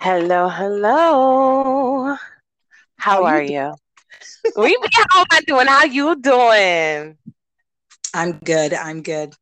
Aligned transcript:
Hello, 0.00 0.48
hello. 0.48 2.16
How, 2.98 3.18
How 3.18 3.24
are 3.24 3.42
you 3.42 3.42
you? 3.42 3.74
we 4.56 4.76
how 5.10 5.20
am 5.20 5.26
I 5.30 5.40
doing? 5.46 5.66
How 5.66 5.84
you 5.84 6.16
doing? 6.20 7.18
I'm 8.14 8.38
good. 8.38 8.72
I'm 8.74 9.02
good. 9.02 9.34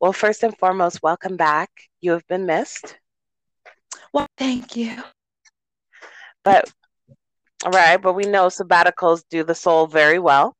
Well, 0.00 0.12
first 0.12 0.42
and 0.42 0.56
foremost, 0.58 1.02
welcome 1.02 1.36
back. 1.36 1.70
You 2.00 2.12
have 2.12 2.26
been 2.26 2.46
missed. 2.46 2.98
Well, 4.12 4.26
thank 4.36 4.76
you. 4.76 5.02
But 6.44 6.70
all 7.64 7.70
right, 7.72 7.96
but 7.96 8.12
we 8.14 8.24
know 8.24 8.46
sabbaticals 8.48 9.24
do 9.30 9.42
the 9.44 9.54
soul 9.54 9.86
very 9.86 10.18
well. 10.18 10.54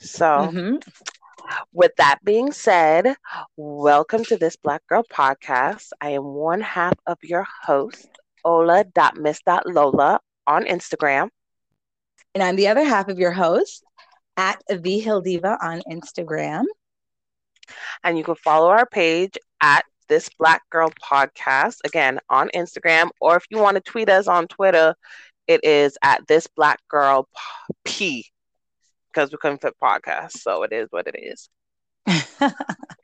So 0.00 0.54
hmm 0.54 0.76
with 1.72 1.92
that 1.96 2.18
being 2.24 2.52
said, 2.52 3.14
welcome 3.56 4.24
to 4.24 4.36
this 4.36 4.56
Black 4.56 4.86
Girl 4.88 5.04
Podcast. 5.12 5.88
I 6.00 6.10
am 6.10 6.24
one 6.24 6.60
half 6.60 6.94
of 7.06 7.18
your 7.22 7.46
host, 7.62 8.08
Ola.miss.lola 8.44 10.20
on 10.46 10.64
Instagram. 10.64 11.28
And 12.34 12.42
I'm 12.42 12.56
the 12.56 12.68
other 12.68 12.84
half 12.84 13.08
of 13.08 13.18
your 13.18 13.32
host 13.32 13.84
at 14.36 14.62
the 14.68 14.98
Hil-Diva 14.98 15.58
on 15.62 15.82
Instagram. 15.90 16.64
And 18.02 18.16
you 18.18 18.24
can 18.24 18.34
follow 18.36 18.68
our 18.68 18.86
page 18.86 19.36
at 19.60 19.84
this 20.08 20.28
Black 20.38 20.62
Girl 20.70 20.90
Podcast 21.02 21.78
again 21.84 22.18
on 22.28 22.48
Instagram, 22.54 23.10
or 23.20 23.36
if 23.36 23.44
you 23.48 23.58
want 23.58 23.76
to 23.76 23.80
tweet 23.80 24.08
us 24.08 24.26
on 24.26 24.48
Twitter, 24.48 24.94
it 25.46 25.64
is 25.64 25.96
at 26.02 26.26
this 26.26 26.46
Black 26.48 26.80
Girl 26.88 27.28
P 27.84 28.26
because 29.12 29.30
we 29.30 29.38
couldn't 29.38 29.60
fit 29.62 29.74
podcast, 29.82 30.32
so 30.32 30.62
it 30.62 30.72
is 30.72 30.88
what 30.90 31.06
it 31.06 31.16
is, 31.18 31.48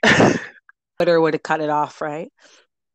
Twitter 0.98 1.20
would 1.20 1.34
have 1.34 1.42
cut 1.42 1.60
it 1.60 1.70
off, 1.70 2.00
right? 2.00 2.32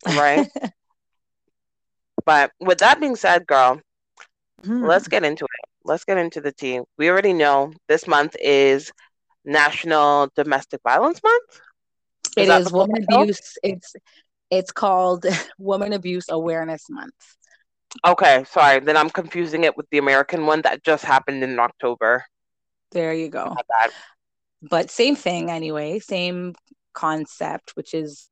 right? 0.07 0.47
but 2.25 2.51
with 2.59 2.79
that 2.79 2.99
being 2.99 3.15
said, 3.15 3.45
girl, 3.47 3.79
Mhm. 4.63 4.87
let's 4.87 5.07
get 5.07 5.23
into 5.23 5.45
it. 5.45 5.69
Let's 5.83 6.05
get 6.05 6.17
into 6.17 6.41
the 6.41 6.51
tea. 6.51 6.81
We 6.97 7.09
already 7.09 7.33
know 7.33 7.73
this 7.87 8.07
month 8.07 8.35
is 8.39 8.91
National 9.43 10.29
Domestic 10.35 10.81
Violence 10.83 11.21
Month. 11.23 11.61
It 12.37 12.49
is 12.49 12.65
the 12.65 12.69
full 12.69 12.79
woman 12.81 13.03
abuse. 13.09 13.57
It's 13.63 13.95
it's 14.51 14.71
called 14.71 15.25
Woman 15.57 15.93
Abuse 15.93 16.25
Awareness 16.29 16.89
Month. 16.89 17.13
Okay, 18.05 18.43
sorry. 18.49 18.79
Then 18.79 18.97
I'm 18.97 19.09
confusing 19.09 19.63
it 19.63 19.75
with 19.75 19.87
the 19.91 19.97
American 19.97 20.45
one 20.45 20.61
that 20.61 20.83
just 20.83 21.03
happened 21.03 21.43
in 21.43 21.59
October. 21.59 22.23
There 22.91 23.13
you 23.13 23.29
go. 23.29 23.55
But 24.61 24.91
same 24.91 25.15
thing 25.15 25.49
anyway, 25.49 25.99
same 25.99 26.53
concept, 26.93 27.71
which 27.75 27.93
is 27.93 28.29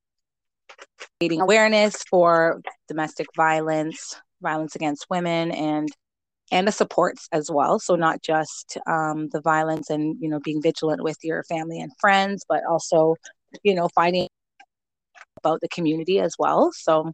creating 1.20 1.42
awareness 1.42 2.04
for 2.10 2.62
domestic 2.88 3.28
violence, 3.36 4.20
violence 4.42 4.76
against 4.76 5.08
women, 5.10 5.52
and 5.52 5.90
and 6.52 6.68
the 6.68 6.72
supports 6.72 7.28
as 7.32 7.50
well. 7.52 7.80
So 7.80 7.96
not 7.96 8.22
just 8.22 8.78
um, 8.88 9.30
the 9.30 9.42
violence 9.42 9.90
and 9.90 10.16
you 10.20 10.30
know 10.30 10.40
being 10.40 10.62
vigilant 10.62 11.04
with 11.04 11.18
your 11.24 11.44
family 11.44 11.80
and 11.80 11.92
friends, 12.00 12.44
but 12.48 12.62
also 12.70 13.16
you 13.64 13.74
know 13.74 13.90
finding 13.96 14.28
about 15.38 15.62
the 15.62 15.70
community 15.70 16.20
as 16.20 16.36
well. 16.38 16.72
So 16.74 17.12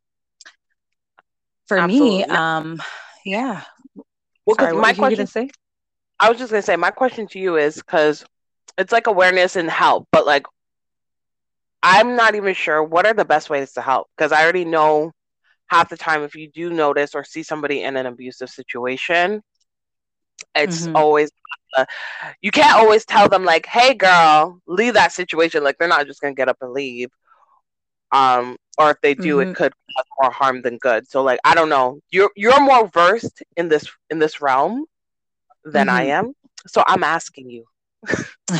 for 1.67 1.85
me, 1.88 2.23
um, 2.25 2.81
yeah. 3.25 3.63
Well, 4.45 4.55
Sorry, 4.55 4.73
my 4.73 4.93
question, 4.93 5.27
say? 5.27 5.49
I 6.19 6.30
was 6.30 6.38
just 6.38 6.52
gonna 6.52 6.61
say, 6.61 6.75
my 6.75 6.91
question 6.91 7.27
to 7.27 7.39
you 7.39 7.58
is 7.58 7.75
because 7.75 8.25
it's 8.77 8.91
like 8.91 9.08
awareness 9.08 9.55
and 9.55 9.69
help, 9.69 10.08
but 10.11 10.25
like 10.25 10.45
I'm 11.83 12.16
not 12.16 12.35
even 12.35 12.53
sure 12.53 12.83
what 12.83 13.05
are 13.05 13.13
the 13.13 13.25
best 13.25 13.49
ways 13.49 13.73
to 13.73 13.81
help 13.81 14.07
because 14.17 14.31
I 14.31 14.44
already 14.44 14.66
know 14.66 15.11
half 15.67 15.89
the 15.89 15.97
time 15.97 16.23
if 16.23 16.35
you 16.35 16.49
do 16.49 16.72
notice 16.72 17.16
or 17.16 17.23
see 17.23 17.44
somebody 17.44 17.81
in 17.83 17.95
an 17.97 18.05
abusive 18.05 18.49
situation, 18.49 19.41
it's 20.55 20.88
Mhm. 20.88 20.95
always 20.95 21.30
uh, 21.77 21.85
you 22.41 22.52
can't 22.52 22.75
always 22.77 23.05
tell 23.05 23.27
them 23.29 23.44
like, 23.44 23.66
"Hey, 23.66 23.94
girl, 23.94 24.59
leave 24.67 24.94
that 24.95 25.11
situation." 25.11 25.63
Like 25.63 25.78
they're 25.78 25.88
not 25.88 26.07
just 26.07 26.22
gonna 26.22 26.34
get 26.35 26.50
up 26.50 26.57
and 26.61 26.72
leave. 26.73 27.09
Um, 28.11 28.57
or 28.78 28.91
if 28.91 28.97
they 29.01 29.16
do, 29.16 29.40
Mhm. 29.40 29.41
it 29.41 29.51
could 29.53 29.73
cause 29.95 30.06
more 30.22 30.31
harm 30.31 30.61
than 30.61 30.78
good. 30.78 31.07
So, 31.09 31.23
like, 31.23 31.40
I 31.44 31.56
don't 31.56 31.69
know. 31.69 32.00
You're 32.11 32.31
you're 32.35 32.59
more 32.61 32.88
versed 32.88 33.44
in 33.57 33.69
this 33.69 33.88
in 34.09 34.19
this 34.19 34.41
realm 34.41 34.85
than 35.66 35.90
I 35.90 36.03
Mhm. 36.03 36.09
am. 36.09 36.34
So 36.68 36.84
I'm 36.88 37.03
asking 37.03 37.50
you. 37.50 37.66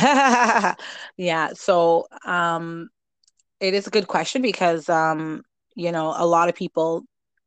yeah 1.16 1.50
so 1.54 2.06
um 2.26 2.88
it 3.60 3.74
is 3.74 3.86
a 3.86 3.90
good 3.90 4.08
question 4.08 4.42
because 4.42 4.88
um 4.88 5.42
you 5.74 5.92
know 5.92 6.14
a 6.16 6.26
lot 6.26 6.48
of 6.48 6.54
people 6.54 7.02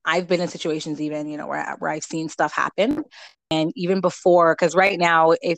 i've 0.06 0.28
been 0.28 0.42
in 0.42 0.48
situations 0.48 1.02
even 1.02 1.28
you 1.28 1.38
know 1.38 1.48
where, 1.48 1.76
where 1.80 1.92
i've 1.92 2.04
seen 2.04 2.30
stuff 2.30 2.54
happen 2.54 3.04
and 3.52 3.72
even 3.76 4.02
before 4.02 4.56
because 4.56 4.76
right 4.76 5.00
now 5.00 5.34
if 5.42 5.58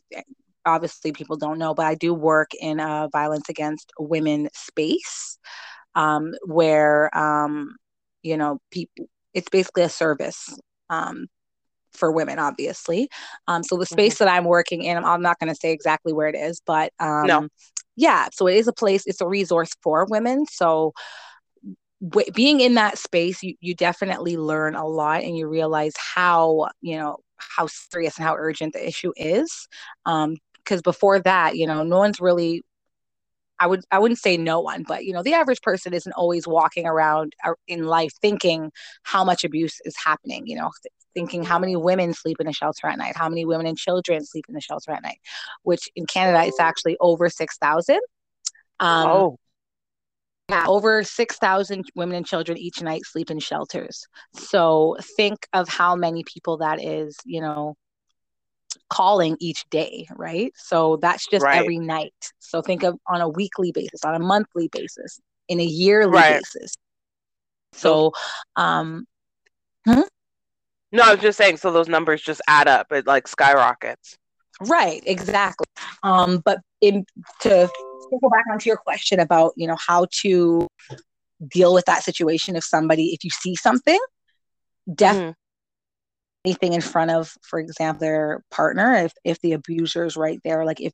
obviously 0.65 1.11
people 1.11 1.37
don't 1.37 1.59
know 1.59 1.73
but 1.73 1.85
i 1.85 1.95
do 1.95 2.13
work 2.13 2.49
in 2.59 2.79
a 2.79 3.09
violence 3.11 3.49
against 3.49 3.91
women 3.99 4.49
space 4.53 5.37
um 5.95 6.33
where 6.45 7.15
um 7.17 7.75
you 8.23 8.37
know 8.37 8.59
people 8.71 9.05
it's 9.33 9.49
basically 9.49 9.83
a 9.83 9.89
service 9.89 10.57
um 10.89 11.27
for 11.93 12.11
women 12.11 12.39
obviously. 12.39 13.09
Um 13.47 13.63
so 13.63 13.77
the 13.77 13.85
space 13.85 14.17
that 14.19 14.27
i'm 14.27 14.45
working 14.45 14.83
in 14.83 14.97
i'm, 15.03 15.21
not 15.21 15.39
going 15.39 15.49
to 15.53 15.55
say 15.59 15.71
exactly 15.71 16.13
where 16.13 16.27
it 16.27 16.35
is 16.35 16.61
but 16.65 16.91
um 16.99 17.27
No. 17.27 17.47
yeah 17.95 18.27
so 18.31 18.47
it 18.47 18.55
is 18.55 18.67
a 18.67 18.73
place 18.73 19.03
it's 19.05 19.21
a 19.21 19.27
resource 19.27 19.71
for 19.83 20.05
women. 20.09 20.45
So 20.45 20.93
w- 22.07 22.31
being 22.33 22.59
in 22.61 22.75
that 22.75 22.97
space 22.97 23.43
you, 23.43 23.55
you 23.61 23.75
definitely 23.75 24.37
learn 24.37 24.75
a 24.75 24.85
lot 24.87 25.23
and 25.23 25.37
you 25.37 25.47
realize 25.47 25.93
how 25.97 26.69
you 26.81 26.97
know 26.97 27.17
how 27.37 27.67
serious 27.67 28.17
and 28.17 28.25
how 28.25 28.35
urgent 28.35 28.73
the 28.73 28.87
issue 28.87 29.11
is. 29.15 29.67
Um 30.05 30.37
because 30.63 30.81
before 30.81 31.19
that 31.19 31.55
you 31.57 31.65
know 31.67 31.83
no 31.83 31.97
one's 31.97 32.19
really 32.19 32.63
I 33.59 33.67
would 33.67 33.81
I 33.91 33.99
wouldn't 33.99 34.19
say 34.19 34.37
no 34.37 34.59
one, 34.59 34.83
but 34.87 35.05
you 35.05 35.13
know, 35.13 35.21
the 35.21 35.35
average 35.35 35.61
person 35.61 35.93
isn't 35.93 36.13
always 36.13 36.47
walking 36.47 36.87
around 36.87 37.33
uh, 37.45 37.53
in 37.67 37.83
life 37.83 38.11
thinking 38.19 38.71
how 39.03 39.23
much 39.23 39.43
abuse 39.43 39.79
is 39.85 39.95
happening, 40.03 40.47
you 40.47 40.55
know, 40.55 40.71
thinking 41.13 41.43
how 41.43 41.59
many 41.59 41.75
women 41.75 42.13
sleep 42.13 42.37
in 42.39 42.47
a 42.47 42.53
shelter 42.53 42.87
at 42.87 42.97
night, 42.97 43.15
how 43.15 43.29
many 43.29 43.45
women 43.45 43.67
and 43.67 43.77
children 43.77 44.25
sleep 44.25 44.45
in 44.47 44.55
the 44.55 44.61
shelter 44.61 44.91
at 44.91 45.03
night, 45.03 45.19
which 45.63 45.89
in 45.95 46.05
Canada 46.05 46.43
it's 46.45 46.59
actually 46.59 46.97
over 46.99 47.29
6,000. 47.29 47.99
Um 48.79 49.07
Oh, 49.07 49.37
yeah, 50.49 50.65
over 50.67 51.01
6,000 51.03 51.85
women 51.95 52.17
and 52.17 52.25
children 52.25 52.57
each 52.57 52.81
night 52.81 53.05
sleep 53.05 53.31
in 53.31 53.39
shelters. 53.39 54.05
So 54.33 54.97
think 55.15 55.47
of 55.53 55.69
how 55.69 55.95
many 55.95 56.25
people 56.25 56.57
that 56.57 56.83
is, 56.83 57.15
you 57.23 57.39
know, 57.39 57.75
calling 58.89 59.37
each 59.39 59.63
day, 59.69 60.07
right? 60.17 60.51
So 60.57 60.97
that's 60.97 61.25
just 61.27 61.45
right, 61.45 61.55
every 61.55 61.79
night. 61.79 62.13
So 62.39 62.61
think 62.61 62.83
of 62.83 62.97
on 63.07 63.21
a 63.21 63.29
weekly 63.29 63.71
basis, 63.71 64.03
on 64.03 64.13
a 64.13 64.19
monthly 64.19 64.67
basis, 64.67 65.21
in 65.47 65.61
a 65.61 65.65
yearly 65.65 66.11
right. 66.11 66.41
basis. 66.41 66.73
So, 67.73 68.11
um, 68.57 69.05
No, 70.91 71.03
I 71.03 71.11
was 71.13 71.21
just 71.21 71.37
saying. 71.37 71.57
So 71.57 71.71
those 71.71 71.87
numbers 71.87 72.21
just 72.21 72.41
add 72.47 72.67
up. 72.67 72.91
It 72.91 73.07
like 73.07 73.27
skyrockets. 73.27 74.17
right, 74.61 75.01
exactly. 75.05 75.65
Um, 76.03 76.41
but 76.43 76.59
in 76.81 77.05
to 77.41 77.49
circle 78.11 78.29
back 78.29 78.43
onto 78.51 78.67
your 78.67 78.77
question 78.77 79.19
about, 79.19 79.53
you 79.55 79.67
know, 79.67 79.77
how 79.87 80.07
to 80.21 80.67
deal 81.47 81.73
with 81.73 81.85
that 81.85 82.03
situation 82.03 82.55
if 82.55 82.63
somebody, 82.63 83.13
if 83.13 83.23
you 83.23 83.29
see 83.29 83.55
something, 83.55 83.99
definitely 84.93 85.31
Mhm. 85.31 85.35
anything 86.45 86.73
in 86.73 86.81
front 86.81 87.11
of, 87.11 87.33
for 87.41 87.59
example, 87.59 87.99
their 88.01 88.43
partner, 88.51 88.93
if 88.95 89.13
if 89.23 89.39
the 89.41 89.53
abuser 89.53 90.05
is 90.05 90.17
right 90.17 90.39
there, 90.43 90.65
like 90.65 90.81
if 90.81 90.91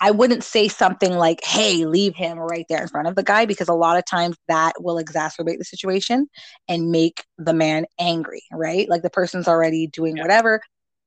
I 0.00 0.10
wouldn't 0.10 0.44
say 0.44 0.68
something 0.68 1.12
like, 1.14 1.42
hey, 1.44 1.86
leave 1.86 2.14
him 2.14 2.38
right 2.38 2.66
there 2.68 2.82
in 2.82 2.88
front 2.88 3.08
of 3.08 3.16
the 3.16 3.22
guy, 3.22 3.46
because 3.46 3.68
a 3.68 3.74
lot 3.74 3.98
of 3.98 4.04
times 4.04 4.36
that 4.48 4.74
will 4.80 5.02
exacerbate 5.02 5.58
the 5.58 5.64
situation 5.64 6.28
and 6.68 6.90
make 6.90 7.24
the 7.38 7.54
man 7.54 7.86
angry, 7.98 8.42
right? 8.52 8.88
Like 8.88 9.02
the 9.02 9.10
person's 9.10 9.48
already 9.48 9.86
doing 9.88 10.16
Yeah. 10.16 10.22
whatever. 10.24 10.60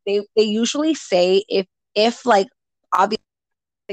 They 0.05 0.25
they 0.35 0.43
usually 0.43 0.95
say 0.95 1.43
if 1.49 1.67
if 1.95 2.25
like 2.25 2.47
obviously 2.93 3.21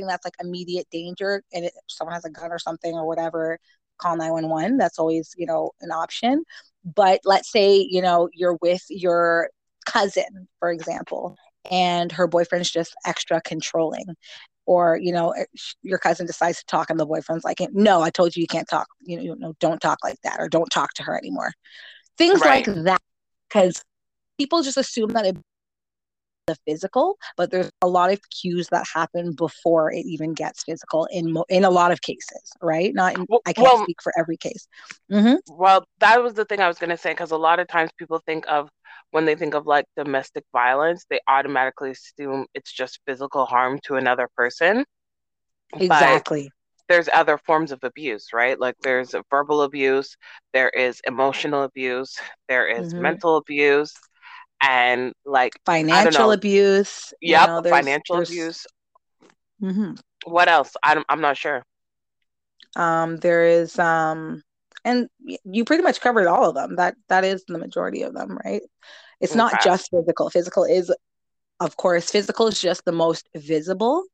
that's 0.06 0.24
like 0.24 0.34
immediate 0.40 0.86
danger 0.90 1.42
and 1.52 1.64
it, 1.66 1.72
someone 1.88 2.14
has 2.14 2.24
a 2.24 2.30
gun 2.30 2.52
or 2.52 2.58
something 2.58 2.94
or 2.94 3.06
whatever, 3.06 3.58
call 3.98 4.16
911. 4.16 4.76
That's 4.78 4.98
always, 4.98 5.34
you 5.36 5.46
know, 5.46 5.72
an 5.80 5.90
option. 5.90 6.44
But 6.84 7.20
let's 7.24 7.50
say, 7.50 7.76
you 7.90 8.02
know, 8.02 8.28
you're 8.32 8.58
with 8.62 8.82
your 8.88 9.50
cousin, 9.86 10.48
for 10.58 10.70
example, 10.70 11.36
and 11.70 12.12
her 12.12 12.26
boyfriend's 12.26 12.70
just 12.70 12.94
extra 13.06 13.40
controlling 13.42 14.06
or 14.66 14.98
you 15.00 15.12
know 15.12 15.34
your 15.82 15.98
cousin 15.98 16.26
decides 16.26 16.58
to 16.58 16.66
talk 16.66 16.90
and 16.90 17.00
the 17.00 17.06
boyfriend's 17.06 17.44
like 17.44 17.58
no 17.72 18.02
i 18.02 18.10
told 18.10 18.36
you 18.36 18.40
you 18.40 18.46
can't 18.46 18.68
talk 18.68 18.86
you 19.00 19.16
know, 19.16 19.22
you 19.22 19.36
know 19.36 19.54
don't 19.60 19.80
talk 19.80 19.98
like 20.04 20.20
that 20.22 20.38
or 20.38 20.48
don't 20.48 20.70
talk 20.70 20.92
to 20.94 21.02
her 21.02 21.16
anymore 21.16 21.52
things 22.18 22.40
Right. 22.40 22.66
like 22.66 22.84
that 22.84 23.00
because 23.48 23.82
people 24.38 24.62
just 24.62 24.76
assume 24.76 25.10
that 25.10 25.26
it 25.26 25.36
the 26.46 26.56
physical, 26.66 27.18
but 27.36 27.50
there's 27.50 27.70
a 27.82 27.88
lot 27.88 28.12
of 28.12 28.20
cues 28.30 28.68
that 28.68 28.86
happen 28.92 29.32
before 29.32 29.92
it 29.92 30.06
even 30.06 30.32
gets 30.32 30.62
physical 30.64 31.06
in 31.10 31.32
mo- 31.32 31.44
in 31.48 31.64
a 31.64 31.70
lot 31.70 31.90
of 31.90 32.00
cases, 32.02 32.52
right? 32.62 32.94
Not 32.94 33.18
in, 33.18 33.26
I 33.46 33.52
can't 33.52 33.66
well, 33.66 33.82
speak 33.82 34.00
for 34.02 34.12
every 34.18 34.36
case. 34.36 34.68
Mm-hmm. 35.10 35.36
Well, 35.48 35.84
that 35.98 36.22
was 36.22 36.34
the 36.34 36.44
thing 36.44 36.60
I 36.60 36.68
was 36.68 36.78
going 36.78 36.90
to 36.90 36.96
say 36.96 37.10
because 37.10 37.32
a 37.32 37.36
lot 37.36 37.58
of 37.58 37.68
times 37.68 37.90
people 37.98 38.22
think 38.24 38.44
of 38.48 38.68
when 39.10 39.24
they 39.24 39.34
think 39.34 39.54
of 39.54 39.66
like 39.66 39.86
domestic 39.96 40.44
violence, 40.52 41.06
they 41.08 41.20
automatically 41.28 41.92
assume 41.92 42.46
it's 42.54 42.72
just 42.72 43.00
physical 43.06 43.46
harm 43.46 43.78
to 43.84 43.96
another 43.96 44.28
person. 44.36 44.84
Exactly. 45.74 46.44
But 46.44 46.52
there's 46.88 47.08
other 47.12 47.38
forms 47.38 47.72
of 47.72 47.80
abuse, 47.82 48.28
right? 48.32 48.58
Like 48.58 48.76
there's 48.82 49.14
verbal 49.30 49.62
abuse, 49.62 50.16
there 50.52 50.70
is 50.70 51.00
emotional 51.06 51.64
abuse, 51.64 52.16
there 52.48 52.66
is 52.66 52.92
mm-hmm. 52.92 53.02
mental 53.02 53.36
abuse, 53.36 53.92
and 54.62 55.12
like 55.24 55.52
financial 55.64 56.32
abuse. 56.32 57.12
Yep, 57.20 57.40
you 57.40 57.46
know, 57.46 57.60
there's, 57.60 57.76
financial 57.76 58.16
there's... 58.16 58.30
abuse. 58.30 58.66
Mm-hmm. 59.62 59.92
What 60.24 60.48
else? 60.48 60.74
I'm 60.82 61.04
I'm 61.08 61.20
not 61.20 61.36
sure. 61.36 61.62
Um, 62.76 63.16
there 63.16 63.46
is 63.46 63.78
um, 63.78 64.42
and 64.86 65.08
you 65.44 65.64
pretty 65.64 65.82
much 65.82 66.00
covered 66.00 66.28
all 66.28 66.48
of 66.48 66.54
them. 66.54 66.76
That 66.76 66.94
that 67.08 67.24
is 67.24 67.44
the 67.46 67.58
majority 67.58 68.02
of 68.02 68.14
them, 68.14 68.38
right? 68.44 68.62
It's 69.20 69.32
okay. 69.32 69.38
not 69.38 69.62
just 69.62 69.90
physical. 69.90 70.30
Physical 70.30 70.64
is, 70.64 70.94
of 71.60 71.76
course, 71.76 72.08
physical 72.08 72.46
is 72.46 72.60
just 72.60 72.84
the 72.84 72.92
most 72.92 73.28
visible 73.34 74.04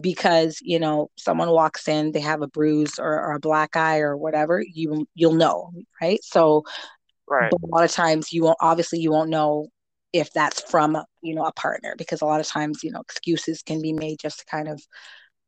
because 0.00 0.58
you 0.62 0.78
know 0.78 1.10
someone 1.16 1.50
walks 1.50 1.86
in 1.86 2.12
they 2.12 2.20
have 2.20 2.40
a 2.40 2.46
bruise 2.46 2.98
or, 2.98 3.12
or, 3.12 3.32
a 3.32 3.40
black 3.40 3.76
eye 3.76 3.98
or 3.98 4.16
whatever 4.16 4.64
you 4.72 5.06
you'll 5.14 5.34
know 5.34 5.70
right 6.00 6.24
so 6.24 6.64
right. 7.28 7.52
a 7.52 7.66
lot 7.66 7.84
of 7.84 7.92
times 7.92 8.32
you 8.32 8.42
won't 8.42 8.56
obviously 8.62 8.98
you 8.98 9.10
won't 9.10 9.28
know 9.28 9.66
if 10.14 10.32
that's 10.32 10.62
from 10.70 10.96
you 11.20 11.34
know 11.34 11.44
a 11.44 11.52
partner 11.52 11.94
because 11.98 12.22
a 12.22 12.24
lot 12.24 12.40
of 12.40 12.46
times 12.46 12.82
you 12.82 12.90
know 12.90 13.02
excuses 13.02 13.62
can 13.62 13.82
be 13.82 13.92
made 13.92 14.18
just 14.18 14.38
to 14.38 14.46
kind 14.46 14.66
of 14.66 14.82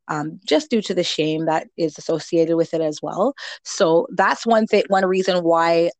um, 0.07 0.39
just 0.45 0.69
due 0.69 0.81
to 0.83 0.93
the 0.93 1.03
shame 1.03 1.45
that 1.45 1.67
is 1.77 1.97
associated 1.97 2.55
with 2.55 2.73
it 2.73 2.81
as 2.81 2.99
well. 3.01 3.33
So 3.63 4.07
that's 4.11 4.45
one 4.45 4.67
thing 4.67 4.83
one 4.87 5.05
reason 5.05 5.43
why 5.43 5.91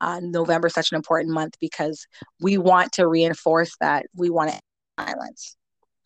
uh, 0.00 0.20
november 0.22 0.68
is 0.68 0.74
such 0.74 0.92
an 0.92 0.96
important 0.96 1.34
month 1.34 1.54
because 1.60 2.06
we 2.40 2.56
want 2.56 2.92
to 2.92 3.06
reinforce 3.08 3.72
that 3.80 4.06
we 4.14 4.30
want 4.30 4.50
to 4.50 4.60
violence. 4.98 5.56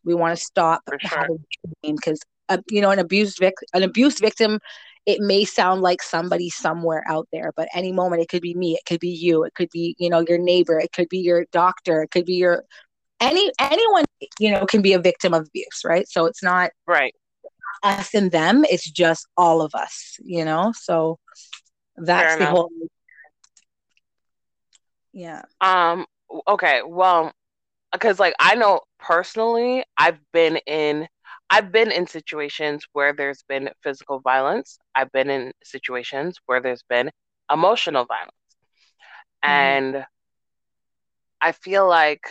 We 0.04 0.14
want 0.14 0.36
to 0.36 0.42
stop 0.42 0.82
sure. 1.00 1.20
having 1.20 1.38
because 1.82 2.20
uh, 2.48 2.58
you 2.70 2.80
know 2.80 2.90
an 2.90 2.98
abused 2.98 3.38
vic- 3.38 3.54
an 3.72 3.82
abuse 3.82 4.18
victim 4.18 4.58
it 5.04 5.20
may 5.20 5.44
sound 5.44 5.82
like 5.82 6.02
somebody 6.02 6.48
somewhere 6.48 7.04
out 7.08 7.28
there 7.32 7.52
but 7.56 7.68
any 7.74 7.92
moment 7.92 8.22
it 8.22 8.28
could 8.28 8.42
be 8.42 8.54
me 8.54 8.74
it 8.74 8.84
could 8.86 9.00
be 9.00 9.08
you 9.08 9.44
it 9.44 9.54
could 9.54 9.68
be 9.72 9.94
you 9.98 10.10
know 10.10 10.24
your 10.28 10.38
neighbor 10.38 10.78
it 10.78 10.92
could 10.92 11.08
be 11.08 11.18
your 11.18 11.46
doctor 11.52 12.02
it 12.02 12.10
could 12.10 12.24
be 12.24 12.34
your 12.34 12.64
any 13.20 13.50
anyone 13.58 14.04
you 14.38 14.50
know 14.50 14.66
can 14.66 14.82
be 14.82 14.92
a 14.92 14.98
victim 14.98 15.32
of 15.32 15.46
abuse 15.46 15.82
right? 15.84 16.08
So 16.08 16.26
it's 16.26 16.42
not 16.42 16.70
right 16.86 17.14
us 17.82 18.14
and 18.14 18.30
them 18.30 18.64
it's 18.70 18.90
just 18.90 19.26
all 19.36 19.62
of 19.62 19.74
us 19.74 20.16
you 20.22 20.44
know 20.44 20.72
so 20.76 21.18
that's 21.96 22.36
the 22.38 22.46
whole 22.46 22.70
yeah 25.12 25.42
um 25.60 26.06
okay 26.48 26.82
well 26.86 27.32
because 27.92 28.18
like 28.18 28.34
i 28.40 28.54
know 28.54 28.80
personally 28.98 29.84
i've 29.98 30.18
been 30.32 30.56
in 30.66 31.06
I've 31.52 31.70
been 31.70 31.92
in 31.92 32.06
situations 32.06 32.86
where 32.94 33.12
there's 33.12 33.44
been 33.46 33.68
physical 33.82 34.20
violence. 34.20 34.78
I've 34.94 35.12
been 35.12 35.28
in 35.28 35.52
situations 35.62 36.38
where 36.46 36.62
there's 36.62 36.82
been 36.88 37.10
emotional 37.52 38.06
violence. 38.06 38.32
Mm-hmm. 39.44 39.50
And 39.50 40.06
I 41.42 41.52
feel 41.52 41.86
like 41.86 42.22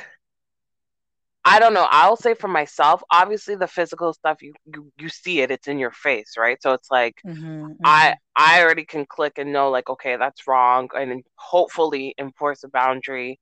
I 1.44 1.60
don't 1.60 1.74
know, 1.74 1.88
I'll 1.90 2.18
say 2.18 2.36
for 2.36 2.48
myself, 2.48 3.02
obviously 3.12 3.56
the 3.56 3.68
physical 3.68 4.14
stuff 4.14 4.42
you 4.42 4.54
you, 4.66 4.92
you 5.00 5.10
see 5.10 5.42
it, 5.42 5.52
it's 5.52 5.68
in 5.68 5.80
your 5.80 5.92
face, 5.92 6.34
right? 6.38 6.62
So 6.62 6.74
it's 6.74 6.92
like 6.92 7.16
mm-hmm, 7.26 7.66
mm-hmm. 7.66 7.74
I 7.84 8.16
I 8.36 8.62
already 8.62 8.86
can 8.86 9.06
click 9.06 9.34
and 9.38 9.52
know 9.52 9.70
like 9.72 9.90
okay, 9.90 10.18
that's 10.18 10.48
wrong 10.48 10.90
and 10.94 11.24
hopefully 11.36 12.14
enforce 12.20 12.64
a 12.64 12.70
boundary 12.70 13.40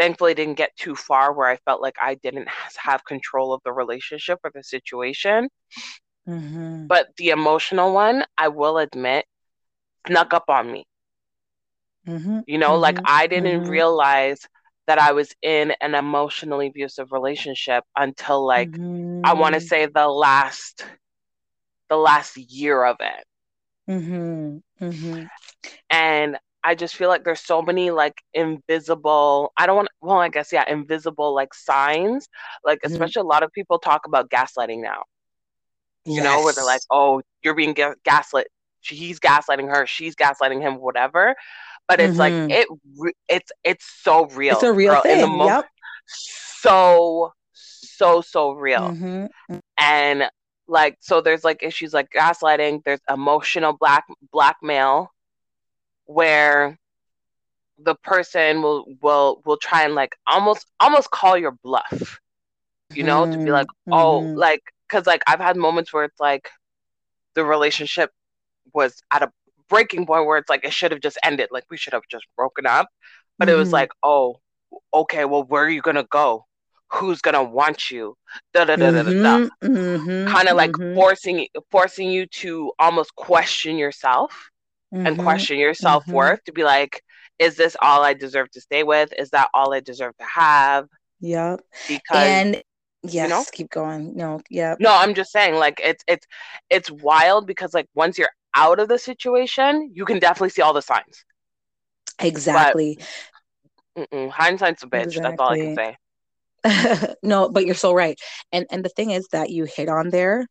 thankfully 0.00 0.32
didn't 0.32 0.54
get 0.54 0.74
too 0.76 0.96
far 0.96 1.34
where 1.34 1.46
I 1.46 1.56
felt 1.66 1.82
like 1.82 1.96
I 2.00 2.14
didn't 2.14 2.48
have 2.78 3.04
control 3.04 3.52
of 3.52 3.60
the 3.64 3.72
relationship 3.72 4.38
or 4.42 4.50
the 4.54 4.62
situation. 4.62 5.50
Mm-hmm. 6.26 6.86
But 6.86 7.08
the 7.18 7.28
emotional 7.28 7.92
one, 7.92 8.24
I 8.38 8.48
will 8.48 8.78
admit, 8.78 9.26
snuck 10.06 10.32
up 10.32 10.44
on 10.48 10.72
me. 10.72 10.86
Mm-hmm. 12.08 12.40
You 12.46 12.56
know, 12.56 12.70
mm-hmm. 12.70 12.80
like 12.82 12.98
I 13.04 13.26
didn't 13.26 13.62
mm-hmm. 13.62 13.70
realize 13.70 14.40
that 14.90 14.98
I 14.98 15.12
was 15.12 15.32
in 15.40 15.72
an 15.80 15.94
emotionally 15.94 16.66
abusive 16.66 17.12
relationship 17.12 17.84
until 17.96 18.44
like 18.44 18.74
I 18.74 19.34
want 19.34 19.54
to 19.54 19.60
mm-hmm. 19.60 19.66
say 19.66 19.86
the 19.86 20.08
last 20.08 20.84
the 21.88 21.96
last 21.96 22.36
year 22.36 22.84
of 22.84 22.96
it. 22.98 23.24
Mm-hmm. 23.88 25.26
And 25.90 26.38
I 26.64 26.74
just 26.74 26.96
feel 26.96 27.08
like 27.08 27.22
there's 27.22 27.40
so 27.40 27.62
many 27.62 27.92
like 27.92 28.20
invisible, 28.34 29.52
I 29.56 29.66
don't 29.66 29.76
want, 29.76 29.88
well, 30.00 30.18
I 30.18 30.28
guess, 30.28 30.52
yeah, 30.52 30.68
invisible 30.68 31.36
like 31.36 31.54
signs. 31.54 32.28
Like, 32.64 32.80
mm-hmm. 32.80 32.92
especially 32.92 33.20
a 33.20 33.26
lot 33.26 33.44
of 33.44 33.52
people 33.52 33.78
talk 33.78 34.08
about 34.08 34.28
gaslighting 34.28 34.82
now, 34.82 35.04
you 36.04 36.16
yes. 36.16 36.24
know, 36.24 36.42
where 36.42 36.52
they're 36.52 36.64
like, 36.64 36.82
oh, 36.90 37.22
you're 37.44 37.54
being 37.54 37.74
ga- 37.74 37.94
gaslit. 38.04 38.48
He's 38.80 39.20
gaslighting 39.20 39.68
her. 39.68 39.86
She's 39.86 40.16
gaslighting 40.16 40.62
him, 40.62 40.80
whatever. 40.80 41.36
But 41.90 42.00
it's 42.00 42.16
mm-hmm. 42.16 42.48
like, 42.48 42.50
it, 42.50 42.68
it's, 43.28 43.52
it's 43.64 43.84
so 44.02 44.26
real. 44.26 44.54
It's 44.54 44.62
a 44.62 44.72
real 44.72 44.92
girl, 44.92 45.02
thing. 45.02 45.28
Mo- 45.28 45.46
yep. 45.46 45.66
So, 46.06 47.32
so, 47.52 48.20
so 48.20 48.52
real. 48.52 48.90
Mm-hmm. 48.90 49.56
And 49.76 50.30
like, 50.68 50.98
so 51.00 51.20
there's 51.20 51.42
like 51.42 51.64
issues 51.64 51.92
like 51.92 52.10
gaslighting, 52.10 52.84
there's 52.84 53.00
emotional 53.10 53.72
black 53.72 54.04
blackmail 54.30 55.10
where 56.04 56.78
the 57.82 57.94
person 57.96 58.62
will 58.62 58.84
will 59.02 59.42
will 59.44 59.56
try 59.56 59.84
and 59.84 59.94
like 59.94 60.14
almost 60.26 60.66
almost 60.80 61.10
call 61.10 61.36
your 61.36 61.52
bluff 61.62 62.20
you 62.92 63.02
know 63.02 63.22
mm-hmm. 63.22 63.38
to 63.38 63.44
be 63.44 63.50
like 63.50 63.66
mm-hmm. 63.66 63.92
oh 63.92 64.20
mm-hmm. 64.20 64.36
like 64.36 64.62
because 64.88 65.06
like 65.06 65.22
i've 65.26 65.40
had 65.40 65.56
moments 65.56 65.92
where 65.92 66.04
it's 66.04 66.20
like 66.20 66.50
the 67.34 67.44
relationship 67.44 68.10
was 68.74 69.02
at 69.12 69.22
a 69.22 69.32
breaking 69.70 70.06
point 70.06 70.26
where 70.26 70.36
it's 70.36 70.50
like 70.50 70.64
it 70.64 70.72
should 70.72 70.92
have 70.92 71.00
just 71.00 71.18
ended 71.24 71.48
like 71.50 71.64
we 71.70 71.76
should 71.76 71.92
have 71.94 72.02
just 72.10 72.26
broken 72.36 72.66
up 72.66 72.88
but 73.38 73.48
mm-hmm. 73.48 73.54
it 73.54 73.58
was 73.58 73.68
mm-hmm. 73.68 73.74
like 73.74 73.90
oh 74.02 74.38
okay 74.92 75.24
well 75.24 75.44
where 75.44 75.64
are 75.64 75.70
you 75.70 75.80
gonna 75.80 76.06
go 76.10 76.44
who's 76.92 77.20
gonna 77.20 77.42
want 77.42 77.90
you 77.90 78.16
da 78.52 78.64
da 78.64 78.76
da 78.76 78.90
da 78.90 79.02
da, 79.02 79.12
da. 79.22 79.48
Mm-hmm. 79.62 80.28
kind 80.28 80.48
of 80.48 80.56
like 80.56 80.74
forcing 80.94 81.46
forcing 81.70 82.10
you 82.10 82.26
to 82.26 82.72
almost 82.78 83.14
question 83.14 83.78
yourself 83.78 84.50
mm-hmm. 84.94 85.06
and 85.06 85.18
question 85.18 85.58
your 85.58 85.74
self 85.74 86.06
worth 86.08 86.40
mm-hmm. 86.40 86.44
to 86.46 86.52
be 86.52 86.64
like, 86.64 87.02
is 87.38 87.56
this 87.56 87.76
all 87.80 88.02
I 88.02 88.14
deserve 88.14 88.50
to 88.52 88.60
stay 88.60 88.82
with? 88.82 89.12
Is 89.18 89.30
that 89.30 89.48
all 89.54 89.72
I 89.72 89.80
deserve 89.80 90.16
to 90.18 90.24
have? 90.24 90.86
Yep. 91.20 91.60
Because 91.88 92.16
and 92.16 92.62
yes, 93.02 93.24
you 93.24 93.28
know? 93.28 93.44
keep 93.52 93.70
going. 93.70 94.16
No, 94.16 94.40
yeah. 94.50 94.74
No, 94.78 94.94
I'm 94.94 95.14
just 95.14 95.32
saying, 95.32 95.54
like 95.54 95.80
it's 95.82 96.04
it's 96.06 96.26
it's 96.68 96.90
wild 96.90 97.46
because 97.46 97.74
like 97.74 97.86
once 97.94 98.18
you're 98.18 98.30
out 98.54 98.80
of 98.80 98.88
the 98.88 98.98
situation, 98.98 99.90
you 99.94 100.04
can 100.04 100.18
definitely 100.18 100.50
see 100.50 100.62
all 100.62 100.72
the 100.72 100.82
signs. 100.82 101.24
Exactly. 102.18 102.98
But, 103.94 104.30
hindsight's 104.30 104.82
a 104.82 104.86
bitch. 104.86 105.04
Exactly. 105.04 105.22
That's 105.22 105.40
all 105.40 105.50
I 105.50 105.58
can 105.58 105.74
say. 105.76 107.14
no, 107.22 107.48
but 107.48 107.64
you're 107.66 107.74
so 107.74 107.92
right. 107.92 108.18
And 108.52 108.66
and 108.70 108.84
the 108.84 108.90
thing 108.90 109.10
is 109.10 109.26
that 109.32 109.50
you 109.50 109.64
hit 109.64 109.88
on 109.88 110.10
there 110.10 110.46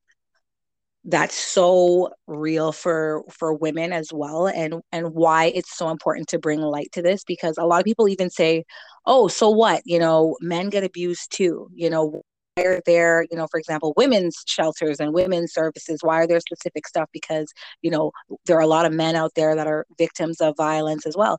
that's 1.05 1.35
so 1.35 2.09
real 2.27 2.71
for 2.71 3.23
for 3.31 3.53
women 3.53 3.93
as 3.93 4.11
well 4.11 4.47
and 4.47 4.75
and 4.91 5.13
why 5.13 5.45
it's 5.45 5.77
so 5.77 5.89
important 5.89 6.27
to 6.27 6.37
bring 6.37 6.59
light 6.59 6.91
to 6.91 7.01
this 7.01 7.23
because 7.23 7.57
a 7.57 7.65
lot 7.65 7.79
of 7.79 7.85
people 7.85 8.09
even 8.09 8.29
say 8.29 8.63
oh 9.05 9.27
so 9.29 9.49
what 9.49 9.81
you 9.85 9.97
know 9.97 10.35
men 10.41 10.69
get 10.69 10.83
abused 10.83 11.31
too 11.31 11.69
you 11.73 11.89
know 11.89 12.21
are 12.65 12.81
there 12.85 13.25
you 13.29 13.37
know 13.37 13.47
for 13.49 13.59
example 13.59 13.93
women's 13.97 14.43
shelters 14.45 14.99
and 14.99 15.13
women's 15.13 15.53
services 15.53 15.99
why 16.01 16.15
are 16.21 16.27
there 16.27 16.39
specific 16.39 16.87
stuff 16.87 17.09
because 17.13 17.51
you 17.81 17.91
know 17.91 18.11
there 18.45 18.57
are 18.57 18.61
a 18.61 18.67
lot 18.67 18.85
of 18.85 18.93
men 18.93 19.15
out 19.15 19.31
there 19.35 19.55
that 19.55 19.67
are 19.67 19.85
victims 19.97 20.41
of 20.41 20.55
violence 20.57 21.05
as 21.05 21.15
well 21.15 21.37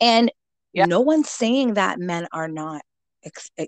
and 0.00 0.30
yeah. 0.72 0.84
no 0.84 1.00
one's 1.00 1.30
saying 1.30 1.74
that 1.74 1.98
men 1.98 2.26
are 2.32 2.48
not 2.48 2.82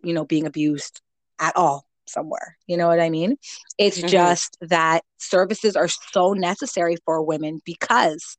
you 0.02 0.14
know 0.14 0.24
being 0.24 0.46
abused 0.46 1.00
at 1.38 1.56
all 1.56 1.84
somewhere. 2.10 2.56
You 2.66 2.76
know 2.76 2.88
what 2.88 3.00
I 3.00 3.10
mean? 3.10 3.36
It's 3.78 3.98
mm-hmm. 3.98 4.08
just 4.08 4.56
that 4.60 5.02
services 5.18 5.76
are 5.76 5.88
so 5.88 6.32
necessary 6.32 6.96
for 7.04 7.22
women 7.22 7.60
because 7.64 8.36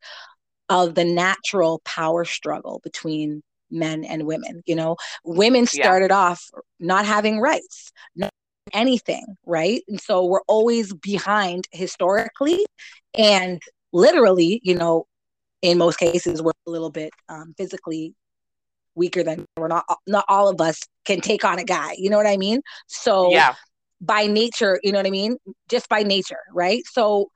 of 0.70 0.96
the 0.96 1.06
natural 1.06 1.82
power 1.84 2.26
struggle 2.26 2.80
between 2.84 3.42
men 3.70 4.04
and 4.04 4.26
women. 4.26 4.62
You 4.66 4.76
know, 4.76 4.98
women 5.24 5.66
started 5.66 6.12
yeah. 6.12 6.18
off 6.18 6.44
not 6.80 7.06
having 7.06 7.40
rights, 7.40 7.92
not 8.16 8.32
anything, 8.74 9.26
right? 9.46 9.84
And 9.88 10.00
so 10.00 10.26
we're 10.26 10.42
always 10.48 10.94
behind 10.94 11.68
historically 11.72 12.66
and 13.18 13.62
literally, 13.92 14.62
you 14.64 14.76
know, 14.76 15.06
in 15.62 15.78
most 15.78 15.98
cases, 15.98 16.42
we're 16.42 16.52
a 16.66 16.72
little 16.72 16.90
bit 16.90 17.12
um, 17.30 17.54
physically 17.58 18.16
weaker 18.96 19.24
than 19.24 19.46
we're 19.58 19.68
not 19.68 19.86
not 20.08 20.26
all 20.28 20.50
of 20.50 20.60
us 20.60 20.80
can 21.06 21.22
take 21.22 21.46
on 21.46 21.60
a 21.60 21.64
guy 21.64 21.96
you 21.98 22.10
know 22.10 22.18
what 22.18 22.28
i 22.28 22.38
mean? 22.38 22.62
So 22.88 23.32
yeah. 23.32 23.56
by 24.00 24.28
nature 24.28 24.80
you 24.84 24.92
know 24.92 25.00
what 25.00 25.08
i 25.08 25.12
mean? 25.12 25.38
Just 25.70 25.90
by 25.90 26.04
nature 26.04 26.40
right? 26.54 26.84
So 26.86 27.32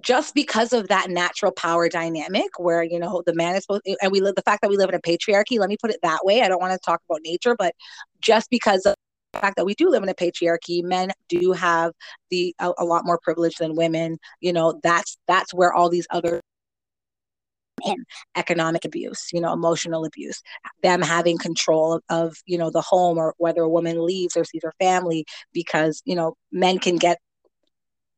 just 0.00 0.34
because 0.34 0.72
of 0.72 0.88
that 0.88 1.10
natural 1.10 1.52
power 1.52 1.88
dynamic 1.88 2.58
where 2.58 2.82
you 2.82 2.98
know 2.98 3.22
the 3.26 3.34
man 3.34 3.54
is 3.54 3.64
supposed 3.64 3.82
and 3.86 4.10
we 4.10 4.20
live 4.20 4.34
the 4.34 4.42
fact 4.42 4.62
that 4.62 4.70
we 4.70 4.76
live 4.76 4.88
in 4.88 4.94
a 4.94 5.00
patriarchy 5.00 5.58
let 5.58 5.68
me 5.68 5.76
put 5.80 5.90
it 5.90 6.00
that 6.02 6.24
way. 6.24 6.42
I 6.42 6.48
don't 6.48 6.60
want 6.60 6.72
to 6.72 6.78
talk 6.84 7.00
about 7.08 7.20
nature 7.24 7.54
but 7.56 7.74
just 8.20 8.50
because 8.50 8.86
of 8.86 8.94
fact 9.40 9.56
that 9.56 9.64
we 9.64 9.74
do 9.74 9.88
live 9.88 10.02
in 10.02 10.08
a 10.08 10.14
patriarchy 10.14 10.82
men 10.82 11.10
do 11.28 11.52
have 11.52 11.92
the 12.30 12.54
a, 12.58 12.72
a 12.78 12.84
lot 12.84 13.04
more 13.04 13.18
privilege 13.22 13.56
than 13.56 13.74
women 13.74 14.18
you 14.40 14.52
know 14.52 14.78
that's 14.82 15.16
that's 15.26 15.54
where 15.54 15.72
all 15.72 15.88
these 15.88 16.06
other 16.10 16.40
and 17.84 18.04
economic 18.36 18.84
abuse 18.84 19.28
you 19.32 19.40
know 19.40 19.52
emotional 19.52 20.04
abuse 20.04 20.42
them 20.82 21.02
having 21.02 21.38
control 21.38 21.94
of, 21.94 22.02
of, 22.10 22.36
you 22.46 22.58
know 22.58 22.70
the 22.70 22.80
home 22.80 23.18
or 23.18 23.34
whether 23.38 23.62
a 23.62 23.68
woman 23.68 24.04
leaves 24.04 24.36
or 24.36 24.44
sees 24.44 24.62
her 24.62 24.74
family 24.78 25.24
because 25.52 26.02
you 26.04 26.14
know 26.14 26.34
men 26.52 26.78
can 26.78 26.96
get 26.96 27.18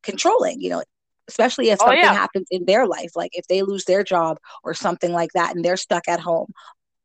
controlling 0.03 0.61
you 0.61 0.69
know 0.69 0.83
especially 1.29 1.71
if 1.71 1.79
oh, 1.81 1.87
something 1.87 1.99
yeah. 1.99 2.13
happens 2.13 2.47
in 2.51 2.65
their 2.67 2.87
life 2.87 3.13
like 3.17 3.31
if 3.33 3.47
they 3.47 3.63
lose 3.63 3.85
their 3.85 4.05
job 4.05 4.39
or 4.63 4.75
something 4.75 5.13
like 5.13 5.31
that 5.35 5.55
and 5.55 5.65
they're 5.65 5.77
stuck 5.77 6.07
at 6.09 6.21
home 6.21 6.53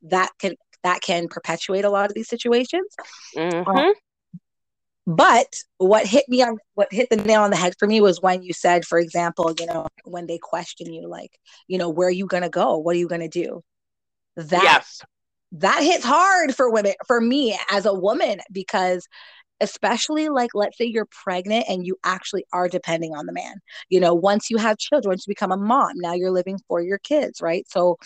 that 0.02 0.30
can 0.40 0.56
that 0.84 1.02
can 1.02 1.28
perpetuate 1.28 1.86
a 1.86 1.90
lot 1.90 2.10
of 2.10 2.16
these 2.16 2.30
situations. 2.30 2.88
Mm-hmm. 3.36 3.70
um, 3.70 3.94
but 5.10 5.48
what 5.80 6.06
hit 6.06 6.26
me 6.30 6.44
on 6.44 6.58
what 6.76 6.88
hit 6.92 7.10
the 7.10 7.16
nail 7.16 7.42
on 7.42 7.50
the 7.50 7.56
head 7.56 7.74
for 7.80 7.88
me 7.88 8.00
was 8.00 8.22
when 8.22 8.44
you 8.44 8.54
said 8.54 8.86
for 8.86 9.00
example 9.00 9.52
you 9.60 9.66
know 9.66 9.88
when 10.04 10.28
they 10.28 10.38
question 10.38 10.94
you 10.94 11.08
like 11.08 11.32
you 11.68 11.80
know 11.80 11.90
where 11.90 12.10
are 12.10 12.12
you 12.12 12.28
going 12.28 12.44
to 12.44 12.50
go? 12.50 12.78
What 12.78 12.96
are 12.96 13.00
you 13.00 13.08
going 13.08 13.22
to 13.22 13.28
do? 13.28 13.64
That 14.36 14.62
yes. 14.62 15.02
that 15.54 15.82
hits 15.82 16.06
hard 16.06 16.56
for 16.56 16.70
women 16.70 16.94
for 17.08 17.20
me 17.20 17.58
as 17.72 17.88
a 17.88 17.94
woman 17.94 18.40
because 18.52 19.08
especially 19.60 20.30
like 20.30 20.52
let's 20.54 20.78
say 20.78 20.86
you're 20.86 21.08
pregnant 21.24 21.66
and 21.68 21.88
you 21.88 21.98
actually 22.06 22.46
are 22.54 22.70
depending 22.70 23.16
on 23.16 23.26
the 23.26 23.34
man. 23.34 23.56
You 23.90 24.00
know 24.02 24.14
once 24.14 24.52
you 24.52 24.58
have 24.58 24.78
children 24.78 25.10
once 25.10 25.26
you 25.26 25.32
become 25.32 25.52
a 25.52 25.58
mom 25.58 25.94
now 25.96 26.14
you're 26.14 26.30
living 26.30 26.60
for 26.68 26.82
your 26.82 27.00
kids 27.00 27.42
right? 27.42 27.66
So 27.68 27.98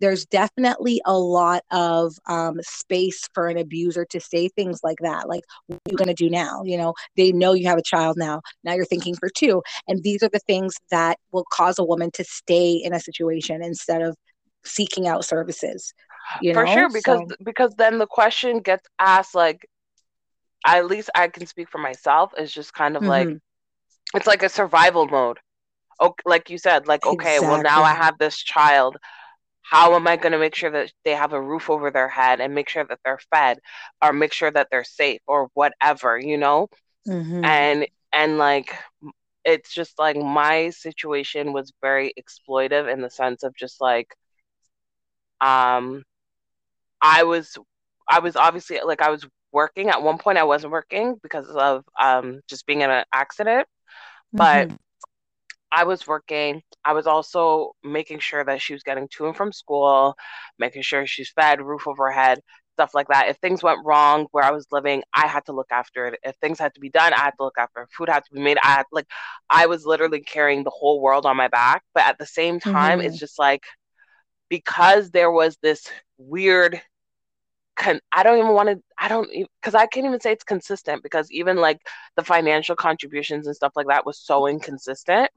there's 0.00 0.26
definitely 0.26 1.00
a 1.06 1.16
lot 1.16 1.62
of 1.70 2.14
um, 2.28 2.60
space 2.62 3.28
for 3.32 3.48
an 3.48 3.56
abuser 3.56 4.04
to 4.06 4.20
say 4.20 4.48
things 4.48 4.80
like 4.82 4.98
that 5.00 5.28
like 5.28 5.42
what 5.66 5.76
are 5.76 5.90
you 5.90 5.96
going 5.96 6.08
to 6.08 6.14
do 6.14 6.30
now 6.30 6.62
you 6.64 6.76
know 6.76 6.94
they 7.16 7.32
know 7.32 7.52
you 7.52 7.66
have 7.66 7.78
a 7.78 7.82
child 7.82 8.16
now 8.16 8.40
now 8.64 8.74
you're 8.74 8.84
thinking 8.84 9.14
for 9.14 9.28
two 9.28 9.62
and 9.88 10.02
these 10.02 10.22
are 10.22 10.30
the 10.30 10.40
things 10.40 10.74
that 10.90 11.18
will 11.32 11.46
cause 11.52 11.78
a 11.78 11.84
woman 11.84 12.10
to 12.12 12.24
stay 12.24 12.72
in 12.72 12.92
a 12.92 13.00
situation 13.00 13.62
instead 13.62 14.02
of 14.02 14.16
seeking 14.64 15.06
out 15.06 15.24
services 15.24 15.92
you 16.42 16.52
for 16.52 16.64
know? 16.64 16.74
sure 16.74 16.90
because 16.90 17.20
so, 17.28 17.36
because 17.44 17.72
then 17.76 17.98
the 17.98 18.06
question 18.06 18.60
gets 18.60 18.86
asked 18.98 19.34
like 19.34 19.66
at 20.66 20.86
least 20.86 21.10
I 21.14 21.28
can 21.28 21.46
speak 21.46 21.68
for 21.70 21.78
myself, 21.78 22.32
is 22.38 22.52
just 22.52 22.74
kind 22.74 22.96
of 22.96 23.02
mm-hmm. 23.02 23.10
like 23.10 23.28
it's 24.14 24.26
like 24.26 24.42
a 24.42 24.48
survival 24.48 25.06
mode. 25.06 25.38
Okay, 26.00 26.22
like 26.26 26.50
you 26.50 26.58
said, 26.58 26.86
like 26.86 27.06
okay, 27.06 27.36
exactly. 27.36 27.48
well 27.48 27.62
now 27.62 27.82
I 27.82 27.94
have 27.94 28.18
this 28.18 28.36
child. 28.36 28.96
How 29.68 29.94
am 29.94 30.06
I 30.06 30.16
going 30.16 30.32
to 30.32 30.38
make 30.38 30.54
sure 30.54 30.70
that 30.70 30.92
they 31.04 31.12
have 31.12 31.32
a 31.32 31.40
roof 31.42 31.70
over 31.70 31.90
their 31.90 32.08
head 32.08 32.40
and 32.40 32.54
make 32.54 32.68
sure 32.68 32.84
that 32.84 33.00
they're 33.04 33.20
fed, 33.32 33.58
or 34.02 34.12
make 34.12 34.32
sure 34.32 34.50
that 34.50 34.68
they're 34.70 34.84
safe, 34.84 35.20
or 35.26 35.48
whatever, 35.54 36.18
you 36.18 36.36
know? 36.36 36.68
Mm-hmm. 37.08 37.44
And 37.44 37.86
and 38.12 38.38
like 38.38 38.74
it's 39.44 39.72
just 39.72 39.98
like 39.98 40.16
my 40.16 40.70
situation 40.70 41.52
was 41.52 41.72
very 41.80 42.12
exploitive 42.18 42.92
in 42.92 43.00
the 43.00 43.10
sense 43.10 43.44
of 43.44 43.54
just 43.54 43.80
like 43.80 44.14
um 45.40 46.02
I 47.00 47.24
was 47.24 47.56
I 48.08 48.20
was 48.20 48.36
obviously 48.36 48.80
like 48.84 49.02
I 49.02 49.10
was 49.10 49.26
working. 49.52 49.88
At 49.88 50.02
one 50.02 50.18
point, 50.18 50.38
I 50.38 50.44
wasn't 50.44 50.72
working 50.72 51.16
because 51.22 51.48
of 51.48 51.84
um, 52.00 52.40
just 52.48 52.66
being 52.66 52.82
in 52.82 52.90
an 52.90 53.04
accident, 53.12 53.66
but 54.32 54.68
mm-hmm. 54.68 54.76
I 55.76 55.84
was 55.84 56.06
working. 56.06 56.62
I 56.86 56.94
was 56.94 57.06
also 57.06 57.72
making 57.84 58.20
sure 58.20 58.42
that 58.42 58.62
she 58.62 58.72
was 58.72 58.82
getting 58.82 59.08
to 59.08 59.26
and 59.26 59.36
from 59.36 59.52
school, 59.52 60.16
making 60.58 60.80
sure 60.80 61.06
she's 61.06 61.28
fed, 61.28 61.60
roof 61.60 61.86
over 61.86 62.06
her 62.06 62.12
head, 62.12 62.40
stuff 62.72 62.94
like 62.94 63.08
that. 63.08 63.28
If 63.28 63.36
things 63.36 63.62
went 63.62 63.84
wrong 63.84 64.26
where 64.30 64.42
I 64.42 64.52
was 64.52 64.66
living, 64.72 65.02
I 65.12 65.26
had 65.26 65.44
to 65.46 65.52
look 65.52 65.66
after 65.70 66.06
it. 66.06 66.18
If 66.24 66.34
things 66.36 66.58
had 66.58 66.72
to 66.76 66.80
be 66.80 66.88
done, 66.88 67.12
I 67.12 67.20
had 67.20 67.32
to 67.32 67.44
look 67.44 67.58
after 67.58 67.82
it. 67.82 67.90
Food 67.92 68.08
had 68.08 68.24
to 68.24 68.32
be 68.32 68.40
made. 68.40 68.56
I 68.62 68.68
had 68.68 68.86
like 68.90 69.06
I 69.50 69.66
was 69.66 69.84
literally 69.84 70.20
carrying 70.20 70.64
the 70.64 70.70
whole 70.70 71.02
world 71.02 71.26
on 71.26 71.36
my 71.36 71.48
back. 71.48 71.82
But 71.92 72.04
at 72.04 72.16
the 72.18 72.26
same 72.26 72.58
time, 72.58 73.00
mm-hmm. 73.00 73.08
it's 73.08 73.18
just 73.18 73.38
like 73.38 73.64
because 74.48 75.10
there 75.10 75.30
was 75.30 75.58
this 75.60 75.86
weird 76.16 76.80
con- 77.76 78.00
I 78.12 78.22
don't 78.22 78.38
even 78.38 78.52
want 78.52 78.70
to 78.70 78.80
I 78.96 79.08
don't 79.08 79.28
because 79.60 79.74
I 79.74 79.86
can't 79.86 80.06
even 80.06 80.20
say 80.20 80.32
it's 80.32 80.42
consistent 80.42 81.02
because 81.02 81.30
even 81.30 81.58
like 81.58 81.80
the 82.16 82.24
financial 82.24 82.76
contributions 82.76 83.46
and 83.46 83.54
stuff 83.54 83.72
like 83.76 83.88
that 83.88 84.06
was 84.06 84.18
so 84.18 84.46
inconsistent. 84.46 85.30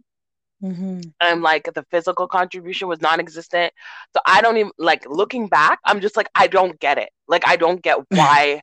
Mm-hmm. 0.63 1.01
And 1.21 1.41
like 1.41 1.69
the 1.73 1.85
physical 1.89 2.27
contribution 2.27 2.87
was 2.87 3.01
non-existent. 3.01 3.73
So 4.13 4.21
I 4.25 4.41
don't 4.41 4.57
even 4.57 4.71
like 4.77 5.05
looking 5.07 5.47
back. 5.47 5.79
I'm 5.85 6.01
just 6.01 6.17
like 6.17 6.27
I 6.35 6.47
don't 6.47 6.79
get 6.79 6.97
it. 6.97 7.09
Like 7.27 7.47
I 7.47 7.55
don't 7.55 7.81
get 7.81 7.97
why 8.09 8.61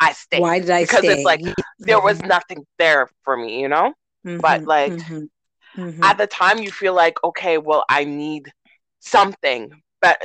I 0.00 0.12
stayed. 0.12 0.40
Why 0.40 0.60
did 0.60 0.70
I? 0.70 0.84
Stay? 0.84 0.96
Because 0.96 1.04
stay? 1.04 1.14
it's 1.14 1.24
like 1.24 1.40
there 1.78 2.00
was 2.00 2.20
nothing 2.22 2.66
there 2.78 3.08
for 3.24 3.36
me, 3.36 3.60
you 3.60 3.68
know. 3.68 3.94
Mm-hmm. 4.26 4.38
But 4.38 4.64
like 4.64 4.92
mm-hmm. 4.92 5.80
mm-hmm. 5.80 6.02
at 6.02 6.18
the 6.18 6.26
time, 6.26 6.58
you 6.58 6.70
feel 6.70 6.94
like 6.94 7.22
okay, 7.24 7.58
well, 7.58 7.84
I 7.88 8.04
need 8.04 8.52
something, 9.00 9.70
but 10.02 10.20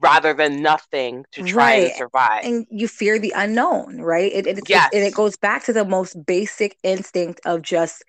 rather 0.00 0.34
than 0.34 0.62
nothing 0.62 1.24
to 1.32 1.42
try 1.42 1.64
right. 1.64 1.84
and 1.84 1.94
survive. 1.94 2.44
And 2.44 2.66
you 2.70 2.88
fear 2.88 3.18
the 3.18 3.32
unknown, 3.34 4.00
right? 4.00 4.30
It, 4.32 4.46
it, 4.46 4.60
yes. 4.68 4.90
It, 4.92 4.98
and 4.98 5.06
it 5.06 5.14
goes 5.14 5.36
back 5.36 5.64
to 5.64 5.72
the 5.72 5.84
most 5.84 6.16
basic 6.26 6.76
instinct 6.82 7.40
of 7.44 7.62
just 7.62 8.04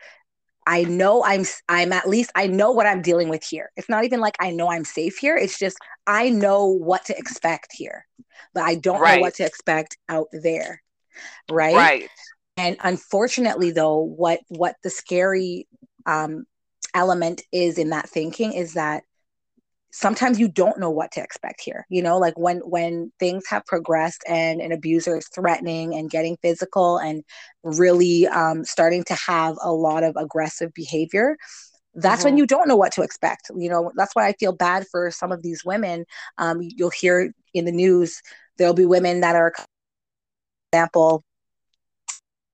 I 0.67 0.83
know 0.83 1.23
I'm 1.23 1.45
I'm 1.67 1.91
at 1.91 2.07
least 2.07 2.31
I 2.35 2.47
know 2.47 2.71
what 2.71 2.85
I'm 2.85 3.01
dealing 3.01 3.29
with 3.29 3.43
here. 3.43 3.71
It's 3.75 3.89
not 3.89 4.03
even 4.05 4.19
like 4.19 4.35
I 4.39 4.51
know 4.51 4.71
I'm 4.71 4.85
safe 4.85 5.17
here. 5.17 5.35
It's 5.35 5.57
just 5.57 5.77
I 6.07 6.29
know 6.29 6.65
what 6.65 7.05
to 7.05 7.17
expect 7.17 7.69
here. 7.73 8.05
But 8.53 8.63
I 8.63 8.75
don't 8.75 9.01
right. 9.01 9.15
know 9.15 9.21
what 9.21 9.35
to 9.35 9.45
expect 9.45 9.97
out 10.09 10.27
there. 10.31 10.81
Right? 11.49 11.75
Right. 11.75 12.09
And 12.57 12.77
unfortunately 12.83 13.71
though, 13.71 13.97
what 13.97 14.41
what 14.49 14.75
the 14.83 14.89
scary 14.89 15.67
um 16.05 16.45
element 16.93 17.41
is 17.51 17.77
in 17.77 17.89
that 17.89 18.09
thinking 18.09 18.53
is 18.53 18.73
that 18.73 19.03
sometimes 19.91 20.39
you 20.39 20.47
don't 20.47 20.79
know 20.79 20.89
what 20.89 21.11
to 21.11 21.21
expect 21.21 21.61
here 21.61 21.85
you 21.89 22.01
know 22.01 22.17
like 22.17 22.37
when 22.37 22.57
when 22.59 23.11
things 23.19 23.43
have 23.47 23.65
progressed 23.65 24.23
and 24.27 24.61
an 24.61 24.71
abuser 24.71 25.17
is 25.17 25.27
threatening 25.27 25.93
and 25.93 26.09
getting 26.09 26.37
physical 26.41 26.97
and 26.97 27.23
really 27.63 28.25
um, 28.27 28.63
starting 28.63 29.03
to 29.03 29.13
have 29.13 29.57
a 29.61 29.71
lot 29.71 30.03
of 30.03 30.15
aggressive 30.15 30.73
behavior 30.73 31.37
that's 31.95 32.19
mm-hmm. 32.19 32.29
when 32.29 32.37
you 32.37 32.45
don't 32.45 32.67
know 32.67 32.75
what 32.75 32.91
to 32.91 33.01
expect 33.01 33.51
you 33.57 33.69
know 33.69 33.91
that's 33.95 34.15
why 34.15 34.27
i 34.27 34.33
feel 34.33 34.53
bad 34.53 34.85
for 34.89 35.11
some 35.11 35.31
of 35.31 35.41
these 35.43 35.63
women 35.65 36.05
um, 36.37 36.59
you'll 36.61 36.89
hear 36.89 37.33
in 37.53 37.65
the 37.65 37.71
news 37.71 38.21
there'll 38.57 38.73
be 38.73 38.85
women 38.85 39.21
that 39.21 39.35
are 39.35 39.53
example 40.71 41.23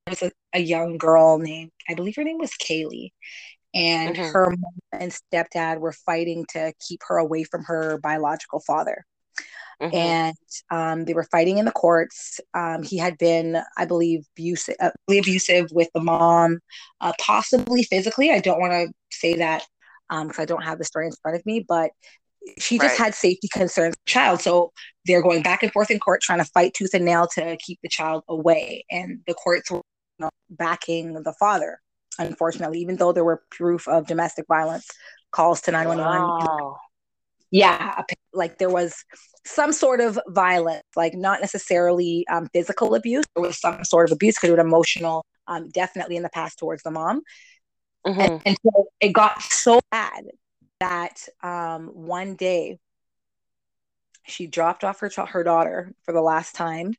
there's 0.08 0.24
a, 0.24 0.32
a 0.54 0.60
young 0.60 0.98
girl 0.98 1.38
named 1.38 1.72
i 1.88 1.94
believe 1.94 2.16
her 2.16 2.24
name 2.24 2.40
was 2.40 2.52
kaylee 2.52 3.12
and 3.74 4.16
mm-hmm. 4.16 4.32
her 4.32 4.50
mom 4.50 4.80
and 4.92 5.12
stepdad 5.12 5.80
were 5.80 5.92
fighting 5.92 6.46
to 6.50 6.74
keep 6.86 7.02
her 7.08 7.18
away 7.18 7.44
from 7.44 7.64
her 7.64 8.00
biological 8.00 8.60
father. 8.62 9.06
Mm-hmm. 9.82 9.96
And 9.96 10.36
um, 10.72 11.06
they 11.06 11.14
were 11.14 11.28
fighting 11.32 11.60
in 11.60 11.66
the 11.66 11.72
courts. 11.72 12.40
Um, 12.54 12.82
he 12.82 12.98
had 12.98 13.18
been, 13.18 13.62
I 13.78 13.86
believe, 13.86 14.26
abusive, 14.36 14.76
uh, 14.80 14.90
abusive 15.08 15.70
with 15.72 15.90
the 15.94 16.02
mom, 16.02 16.60
uh, 17.00 17.14
possibly 17.20 17.84
physically. 17.84 18.32
I 18.32 18.40
don't 18.40 18.60
want 18.60 18.74
to 18.74 18.88
say 19.12 19.36
that 19.36 19.64
because 20.10 20.40
um, 20.40 20.42
I 20.42 20.46
don't 20.46 20.64
have 20.64 20.80
the 20.80 20.86
story 20.86 21.06
in 21.06 21.14
front 21.22 21.38
of 21.38 21.46
me, 21.46 21.64
but 21.68 21.92
she 22.58 22.80
just 22.80 22.98
right. 22.98 23.06
had 23.06 23.16
safety 23.16 23.50
concerns 23.52 23.94
for 23.94 24.00
the 24.06 24.12
child. 24.12 24.42
So 24.42 24.72
they're 25.06 25.22
going 25.22 25.44
back 25.44 25.62
and 25.62 25.72
forth 25.72 25.92
in 25.92 26.00
court 26.00 26.22
trying 26.22 26.40
to 26.40 26.46
fight 26.46 26.74
tooth 26.74 26.94
and 26.94 27.06
nail 27.06 27.28
to 27.36 27.58
keep 27.58 27.78
the 27.84 27.90
child 27.90 28.24
away. 28.28 28.86
And 28.90 29.20
the 29.28 29.34
courts 29.34 29.70
were 29.70 29.78
you 29.78 30.26
know, 30.26 30.30
backing 30.50 31.14
the 31.14 31.34
father 31.40 31.80
unfortunately, 32.20 32.80
even 32.80 32.96
though 32.96 33.12
there 33.12 33.24
were 33.24 33.44
proof 33.50 33.88
of 33.88 34.08
domestic 34.08 34.46
violence 34.48 34.88
calls 35.32 35.62
to 35.62 35.72
911. 35.72 36.22
Wow. 36.22 36.78
Yeah, 37.50 38.02
like 38.34 38.58
there 38.58 38.70
was 38.70 39.06
some 39.46 39.72
sort 39.72 40.02
of 40.02 40.20
violence, 40.28 40.84
like 40.98 41.14
not 41.14 41.40
necessarily 41.40 42.26
um, 42.30 42.48
physical 42.54 42.94
abuse. 42.94 43.24
There 43.36 43.44
was 43.44 43.60
some 43.60 43.86
sort 43.86 44.10
of 44.10 44.14
abuse 44.14 44.36
because 44.36 44.50
it 44.50 44.58
was 44.58 44.66
emotional, 44.66 45.26
um, 45.48 45.70
definitely 45.70 46.18
in 46.18 46.24
the 46.24 46.30
past 46.30 46.60
towards 46.60 46.84
the 46.84 46.92
mom. 46.92 47.22
Mm-hmm. 48.06 48.20
And, 48.20 48.42
and, 48.46 48.58
so 48.64 48.86
it 49.00 49.14
got 49.14 49.42
so 49.42 49.80
bad 49.92 50.26
that 50.82 51.28
um, 51.42 51.88
one 51.88 52.36
day 52.36 52.80
she 54.26 54.48
dropped 54.48 54.84
off 54.84 55.00
her 55.00 55.10
her 55.28 55.44
daughter 55.44 55.94
for 56.04 56.14
the 56.14 56.22
last 56.22 56.54
time, 56.54 56.94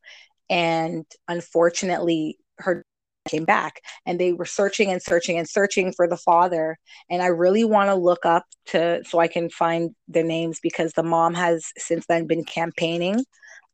and 0.49 1.05
unfortunately, 1.29 2.39
her 2.57 2.85
came 3.29 3.45
back 3.45 3.81
and 4.07 4.19
they 4.19 4.33
were 4.33 4.45
searching 4.45 4.91
and 4.91 5.03
searching 5.03 5.39
and 5.39 5.49
searching 5.49 5.93
for 5.93 6.09
the 6.09 6.17
father. 6.17 6.79
And 7.11 7.23
i 7.23 7.27
really 7.27 7.65
want 7.65 7.91
to 7.91 7.95
look 7.95 8.25
up 8.25 8.45
to 8.67 9.03
so 9.05 9.19
i 9.19 9.29
can 9.29 9.51
find 9.51 9.95
their 10.09 10.25
names 10.25 10.59
because 10.61 10.93
the 10.93 11.03
mom 11.03 11.35
has 11.35 11.67
since 11.77 12.07
then 12.07 12.27
been 12.27 12.45
campaigning 12.45 13.25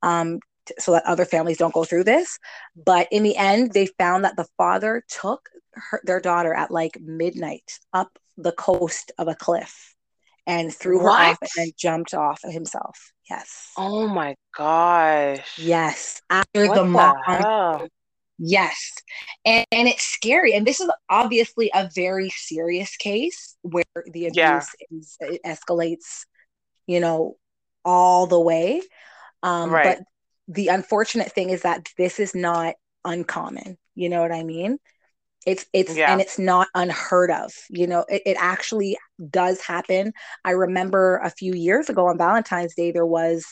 um, 0.03 0.41
so 0.79 0.93
that 0.93 1.05
other 1.07 1.25
families 1.25 1.59
don't 1.59 1.75
go 1.75 1.85
through 1.85 2.05
this. 2.05 2.39
But 2.77 3.09
in 3.11 3.23
the 3.23 3.37
end 3.37 3.73
they 3.73 3.87
found 3.99 4.25
that 4.25 4.37
the 4.37 4.47
father 4.57 5.03
took 5.09 5.49
her, 5.75 6.01
their 6.05 6.21
daughter 6.21 6.55
at 6.55 6.71
like 6.71 6.99
midnight 7.01 7.79
up 7.93 8.19
the 8.37 8.53
coast 8.53 9.13
of 9.19 9.29
a 9.29 9.35
cliff 9.35 9.95
and 10.47 10.75
threw 10.75 11.03
what? 11.03 11.19
her 11.19 11.25
off 11.31 11.39
and 11.41 11.51
then 11.57 11.73
jumped 11.77 12.15
off 12.15 12.41
himself. 12.45 13.13
Yes. 13.29 13.73
Oh 13.77 14.07
my 14.09 14.35
gosh. 14.57 15.59
Yes. 15.59 16.21
After 16.31 16.69
what 16.69 16.75
the 16.75 16.85
mom 16.85 17.15
Yes. 18.39 18.93
And, 19.45 19.67
and 19.71 19.89
it's 19.89 20.03
scary. 20.03 20.55
And 20.55 20.67
this 20.67 20.81
is 20.81 20.91
obviously 21.09 21.71
a 21.75 21.89
very 21.95 22.31
serious 22.31 22.97
case 22.97 23.57
where 23.63 23.85
the 24.07 24.27
abuse 24.27 24.37
yeah. 24.37 24.61
is, 24.91 25.17
it 25.21 25.41
escalates, 25.45 26.25
you 26.87 27.01
know, 27.01 27.37
all 27.85 28.27
the 28.27 28.41
way. 28.41 28.83
Um, 29.43 29.71
right. 29.71 29.99
But 29.99 30.07
the 30.49 30.69
unfortunate 30.69 31.33
thing 31.33 31.51
is 31.51 31.63
that 31.63 31.89
this 31.97 32.19
is 32.19 32.35
not 32.35 32.75
uncommon. 33.05 33.79
You 33.95 34.09
know 34.09 34.21
what 34.21 34.33
I 34.33 34.43
mean? 34.43 34.79
It's 35.47 35.67
it's 35.75 35.95
yeah. 35.95 36.11
and 36.11 36.21
it's 36.21 36.39
not 36.39 36.69
unheard 36.75 37.31
of. 37.31 37.53
You 37.69 37.87
know, 37.87 38.05
it, 38.09 38.23
it 38.25 38.37
actually 38.41 38.97
does 39.31 39.61
happen. 39.61 40.13
I 40.45 40.53
remember 40.53 41.19
a 41.19 41.31
few 41.31 41.53
years 41.53 41.89
ago 41.91 42.07
on 42.07 42.19
Valentine's 42.19 42.75
Day 42.75 42.93
there 42.93 43.07
was 43.07 43.47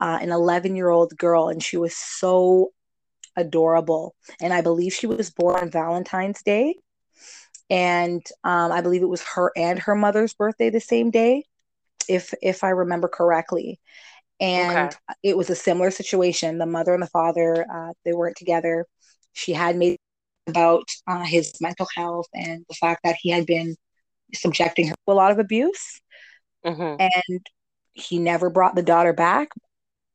uh, 0.00 0.18
an 0.20 0.30
11 0.30 0.76
year 0.76 0.90
old 0.90 1.16
girl 1.16 1.48
and 1.48 1.62
she 1.62 1.76
was 1.76 1.96
so 1.96 2.72
adorable. 3.36 4.14
And 4.40 4.52
I 4.52 4.60
believe 4.60 4.92
she 4.92 5.06
was 5.06 5.30
born 5.30 5.56
on 5.56 5.70
Valentine's 5.70 6.42
Day. 6.42 6.76
And 7.70 8.24
um, 8.44 8.70
I 8.70 8.80
believe 8.82 9.02
it 9.02 9.08
was 9.08 9.22
her 9.34 9.50
and 9.56 9.78
her 9.78 9.94
mother's 9.94 10.34
birthday 10.34 10.68
the 10.68 10.80
same 10.80 11.10
day, 11.10 11.44
if 12.08 12.34
if 12.42 12.64
I 12.64 12.70
remember 12.70 13.08
correctly. 13.08 13.80
And 14.40 14.88
okay. 14.88 14.96
it 15.22 15.36
was 15.36 15.48
a 15.50 15.54
similar 15.54 15.90
situation. 15.90 16.58
The 16.58 16.66
mother 16.66 16.92
and 16.92 17.02
the 17.02 17.06
father, 17.06 17.64
uh, 17.72 17.92
they 18.04 18.12
weren't 18.12 18.36
together. 18.36 18.86
She 19.32 19.52
had 19.52 19.76
made 19.76 19.96
about 20.46 20.84
uh, 21.06 21.24
his 21.24 21.60
mental 21.60 21.86
health 21.96 22.26
and 22.34 22.64
the 22.68 22.74
fact 22.74 23.02
that 23.04 23.16
he 23.20 23.30
had 23.30 23.46
been 23.46 23.76
subjecting 24.34 24.88
her 24.88 24.94
to 24.94 25.12
a 25.12 25.14
lot 25.14 25.30
of 25.30 25.38
abuse. 25.38 26.00
Mm-hmm. 26.66 27.00
And 27.00 27.46
he 27.92 28.18
never 28.18 28.50
brought 28.50 28.74
the 28.74 28.82
daughter 28.82 29.12
back. 29.12 29.48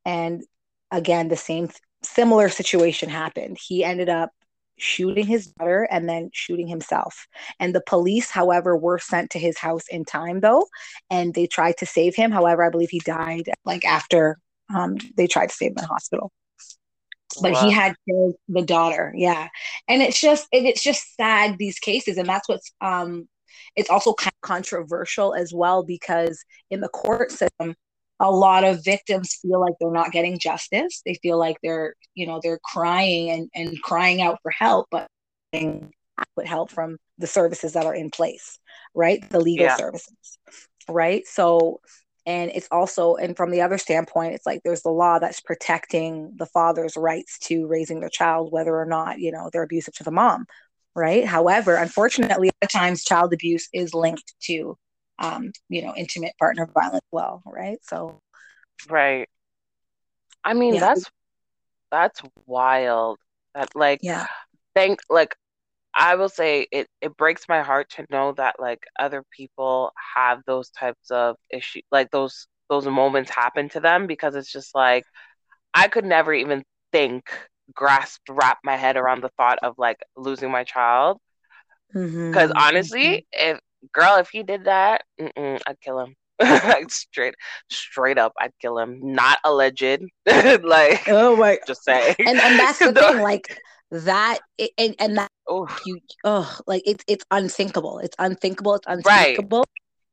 And 0.05 0.43
again, 0.91 1.27
the 1.27 1.37
same 1.37 1.69
similar 2.03 2.49
situation 2.49 3.09
happened. 3.09 3.57
He 3.59 3.83
ended 3.83 4.09
up 4.09 4.31
shooting 4.77 5.25
his 5.25 5.47
daughter 5.47 5.87
and 5.89 6.07
then 6.07 6.29
shooting 6.33 6.67
himself. 6.67 7.27
And 7.59 7.73
the 7.73 7.83
police, 7.85 8.29
however, 8.29 8.77
were 8.77 8.99
sent 8.99 9.31
to 9.31 9.39
his 9.39 9.57
house 9.57 9.85
in 9.89 10.05
time 10.05 10.39
though, 10.39 10.67
and 11.09 11.33
they 11.33 11.47
tried 11.47 11.77
to 11.77 11.85
save 11.85 12.15
him. 12.15 12.31
However, 12.31 12.63
I 12.63 12.69
believe 12.69 12.89
he 12.91 12.99
died 12.99 13.49
like 13.65 13.85
after 13.85 14.37
um, 14.73 14.97
they 15.15 15.27
tried 15.27 15.49
to 15.49 15.55
save 15.55 15.71
him 15.71 15.79
in 15.79 15.85
hospital. 15.85 16.31
But 17.41 17.53
wow. 17.53 17.65
he 17.65 17.71
had 17.71 17.95
killed 18.07 18.35
the 18.47 18.61
daughter, 18.61 19.13
yeah. 19.15 19.49
And 19.87 20.01
it's 20.01 20.19
just 20.19 20.47
it's 20.51 20.81
just 20.81 21.15
sad 21.15 21.57
these 21.57 21.79
cases, 21.79 22.17
and 22.17 22.27
that's 22.27 22.47
what's 22.47 22.71
um 22.81 23.27
it's 23.75 23.89
also 23.89 24.13
kind 24.13 24.33
of 24.43 24.47
controversial 24.47 25.33
as 25.33 25.53
well 25.53 25.83
because 25.83 26.43
in 26.69 26.81
the 26.81 26.89
court 26.89 27.31
system 27.31 27.75
a 28.19 28.31
lot 28.31 28.63
of 28.63 28.83
victims 28.83 29.37
feel 29.41 29.59
like 29.59 29.73
they're 29.79 29.91
not 29.91 30.11
getting 30.11 30.39
justice. 30.39 31.01
They 31.05 31.15
feel 31.15 31.37
like 31.37 31.57
they're, 31.61 31.93
you 32.15 32.25
know, 32.25 32.39
they're 32.41 32.59
crying 32.63 33.29
and, 33.29 33.49
and 33.53 33.81
crying 33.81 34.21
out 34.21 34.39
for 34.41 34.51
help, 34.51 34.87
but 34.89 35.07
adequate 35.53 36.47
help 36.47 36.71
from 36.71 36.97
the 37.17 37.27
services 37.27 37.73
that 37.73 37.85
are 37.85 37.95
in 37.95 38.09
place, 38.09 38.59
right? 38.95 39.27
The 39.29 39.39
legal 39.39 39.67
yeah. 39.67 39.77
services, 39.77 40.39
right? 40.89 41.25
So, 41.27 41.79
and 42.25 42.51
it's 42.53 42.67
also, 42.71 43.15
and 43.15 43.37
from 43.37 43.51
the 43.51 43.61
other 43.61 43.77
standpoint, 43.77 44.33
it's 44.33 44.45
like 44.45 44.61
there's 44.63 44.81
the 44.81 44.89
law 44.89 45.19
that's 45.19 45.39
protecting 45.39 46.33
the 46.35 46.47
father's 46.47 46.97
rights 46.97 47.37
to 47.39 47.67
raising 47.67 47.99
their 47.99 48.09
child, 48.09 48.51
whether 48.51 48.75
or 48.75 48.85
not, 48.85 49.19
you 49.19 49.31
know, 49.31 49.49
they're 49.51 49.63
abusive 49.63 49.93
to 49.95 50.03
the 50.03 50.11
mom, 50.11 50.45
right? 50.95 51.23
However, 51.23 51.75
unfortunately, 51.75 52.49
at 52.61 52.71
times 52.71 53.03
child 53.03 53.33
abuse 53.33 53.69
is 53.71 53.93
linked 53.93 54.33
to 54.41 54.77
um, 55.19 55.51
you 55.69 55.83
know, 55.83 55.93
intimate 55.95 56.33
partner 56.39 56.69
violence 56.73 57.05
well, 57.11 57.41
right? 57.45 57.79
So 57.83 58.21
Right. 58.89 59.27
I 60.43 60.53
mean, 60.53 60.75
yeah. 60.75 60.79
that's 60.81 61.05
that's 61.91 62.21
wild. 62.45 63.17
That 63.55 63.69
like 63.75 63.99
yeah. 64.01 64.27
Thank 64.75 64.99
like 65.09 65.35
I 65.93 66.15
will 66.15 66.29
say 66.29 66.67
it 66.71 66.87
it 67.01 67.17
breaks 67.17 67.49
my 67.49 67.63
heart 67.63 67.89
to 67.91 68.05
know 68.11 68.33
that 68.33 68.55
like 68.59 68.79
other 68.99 69.23
people 69.31 69.91
have 70.15 70.41
those 70.45 70.69
types 70.69 71.09
of 71.09 71.35
issues 71.49 71.83
like 71.91 72.11
those 72.11 72.47
those 72.69 72.85
moments 72.85 73.31
happen 73.31 73.69
to 73.69 73.79
them 73.79 74.05
because 74.05 74.35
it's 74.35 74.51
just 74.51 74.75
like 74.75 75.03
I 75.73 75.87
could 75.87 76.05
never 76.05 76.33
even 76.33 76.63
think 76.91 77.23
grasp 77.73 78.21
wrap 78.29 78.59
my 78.63 78.75
head 78.77 78.97
around 78.97 79.21
the 79.21 79.31
thought 79.37 79.59
of 79.63 79.75
like 79.77 79.97
losing 80.15 80.51
my 80.51 80.63
child 80.63 81.17
because 81.91 82.05
mm-hmm. 82.11 82.57
honestly 82.57 83.25
mm-hmm. 83.33 83.55
if 83.55 83.59
girl, 83.93 84.17
if 84.17 84.29
he 84.29 84.43
did 84.43 84.65
that, 84.65 85.03
I'd 85.19 85.81
kill 85.81 85.99
him. 85.99 86.15
straight, 86.89 87.35
straight 87.69 88.17
up, 88.17 88.33
I'd 88.39 88.53
kill 88.61 88.77
him. 88.77 88.99
Not 89.01 89.39
alleged, 89.43 90.03
like 90.25 91.07
oh 91.07 91.35
my, 91.35 91.59
just 91.67 91.83
say. 91.83 92.15
And 92.19 92.39
and 92.39 92.59
that's 92.59 92.79
the 92.79 92.93
thing, 92.93 93.19
like 93.19 93.59
that, 93.91 94.39
and 94.77 94.95
and 94.99 95.17
that 95.17 95.31
Oof. 95.51 95.81
you, 95.85 95.99
oh, 96.23 96.59
like 96.67 96.83
it's 96.85 97.03
it's 97.07 97.25
unthinkable. 97.31 97.99
It's 97.99 98.15
unthinkable. 98.19 98.75
It's 98.75 98.87
unthinkable. 98.87 99.59
Right. 99.59 99.67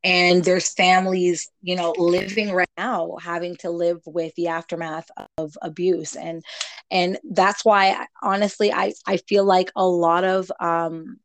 And 0.07 0.45
there's 0.45 0.71
families, 0.75 1.51
you 1.63 1.77
know, 1.77 1.95
living 1.97 2.53
right 2.53 2.69
now 2.77 3.17
having 3.23 3.57
to 3.57 3.71
live 3.71 4.03
with 4.05 4.35
the 4.35 4.49
aftermath 4.49 5.11
of 5.39 5.57
abuse, 5.63 6.15
and 6.15 6.43
and 6.91 7.19
that's 7.31 7.65
why, 7.65 8.07
honestly, 8.23 8.73
I 8.73 8.93
I 9.07 9.17
feel 9.17 9.45
like 9.45 9.71
a 9.77 9.87
lot 9.87 10.25
of 10.25 10.51
um 10.61 11.19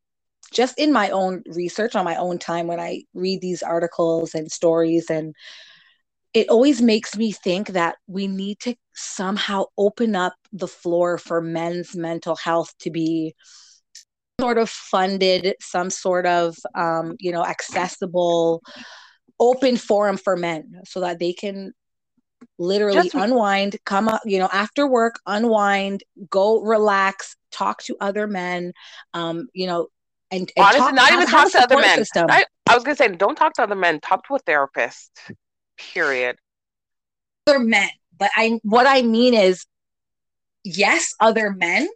just 0.50 0.78
in 0.80 0.92
my 0.92 1.10
own 1.10 1.44
research 1.48 1.96
on 1.96 2.06
my 2.06 2.16
own 2.16 2.38
time 2.40 2.68
when 2.68 2.80
I 2.80 3.04
read 3.14 3.42
these 3.42 3.64
articles 3.64 4.34
and 4.34 4.52
stories 4.52 5.10
and 5.10 5.36
it 6.34 6.48
always 6.50 6.82
makes 6.82 7.18
me 7.18 7.32
think 7.32 7.70
that 7.70 7.96
we 8.08 8.28
need 8.28 8.60
to 8.60 8.76
somehow 8.94 9.64
open 9.78 10.16
up 10.16 10.36
the 10.54 10.68
floor 10.68 11.18
for 11.18 11.42
men's 11.42 11.96
mental 11.96 12.36
health 12.36 12.74
to 12.80 12.92
be 12.92 13.34
sort 14.40 14.58
of 14.58 14.70
funded 14.70 15.56
some 15.60 15.90
sort 15.90 16.26
of 16.26 16.56
um, 16.76 17.16
you 17.20 17.32
know 17.32 17.46
accessible 17.46 18.62
open 19.40 19.78
forum 19.78 20.18
for 20.18 20.36
men 20.38 20.82
so 20.86 21.02
that 21.02 21.20
they 21.20 21.34
can 21.34 21.74
literally 22.58 23.10
Just, 23.10 23.16
unwind 23.16 23.78
come 23.86 24.08
up 24.08 24.22
you 24.26 24.40
know 24.40 24.50
after 24.52 24.88
work 24.88 25.20
unwind 25.26 26.04
go 26.30 26.62
relax 26.62 27.36
talk 27.52 27.84
to 27.84 27.98
other 28.00 28.28
men 28.28 28.74
um, 29.14 29.48
you 29.54 29.68
know 29.68 29.88
and, 30.32 30.52
and 30.56 30.66
honestly, 30.66 30.80
talk, 30.80 30.94
not 30.94 31.12
even 31.12 31.28
talk 31.28 31.52
to 31.52 31.60
other 31.60 31.80
men. 31.80 32.04
I, 32.16 32.46
I 32.70 32.76
was 32.76 32.84
gonna 32.84 32.96
say, 32.96 33.08
don't 33.10 33.36
talk 33.36 33.54
to 33.54 33.64
other 33.64 33.76
men. 33.76 34.00
Talk 34.00 34.28
to 34.28 34.36
a 34.36 34.40
therapist. 34.40 35.12
Period. 35.78 36.38
Other 37.48 37.60
men, 37.60 37.90
but 38.18 38.30
I 38.36 38.60
what 38.64 38.86
I 38.86 39.02
mean 39.02 39.34
is, 39.34 39.66
yes, 40.64 41.16
other 41.20 41.52
men, 41.52 41.88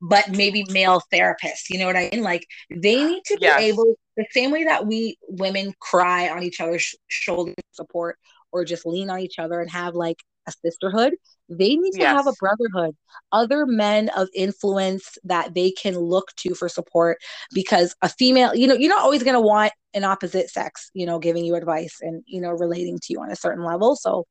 but 0.00 0.30
maybe 0.30 0.64
male 0.70 1.02
therapists. 1.12 1.70
You 1.70 1.78
know 1.78 1.86
what 1.86 1.96
I 1.96 2.10
mean? 2.12 2.22
Like 2.22 2.46
they 2.70 3.02
need 3.04 3.22
to 3.26 3.36
be 3.36 3.46
yes. 3.46 3.60
able 3.60 3.94
the 4.16 4.26
same 4.32 4.50
way 4.50 4.64
that 4.64 4.86
we 4.86 5.16
women 5.28 5.72
cry 5.80 6.28
on 6.28 6.42
each 6.42 6.60
other's 6.60 6.94
shoulder 7.06 7.54
support 7.72 8.18
or 8.52 8.64
just 8.64 8.84
lean 8.84 9.10
on 9.10 9.20
each 9.20 9.38
other 9.38 9.60
and 9.60 9.70
have 9.70 9.94
like 9.94 10.18
a 10.46 10.52
sisterhood. 10.64 11.14
They 11.48 11.76
need 11.76 11.92
to 11.92 12.00
yes. 12.00 12.16
have 12.16 12.26
a 12.26 12.34
brotherhood, 12.38 12.94
other 13.32 13.64
men 13.64 14.10
of 14.10 14.28
influence 14.34 15.16
that 15.24 15.54
they 15.54 15.70
can 15.70 15.98
look 15.98 16.28
to 16.36 16.54
for 16.54 16.68
support 16.68 17.18
because 17.54 17.94
a 18.02 18.08
female, 18.08 18.54
you 18.54 18.66
know, 18.66 18.74
you're 18.74 18.94
not 18.94 19.02
always 19.02 19.22
going 19.22 19.34
to 19.34 19.40
want 19.40 19.72
an 19.94 20.04
opposite 20.04 20.50
sex, 20.50 20.90
you 20.92 21.06
know, 21.06 21.18
giving 21.18 21.44
you 21.44 21.54
advice 21.54 21.98
and, 22.02 22.22
you 22.26 22.40
know, 22.40 22.50
relating 22.50 22.98
to 22.98 23.12
you 23.12 23.20
on 23.20 23.30
a 23.30 23.36
certain 23.36 23.64
level. 23.64 23.96
So 23.96 24.26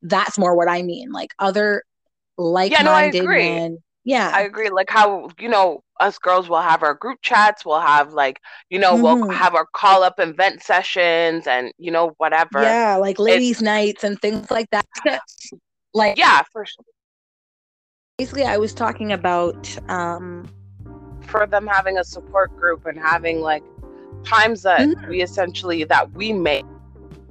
that's 0.00 0.38
more 0.38 0.56
what 0.56 0.68
I 0.68 0.82
mean. 0.82 1.12
Like 1.12 1.30
other 1.38 1.82
like 2.38 2.72
minded 2.72 3.14
yeah, 3.14 3.22
no, 3.22 3.28
men. 3.28 3.78
Yeah. 4.04 4.32
I 4.34 4.40
agree. 4.40 4.70
Like 4.70 4.88
how, 4.90 5.28
you 5.38 5.50
know, 5.50 5.82
us 6.00 6.18
girls 6.18 6.48
will 6.48 6.60
have 6.60 6.82
our 6.82 6.94
group 6.94 7.18
chats, 7.22 7.64
we'll 7.64 7.80
have 7.80 8.12
like, 8.12 8.40
you 8.70 8.78
know, 8.78 8.94
mm-hmm. 8.94 9.02
we'll 9.02 9.28
have 9.28 9.54
our 9.54 9.66
call 9.74 10.02
up 10.02 10.18
and 10.18 10.36
vent 10.36 10.62
sessions 10.62 11.46
and, 11.46 11.72
you 11.78 11.90
know, 11.90 12.14
whatever. 12.16 12.62
Yeah, 12.62 12.96
like 12.96 13.18
ladies' 13.18 13.52
it's, 13.52 13.62
nights 13.62 14.04
and 14.04 14.18
things 14.20 14.50
like 14.50 14.68
that. 14.70 14.86
Like 15.94 16.18
yeah, 16.18 16.42
for 16.52 16.64
sure. 16.64 16.84
Basically, 18.18 18.44
I 18.44 18.56
was 18.56 18.72
talking 18.74 19.12
about 19.12 19.76
um, 19.90 20.48
for 21.22 21.46
them 21.46 21.66
having 21.66 21.98
a 21.98 22.04
support 22.04 22.54
group 22.56 22.86
and 22.86 22.98
having 22.98 23.40
like 23.40 23.62
times 24.24 24.62
that 24.62 24.80
mm-hmm. 24.80 25.08
we 25.08 25.22
essentially 25.22 25.84
that 25.84 26.12
we 26.12 26.32
make 26.32 26.64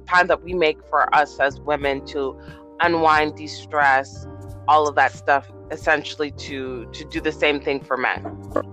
time 0.06 0.26
that 0.26 0.42
we 0.42 0.52
make 0.52 0.78
for 0.90 1.12
us 1.14 1.38
as 1.38 1.60
women 1.60 2.04
to 2.06 2.38
unwind, 2.80 3.36
de-stress, 3.36 4.26
all 4.68 4.88
of 4.88 4.94
that 4.96 5.12
stuff 5.12 5.50
essentially 5.70 6.30
to 6.32 6.86
to 6.92 7.04
do 7.04 7.20
the 7.20 7.32
same 7.32 7.60
thing 7.60 7.80
for 7.80 7.96
men. 7.96 8.20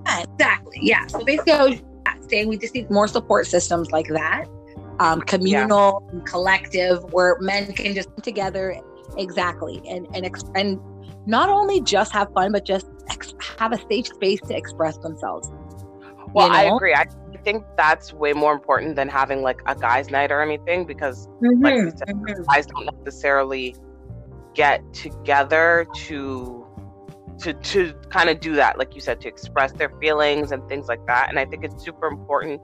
Exactly. 0.07 0.79
Yeah. 0.81 1.07
So 1.07 1.23
basically, 1.23 1.53
I 1.53 1.63
was 1.63 1.81
saying 2.27 2.47
we 2.47 2.57
just 2.57 2.73
need 2.73 2.89
more 2.89 3.07
support 3.07 3.47
systems 3.47 3.91
like 3.91 4.07
that, 4.07 4.45
um, 4.99 5.21
communal, 5.21 6.07
yeah. 6.13 6.19
collective, 6.25 7.03
where 7.13 7.37
men 7.39 7.71
can 7.73 7.93
just 7.93 8.09
come 8.09 8.21
together. 8.21 8.79
Exactly, 9.19 9.81
and 9.87 10.07
and 10.15 10.25
and 10.55 10.79
not 11.27 11.49
only 11.49 11.81
just 11.81 12.11
have 12.13 12.31
fun, 12.33 12.51
but 12.51 12.65
just 12.65 12.87
ex- 13.09 13.33
have 13.57 13.73
a 13.73 13.79
safe 13.89 14.07
space 14.07 14.39
to 14.41 14.55
express 14.55 14.97
themselves. 14.97 15.51
Well, 16.33 16.47
you 16.47 16.53
know? 16.53 16.59
I 16.59 16.75
agree. 16.75 16.93
I 16.93 17.05
think 17.43 17.65
that's 17.77 18.13
way 18.13 18.33
more 18.33 18.53
important 18.53 18.95
than 18.95 19.09
having 19.09 19.41
like 19.41 19.61
a 19.65 19.75
guys' 19.75 20.09
night 20.09 20.31
or 20.31 20.41
anything 20.41 20.85
because, 20.85 21.27
mm-hmm, 21.27 21.63
like 21.63 21.97
said, 21.97 22.07
mm-hmm. 22.07 22.43
guys 22.43 22.65
don't 22.65 22.89
necessarily 23.03 23.75
get 24.55 24.81
together 24.93 25.85
to 25.95 26.65
to 27.39 27.53
to 27.53 27.93
kind 28.09 28.29
of 28.29 28.39
do 28.39 28.55
that 28.55 28.77
like 28.77 28.93
you 28.95 28.99
said 28.99 29.21
to 29.21 29.27
express 29.27 29.71
their 29.71 29.89
feelings 30.01 30.51
and 30.51 30.67
things 30.67 30.87
like 30.87 31.05
that 31.07 31.29
and 31.29 31.39
i 31.39 31.45
think 31.45 31.63
it's 31.63 31.81
super 31.85 32.07
important 32.07 32.59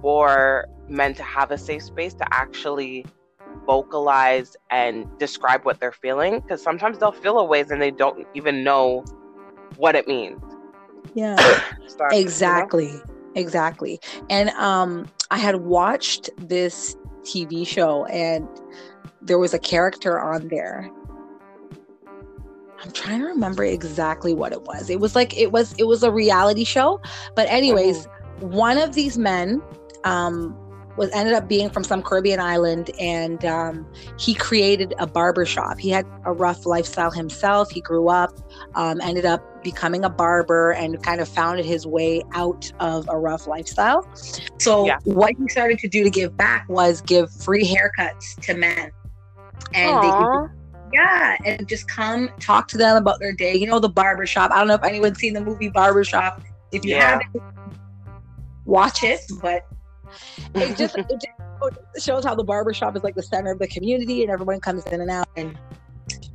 for 0.00 0.66
men 0.88 1.14
to 1.14 1.22
have 1.22 1.52
a 1.52 1.58
safe 1.58 1.82
space 1.82 2.14
to 2.14 2.26
actually 2.34 3.04
vocalize 3.66 4.56
and 4.70 5.06
describe 5.18 5.64
what 5.64 5.80
they're 5.80 5.92
feeling 5.92 6.40
because 6.40 6.62
sometimes 6.62 6.98
they'll 6.98 7.12
feel 7.12 7.38
a 7.38 7.44
ways 7.44 7.70
and 7.70 7.80
they 7.80 7.90
don't 7.90 8.26
even 8.34 8.64
know 8.64 9.04
what 9.76 9.94
it 9.94 10.06
means 10.06 10.40
yeah 11.14 11.36
exactly 12.12 12.86
you 12.86 12.92
know? 12.92 13.02
exactly 13.34 14.00
and 14.30 14.50
um 14.50 15.06
i 15.30 15.38
had 15.38 15.56
watched 15.56 16.30
this 16.36 16.96
tv 17.22 17.66
show 17.66 18.04
and 18.06 18.46
there 19.20 19.38
was 19.38 19.54
a 19.54 19.58
character 19.58 20.20
on 20.20 20.48
there 20.48 20.90
I'm 22.84 22.90
trying 22.90 23.20
to 23.20 23.26
remember 23.26 23.64
exactly 23.64 24.34
what 24.34 24.52
it 24.52 24.62
was. 24.62 24.90
It 24.90 24.98
was 24.98 25.14
like 25.14 25.36
it 25.38 25.52
was 25.52 25.72
it 25.78 25.84
was 25.84 26.02
a 26.02 26.10
reality 26.10 26.64
show. 26.64 27.00
But 27.36 27.48
anyways, 27.48 28.06
oh. 28.06 28.46
one 28.46 28.76
of 28.76 28.94
these 28.94 29.16
men 29.16 29.62
um 30.04 30.56
was 30.96 31.10
ended 31.12 31.34
up 31.34 31.48
being 31.48 31.70
from 31.70 31.84
some 31.84 32.02
Caribbean 32.02 32.40
island 32.40 32.90
and 33.00 33.44
um, 33.44 33.86
he 34.18 34.34
created 34.34 34.94
a 34.98 35.06
barber 35.06 35.46
shop. 35.46 35.78
He 35.78 35.90
had 35.90 36.06
a 36.24 36.32
rough 36.32 36.66
lifestyle 36.66 37.10
himself. 37.10 37.70
He 37.70 37.80
grew 37.80 38.08
up, 38.08 38.38
um, 38.74 39.00
ended 39.00 39.24
up 39.24 39.62
becoming 39.62 40.04
a 40.04 40.10
barber 40.10 40.72
and 40.72 41.02
kind 41.02 41.20
of 41.20 41.28
founded 41.28 41.64
his 41.64 41.86
way 41.86 42.22
out 42.34 42.70
of 42.80 43.08
a 43.08 43.18
rough 43.18 43.46
lifestyle. 43.46 44.06
So 44.58 44.86
yeah. 44.86 44.98
what 45.04 45.34
he 45.38 45.48
started 45.48 45.78
to 45.80 45.88
do 45.88 46.04
to 46.04 46.10
give 46.10 46.36
back 46.36 46.68
was 46.68 47.00
give 47.00 47.30
free 47.30 47.64
haircuts 47.64 48.40
to 48.42 48.54
men. 48.54 48.90
And 49.72 49.90
Aww. 49.96 50.02
they 50.02 50.10
could 50.10 50.62
yeah, 50.92 51.36
and 51.44 51.66
just 51.66 51.88
come 51.88 52.30
talk 52.38 52.68
to 52.68 52.76
them 52.76 52.96
about 52.96 53.18
their 53.18 53.32
day. 53.32 53.54
You 53.54 53.66
know, 53.66 53.78
the 53.78 53.88
barber 53.88 54.26
shop. 54.26 54.50
I 54.52 54.58
don't 54.58 54.68
know 54.68 54.74
if 54.74 54.84
anyone's 54.84 55.18
seen 55.18 55.32
the 55.32 55.40
movie 55.40 55.70
Barbershop. 55.70 56.42
If 56.70 56.84
you 56.84 56.96
yeah. 56.96 57.20
haven't, 57.22 57.42
watch 58.66 59.02
it. 59.02 59.20
But 59.40 59.66
it 60.54 60.76
just, 60.76 60.96
it 60.96 61.06
just 61.08 62.04
shows 62.04 62.24
how 62.24 62.34
the 62.34 62.44
barbershop 62.44 62.96
is 62.96 63.02
like 63.02 63.14
the 63.14 63.22
center 63.22 63.52
of 63.52 63.58
the 63.58 63.68
community 63.68 64.22
and 64.22 64.30
everyone 64.30 64.60
comes 64.60 64.84
in 64.86 65.00
and 65.00 65.10
out. 65.10 65.28
And 65.36 65.58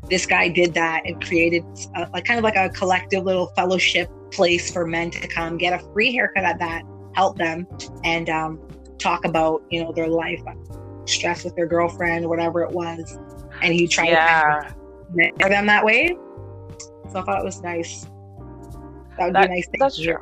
this 0.10 0.26
guy 0.26 0.50
did 0.50 0.74
that 0.74 1.04
and 1.06 1.24
created 1.24 1.64
a, 1.96 2.10
a 2.14 2.22
kind 2.22 2.38
of 2.38 2.44
like 2.44 2.56
a 2.56 2.70
collective 2.70 3.24
little 3.24 3.48
fellowship 3.48 4.10
place 4.32 4.72
for 4.72 4.86
men 4.86 5.12
to 5.12 5.28
come 5.28 5.58
get 5.58 5.74
a 5.74 5.80
free 5.94 6.14
haircut 6.14 6.44
at 6.44 6.60
that, 6.60 6.84
help 7.14 7.38
them, 7.38 7.68
and 8.04 8.30
um, 8.30 8.60
talk 9.00 9.26
about, 9.26 9.64
you 9.70 9.84
know, 9.84 9.92
their 9.92 10.08
life, 10.08 10.42
stress 11.06 11.44
with 11.44 11.56
their 11.56 11.68
girlfriend, 11.68 12.28
whatever 12.28 12.64
it 12.64 12.72
was 12.72 13.18
and 13.62 13.74
he 13.74 13.88
tried 13.88 14.10
yeah. 14.10 14.62
to 14.62 14.76
mentor 15.14 15.50
them 15.50 15.66
that 15.68 15.84
way. 15.84 16.18
So 17.12 17.20
I 17.20 17.24
thought 17.24 17.40
it 17.40 17.46
was 17.46 17.62
nice. 17.62 18.06
That 19.18 19.26
would 19.26 19.36
that, 19.36 19.50
be 19.50 19.56
nice 19.56 19.68
thing. 19.68 19.80
That's 19.80 20.02
true. 20.02 20.18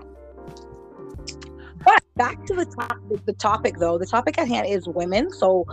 But 1.85 2.03
back 2.15 2.45
to 2.47 2.55
the 2.55 2.65
topic, 2.65 3.25
the 3.25 3.33
topic 3.33 3.77
though, 3.77 3.97
the 3.97 4.05
topic 4.05 4.37
at 4.37 4.47
hand 4.47 4.67
is 4.67 4.87
women. 4.87 5.31
So 5.31 5.65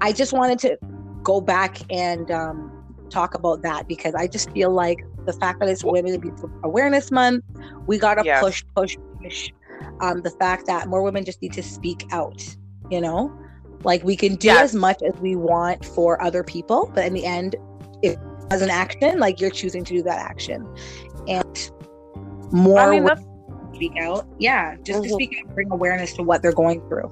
I 0.00 0.12
just 0.12 0.32
wanted 0.32 0.58
to 0.60 0.78
go 1.22 1.40
back 1.40 1.78
and 1.90 2.30
um, 2.30 2.78
talk 3.10 3.34
about 3.34 3.62
that 3.62 3.88
because 3.88 4.14
I 4.14 4.26
just 4.26 4.50
feel 4.52 4.70
like 4.70 5.04
the 5.26 5.32
fact 5.32 5.60
that 5.60 5.68
it's 5.68 5.84
Women 5.84 6.14
Abuse 6.14 6.42
Awareness 6.62 7.10
Month, 7.10 7.44
we 7.86 7.98
gotta 7.98 8.22
yes. 8.24 8.42
push, 8.42 8.64
push, 8.74 8.96
push. 9.22 9.50
Um, 10.00 10.22
the 10.22 10.30
fact 10.30 10.66
that 10.66 10.88
more 10.88 11.02
women 11.02 11.24
just 11.24 11.42
need 11.42 11.52
to 11.54 11.62
speak 11.62 12.06
out. 12.12 12.56
You 12.90 13.00
know, 13.02 13.36
like 13.84 14.02
we 14.02 14.16
can 14.16 14.36
do 14.36 14.46
yes. 14.46 14.62
as 14.62 14.74
much 14.74 15.02
as 15.02 15.14
we 15.20 15.36
want 15.36 15.84
for 15.84 16.22
other 16.22 16.42
people, 16.42 16.90
but 16.94 17.04
in 17.04 17.12
the 17.12 17.26
end, 17.26 17.56
if 18.02 18.16
as 18.50 18.62
an 18.62 18.70
action, 18.70 19.18
like 19.18 19.40
you're 19.40 19.50
choosing 19.50 19.84
to 19.84 19.94
do 19.94 20.02
that 20.02 20.18
action, 20.18 20.66
and 21.26 21.70
more 22.50 22.80
I 22.80 22.90
mean, 22.90 23.04
speak 23.78 23.96
out, 24.00 24.26
yeah, 24.38 24.76
just 24.82 25.00
mm-hmm. 25.00 25.08
to 25.08 25.14
speak 25.14 25.36
out, 25.40 25.54
bring 25.54 25.70
awareness 25.70 26.12
to 26.14 26.22
what 26.22 26.42
they're 26.42 26.52
going 26.52 26.80
through. 26.88 27.10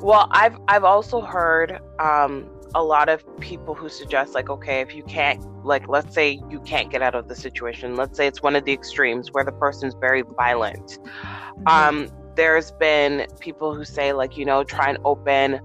Well, 0.00 0.28
I've 0.32 0.56
I've 0.68 0.84
also 0.84 1.20
heard 1.20 1.78
um, 2.00 2.50
a 2.74 2.82
lot 2.82 3.08
of 3.08 3.24
people 3.38 3.74
who 3.74 3.88
suggest 3.88 4.34
like, 4.34 4.50
okay, 4.50 4.80
if 4.80 4.94
you 4.94 5.04
can't, 5.04 5.40
like, 5.64 5.88
let's 5.88 6.12
say 6.14 6.40
you 6.50 6.60
can't 6.60 6.90
get 6.90 7.02
out 7.02 7.14
of 7.14 7.28
the 7.28 7.36
situation, 7.36 7.96
let's 7.96 8.16
say 8.16 8.26
it's 8.26 8.42
one 8.42 8.56
of 8.56 8.64
the 8.64 8.72
extremes 8.72 9.30
where 9.32 9.44
the 9.44 9.52
person's 9.52 9.94
very 9.94 10.22
violent. 10.36 10.98
Mm-hmm. 10.98 11.68
Um, 11.68 12.08
there's 12.34 12.72
been 12.72 13.26
people 13.40 13.74
who 13.74 13.84
say 13.84 14.12
like 14.12 14.36
you 14.36 14.44
know 14.44 14.64
try 14.64 14.88
and 14.88 14.98
open 15.04 15.60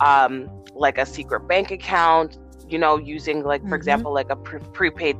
um, 0.00 0.48
like 0.74 0.98
a 0.98 1.06
secret 1.06 1.40
bank 1.48 1.70
account 1.70 2.38
you 2.68 2.78
know 2.78 2.96
using 2.96 3.42
like 3.42 3.60
for 3.60 3.66
mm-hmm. 3.66 3.74
example 3.74 4.12
like 4.12 4.30
a 4.30 4.36
pre- 4.36 4.60
prepaid 4.72 5.16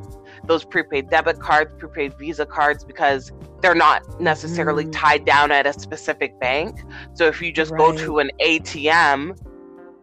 those 0.46 0.64
prepaid 0.64 1.08
debit 1.08 1.38
cards 1.38 1.70
prepaid 1.78 2.16
visa 2.18 2.46
cards 2.46 2.84
because 2.84 3.32
they're 3.60 3.74
not 3.74 4.20
necessarily 4.20 4.84
mm. 4.84 4.92
tied 4.92 5.24
down 5.24 5.50
at 5.50 5.66
a 5.66 5.72
specific 5.72 6.38
bank 6.40 6.80
so 7.14 7.26
if 7.26 7.40
you 7.40 7.52
just 7.52 7.70
right. 7.70 7.78
go 7.78 7.96
to 7.96 8.18
an 8.18 8.30
atm 8.40 9.38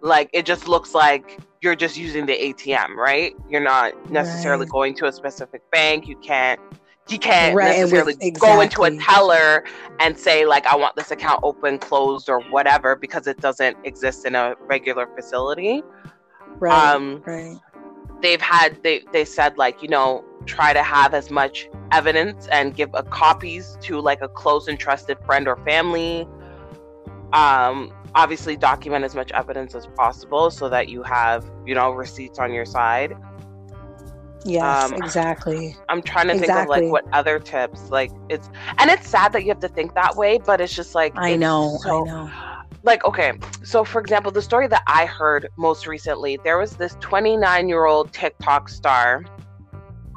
like 0.02 0.30
it 0.34 0.46
just 0.46 0.68
looks 0.68 0.94
like 0.94 1.40
you're 1.62 1.76
just 1.76 1.98
using 1.98 2.26
the 2.26 2.38
atm 2.38 2.96
right 2.96 3.34
you're 3.50 3.62
not 3.62 4.10
necessarily 4.10 4.64
right. 4.64 4.72
going 4.72 4.96
to 4.96 5.06
a 5.08 5.12
specific 5.12 5.62
bank 5.72 6.08
you 6.08 6.16
can't 6.18 6.60
he 7.10 7.18
can't 7.18 7.56
right, 7.56 7.78
necessarily 7.78 8.14
exactly. 8.22 8.40
go 8.40 8.62
into 8.62 8.84
a 8.84 9.04
teller 9.04 9.64
and 10.00 10.18
say 10.18 10.46
like 10.46 10.66
I 10.68 10.76
want 10.76 10.96
this 10.96 11.12
account 11.12 11.40
open, 11.44 11.80
closed, 11.80 12.30
or 12.30 12.42
whatever 12.52 12.96
because 12.96 13.26
it 13.26 13.40
doesn't 13.40 13.78
exist 13.84 14.26
in 14.26 14.36
a 14.36 14.56
regular 14.62 15.08
facility. 15.16 15.82
Right. 16.60 16.94
Um, 16.94 17.24
right. 17.26 17.58
They've 18.22 18.42
had 18.42 18.82
they 18.84 19.02
they 19.12 19.26
said 19.26 19.58
like 19.58 19.82
you 19.82 19.88
know 19.90 20.24
try 20.46 20.74
to 20.74 20.84
have 20.84 21.14
as 21.14 21.30
much 21.30 21.70
evidence 21.92 22.48
and 22.48 22.76
give 22.76 22.90
a 22.94 23.04
copies 23.04 23.78
to 23.82 24.00
like 24.00 24.22
a 24.22 24.28
close 24.28 24.68
and 24.68 24.80
trusted 24.80 25.18
friend 25.26 25.48
or 25.48 25.58
family. 25.58 26.28
Um, 27.34 27.94
obviously 28.16 28.58
document 28.58 29.06
as 29.06 29.14
much 29.14 29.32
evidence 29.34 29.76
as 29.76 29.86
possible 29.96 30.50
so 30.50 30.68
that 30.68 30.90
you 30.90 31.04
have 31.04 31.46
you 31.64 31.76
know 31.76 31.92
receipts 31.92 32.40
on 32.40 32.52
your 32.52 32.66
side 32.66 33.16
Yes, 34.46 34.92
um, 34.92 34.94
exactly. 34.94 35.76
I'm 35.90 36.02
trying 36.02 36.28
to 36.28 36.34
exactly. 36.34 36.80
think 36.80 36.88
of 36.88 36.92
like 36.92 37.04
what 37.06 37.14
other 37.14 37.40
tips. 37.40 37.90
Like 37.90 38.12
it's 38.30 38.50
and 38.78 38.90
it's 38.90 39.08
sad 39.08 39.34
that 39.34 39.44
you 39.44 39.50
have 39.50 39.60
to 39.60 39.68
think 39.68 39.96
that 39.96 40.16
way, 40.16 40.38
but 40.38 40.62
it's 40.62 40.74
just 40.74 40.96
like 40.96 41.14
I 41.16 41.36
know, 41.36 41.78
so, 41.84 42.02
I 42.02 42.10
know. 42.10 42.32
Like 42.84 43.04
okay, 43.04 43.34
so 43.64 43.84
for 43.84 44.00
example, 44.00 44.32
the 44.32 44.42
story 44.42 44.68
that 44.68 44.84
I 44.88 45.06
heard 45.06 45.50
most 45.58 45.88
recently, 45.88 46.40
there 46.44 46.58
was 46.58 46.78
this 46.78 46.96
29 47.02 47.68
year 47.68 47.86
old 47.86 48.14
TikTok 48.14 48.70
star 48.70 49.26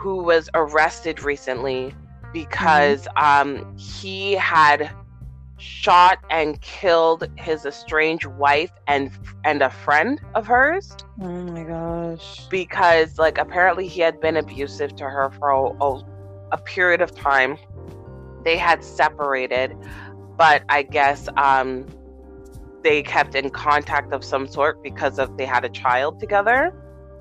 who 0.03 0.17
was 0.17 0.51
arrested 0.55 1.23
recently 1.23 1.95
because 2.33 3.07
mm-hmm. 3.17 3.59
um, 3.65 3.77
he 3.77 4.33
had 4.33 4.91
shot 5.59 6.19
and 6.29 6.61
killed 6.61 7.29
his 7.37 7.65
estranged 7.65 8.27
wife 8.27 8.73
and 8.89 9.13
and 9.45 9.63
a 9.63 9.71
friend 9.71 10.21
of 10.35 10.45
hers. 10.45 10.97
Oh 11.21 11.43
my 11.45 11.63
gosh. 11.63 12.49
Because 12.49 13.17
like 13.17 13.39
apparently 13.39 13.87
he 13.87 14.01
had 14.01 14.21
been 14.21 14.37
abusive 14.37 14.97
to 14.97 15.05
her 15.05 15.31
for 15.39 15.51
a, 15.51 15.85
a, 15.85 16.05
a 16.51 16.59
period 16.59 17.01
of 17.01 17.15
time. 17.15 17.57
They 18.45 18.57
had 18.57 18.83
separated, 18.83 19.77
but 20.37 20.65
I 20.69 20.83
guess 20.83 21.29
um 21.37 21.87
they 22.83 23.05
kept 23.05 23.37
in 23.37 23.51
contact 23.51 24.13
of 24.13 24.25
some 24.25 24.49
sort 24.49 24.83
because 24.83 25.21
of 25.21 25.37
they 25.37 25.47
had 25.47 25.65
a 25.65 25.71
child 25.71 26.19
together. 26.19 26.75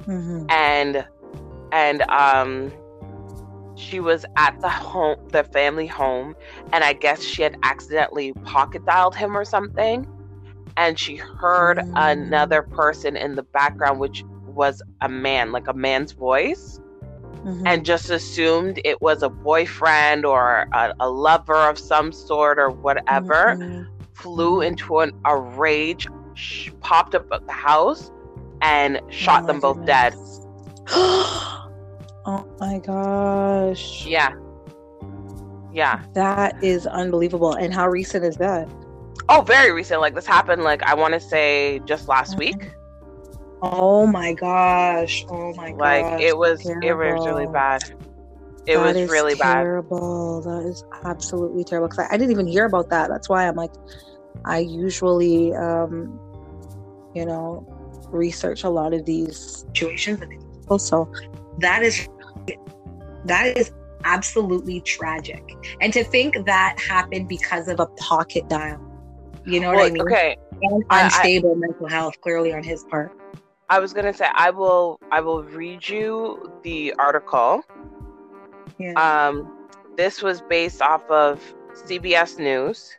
Mm-hmm. 0.08 0.50
And 0.50 1.06
and 1.72 2.02
um 2.04 2.72
she 3.76 4.00
was 4.00 4.26
at 4.36 4.60
the 4.62 4.70
home 4.70 5.18
the 5.30 5.44
family 5.46 5.88
home 5.88 6.36
and 6.74 6.84
i 6.84 6.94
guess 6.94 7.24
she 7.24 7.42
had 7.42 7.58
accidentally 7.64 8.34
pocket 8.44 8.86
dialed 8.86 9.16
him 9.16 9.36
or 9.36 9.46
something 9.46 10.08
and 10.78 11.00
she 11.00 11.16
heard 11.16 11.78
mm. 11.78 11.92
another 11.96 12.62
person 12.62 13.16
in 13.16 13.36
the 13.36 13.44
background 13.44 14.00
which 14.00 14.24
was 14.46 14.82
a 15.02 15.10
man 15.10 15.52
like 15.52 15.68
a 15.68 15.74
man's 15.74 16.12
voice 16.12 16.80
mm-hmm. 17.44 17.66
and 17.66 17.86
just 17.86 18.10
assumed 18.10 18.80
it 18.84 19.02
was 19.02 19.24
a 19.24 19.30
boyfriend 19.30 20.26
or 20.26 20.68
a, 20.74 20.94
a 21.00 21.10
lover 21.10 21.56
of 21.56 21.78
some 21.80 22.12
sort 22.12 22.60
or 22.60 22.70
whatever 22.70 23.56
mm-hmm. 23.58 23.84
flew 24.14 24.56
mm-hmm. 24.56 24.64
into 24.64 25.00
an, 25.00 25.12
a 25.26 25.38
rage 25.38 26.08
sh- 26.34 26.70
popped 26.82 27.16
up 27.16 27.32
at 27.32 27.46
the 27.46 27.52
house 27.52 28.12
and 28.62 29.02
shot 29.10 29.44
oh 29.44 29.48
them 29.48 29.60
both 29.60 29.78
goodness. 29.78 30.46
dead 30.88 31.58
Oh 32.26 32.46
my 32.60 32.80
gosh. 32.80 34.06
Yeah. 34.06 34.34
Yeah. 35.74 36.04
That 36.14 36.62
is 36.64 36.86
unbelievable. 36.86 37.54
And 37.54 37.74
how 37.74 37.88
recent 37.88 38.26
is 38.26 38.36
that? 38.38 38.70
Oh, 39.30 39.42
very 39.42 39.72
recent. 39.72 40.02
Like 40.02 40.14
this 40.16 40.26
happened 40.26 40.64
like 40.64 40.84
I 40.84 40.94
want 40.94 41.14
to 41.14 41.20
say 41.20 41.82
just 41.86 42.08
last 42.08 42.38
week. 42.38 42.72
Oh 43.62 44.06
my 44.08 44.34
gosh. 44.34 45.26
Oh 45.30 45.54
my 45.54 45.72
Like 45.72 46.04
gosh. 46.04 46.22
it 46.22 46.38
was 46.38 46.62
Terrible. 46.64 46.88
it 46.88 46.94
was 46.94 47.26
really 47.28 47.48
bad. 47.48 47.84
It 48.68 48.78
That 48.78 48.96
was 48.96 49.10
really 49.10 49.36
bad. 49.36 49.64
terrible. 49.64 50.42
That 50.42 50.68
is 50.68 50.84
absolutely 51.04 51.64
terrible. 51.64 51.88
Because 51.88 52.06
I, 52.10 52.14
I 52.14 52.18
didn't 52.18 52.32
even 52.32 52.48
hear 52.48 52.66
about 52.66 52.90
that. 52.90 53.10
That's 53.10 53.30
why 53.30 53.48
I'm 53.48 53.56
like, 53.56 53.72
I 54.46 54.60
usually, 54.60 55.54
um, 55.56 56.20
you 57.16 57.26
know, 57.26 57.66
research 58.12 58.64
a 58.64 58.70
lot 58.70 58.94
of 58.94 59.06
these 59.06 59.66
situations. 59.74 60.22
And 60.22 60.44
also, 60.68 61.12
that 61.62 61.84
is 61.84 62.08
that 63.26 63.58
is 63.58 63.72
absolutely 64.04 64.82
tragic. 64.82 65.44
And 65.80 65.94
to 65.94 66.04
think 66.04 66.46
that 66.46 66.80
happened 66.80 67.30
because 67.30 67.68
of 67.68 67.80
a 67.80 67.88
pocket 67.98 68.50
dial. 68.50 68.82
You 69.46 69.60
know 69.60 69.72
what 69.72 69.86
I 69.86 69.90
mean? 69.92 70.02
okay. 70.02 70.38
And 70.62 70.84
I- 70.90 71.02
I- 71.02 71.06
unstable 71.06 71.56
mental 71.56 71.88
health, 71.88 72.20
clearly 72.22 72.54
on 72.54 72.64
his 72.64 72.84
part. 72.86 73.12
I 73.70 73.80
was 73.80 73.94
gonna 73.94 74.14
say 74.14 74.28
I 74.34 74.50
will 74.50 75.00
I 75.12 75.22
will 75.22 75.44
read 75.44 75.88
you 75.88 76.52
the 76.64 76.94
article. 77.00 77.64
Yeah. 78.78 78.94
Um, 78.94 79.70
this 79.96 80.22
was 80.22 80.42
based 80.42 80.82
off 80.82 81.10
of 81.10 81.42
CBS 81.74 82.38
News, 82.38 82.98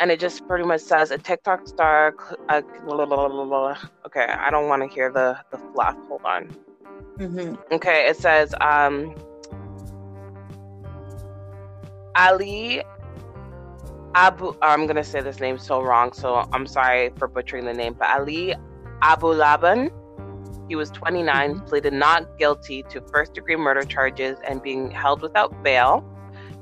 and 0.00 0.10
it 0.10 0.18
just 0.18 0.46
pretty 0.48 0.64
much 0.64 0.80
says 0.80 1.10
a 1.12 1.18
TikTok 1.18 1.68
star. 1.68 2.14
Uh. 2.48 2.62
Okay, 4.06 4.26
I 4.26 4.50
don't 4.50 4.68
want 4.68 4.82
to 4.82 4.88
hear 4.88 5.10
the 5.12 5.38
the 5.50 5.58
fluff. 5.72 5.96
Hold 6.08 6.22
on. 6.24 6.63
Mhm. 7.18 7.58
Okay, 7.72 8.08
it 8.08 8.16
says 8.16 8.54
um, 8.60 9.14
Ali 12.16 12.82
Abu. 14.14 14.54
I'm 14.62 14.86
gonna 14.86 15.04
say 15.04 15.20
this 15.20 15.40
name 15.40 15.58
so 15.58 15.82
wrong, 15.82 16.12
so 16.12 16.44
I'm 16.52 16.66
sorry 16.66 17.10
for 17.18 17.28
butchering 17.28 17.64
the 17.66 17.74
name. 17.74 17.94
But 17.98 18.10
Ali 18.10 18.54
Abulaban. 19.02 19.90
He 20.68 20.76
was 20.76 20.90
29, 20.90 21.60
pleaded 21.60 21.92
not 21.92 22.38
guilty 22.38 22.82
to 22.88 23.02
first 23.12 23.34
degree 23.34 23.56
murder 23.56 23.82
charges 23.82 24.38
and 24.48 24.62
being 24.62 24.90
held 24.90 25.20
without 25.20 25.62
bail. 25.62 26.02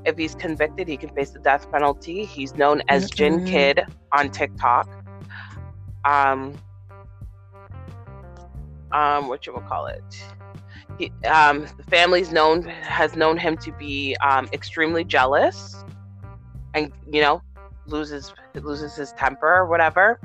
If 0.05 0.18
he's 0.18 0.35
convicted, 0.35 0.88
he 0.88 0.96
can 0.96 1.11
face 1.14 1.31
the 1.31 1.38
death 1.38 1.70
penalty. 1.70 2.24
He's 2.24 2.57
known 2.57 2.83
as 2.88 3.09
Jin 3.11 3.40
Mm-mm. 3.40 3.46
Kid 3.46 3.85
on 4.12 4.31
TikTok. 4.31 4.88
Um, 6.05 6.55
um, 8.92 9.28
what 9.28 9.46
you 9.46 9.52
will 9.52 9.62
call 9.62 9.87
it? 9.87 10.02
He, 10.98 11.11
um, 11.26 11.66
the 11.76 11.85
family's 11.85 12.33
known 12.33 12.62
has 12.64 13.16
known 13.16 13.37
him 13.37 13.57
to 13.59 13.72
be 13.72 14.16
um, 14.22 14.48
extremely 14.52 15.05
jealous, 15.05 15.85
and 16.74 16.92
you 17.11 17.20
know, 17.20 17.42
loses 17.87 18.33
loses 18.55 18.94
his 18.96 19.12
temper 19.12 19.48
or 19.48 19.66
whatever. 19.66 20.20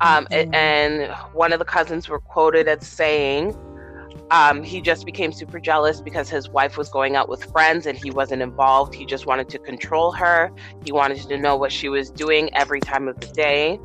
Um, 0.00 0.26
a- 0.30 0.44
Mhm. 0.44 0.54
and 0.54 1.12
one 1.32 1.52
of 1.52 1.58
the 1.58 1.64
cousins 1.64 2.08
were 2.08 2.18
quoted 2.20 2.68
as 2.68 2.86
saying, 2.86 3.54
um, 4.30 4.62
he 4.62 4.80
just 4.80 5.06
became 5.06 5.32
super 5.32 5.58
jealous 5.58 6.00
because 6.00 6.28
his 6.28 6.50
wife 6.50 6.76
was 6.76 6.90
going 6.90 7.16
out 7.16 7.28
with 7.28 7.42
friends 7.44 7.86
and 7.86 7.96
he 7.96 8.10
wasn't 8.10 8.42
involved. 8.42 8.94
He 8.94 9.06
just 9.06 9.26
wanted 9.26 9.48
to 9.50 9.58
control 9.58 10.12
her. 10.12 10.50
He 10.84 10.92
wanted 10.92 11.18
to 11.28 11.38
know 11.38 11.56
what 11.56 11.72
she 11.72 11.88
was 11.88 12.10
doing 12.10 12.52
every 12.54 12.80
time 12.80 13.08
of 13.08 13.18
the 13.20 13.26
day. 13.28 13.78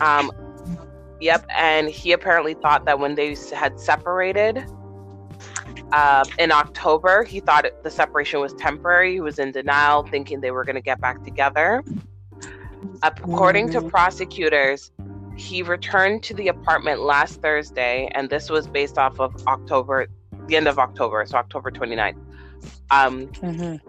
Um, 0.00 0.32
yep, 1.20 1.44
and 1.56 1.88
he 1.88 2.12
apparently 2.12 2.54
thought 2.54 2.84
that 2.84 2.98
when 2.98 3.14
they 3.14 3.36
had 3.52 3.78
separated 3.80 4.64
um, 5.92 6.24
in 6.38 6.52
October, 6.52 7.24
he 7.24 7.40
thought 7.40 7.66
the 7.82 7.90
separation 7.90 8.40
was 8.40 8.52
temporary. 8.54 9.12
He 9.12 9.20
was 9.20 9.38
in 9.38 9.52
denial, 9.52 10.02
thinking 10.04 10.40
they 10.40 10.50
were 10.50 10.64
going 10.64 10.76
to 10.76 10.82
get 10.82 11.00
back 11.00 11.22
together. 11.24 11.82
According 13.02 13.70
to 13.70 13.80
Mhm. 13.80 13.90
prosecutors, 13.90 14.90
he 15.36 15.62
returned 15.62 16.22
to 16.24 16.34
the 16.34 16.48
apartment 16.48 17.00
last 17.00 17.40
Thursday, 17.40 18.10
and 18.14 18.28
this 18.28 18.50
was 18.50 18.66
based 18.66 18.98
off 18.98 19.20
of 19.20 19.34
October, 19.46 20.06
the 20.46 20.56
end 20.56 20.66
of 20.66 20.78
October, 20.78 21.24
so 21.26 21.38
October 21.38 21.70
29th. 21.70 22.18
Um, 22.90 23.28
Mhm. 23.28 23.80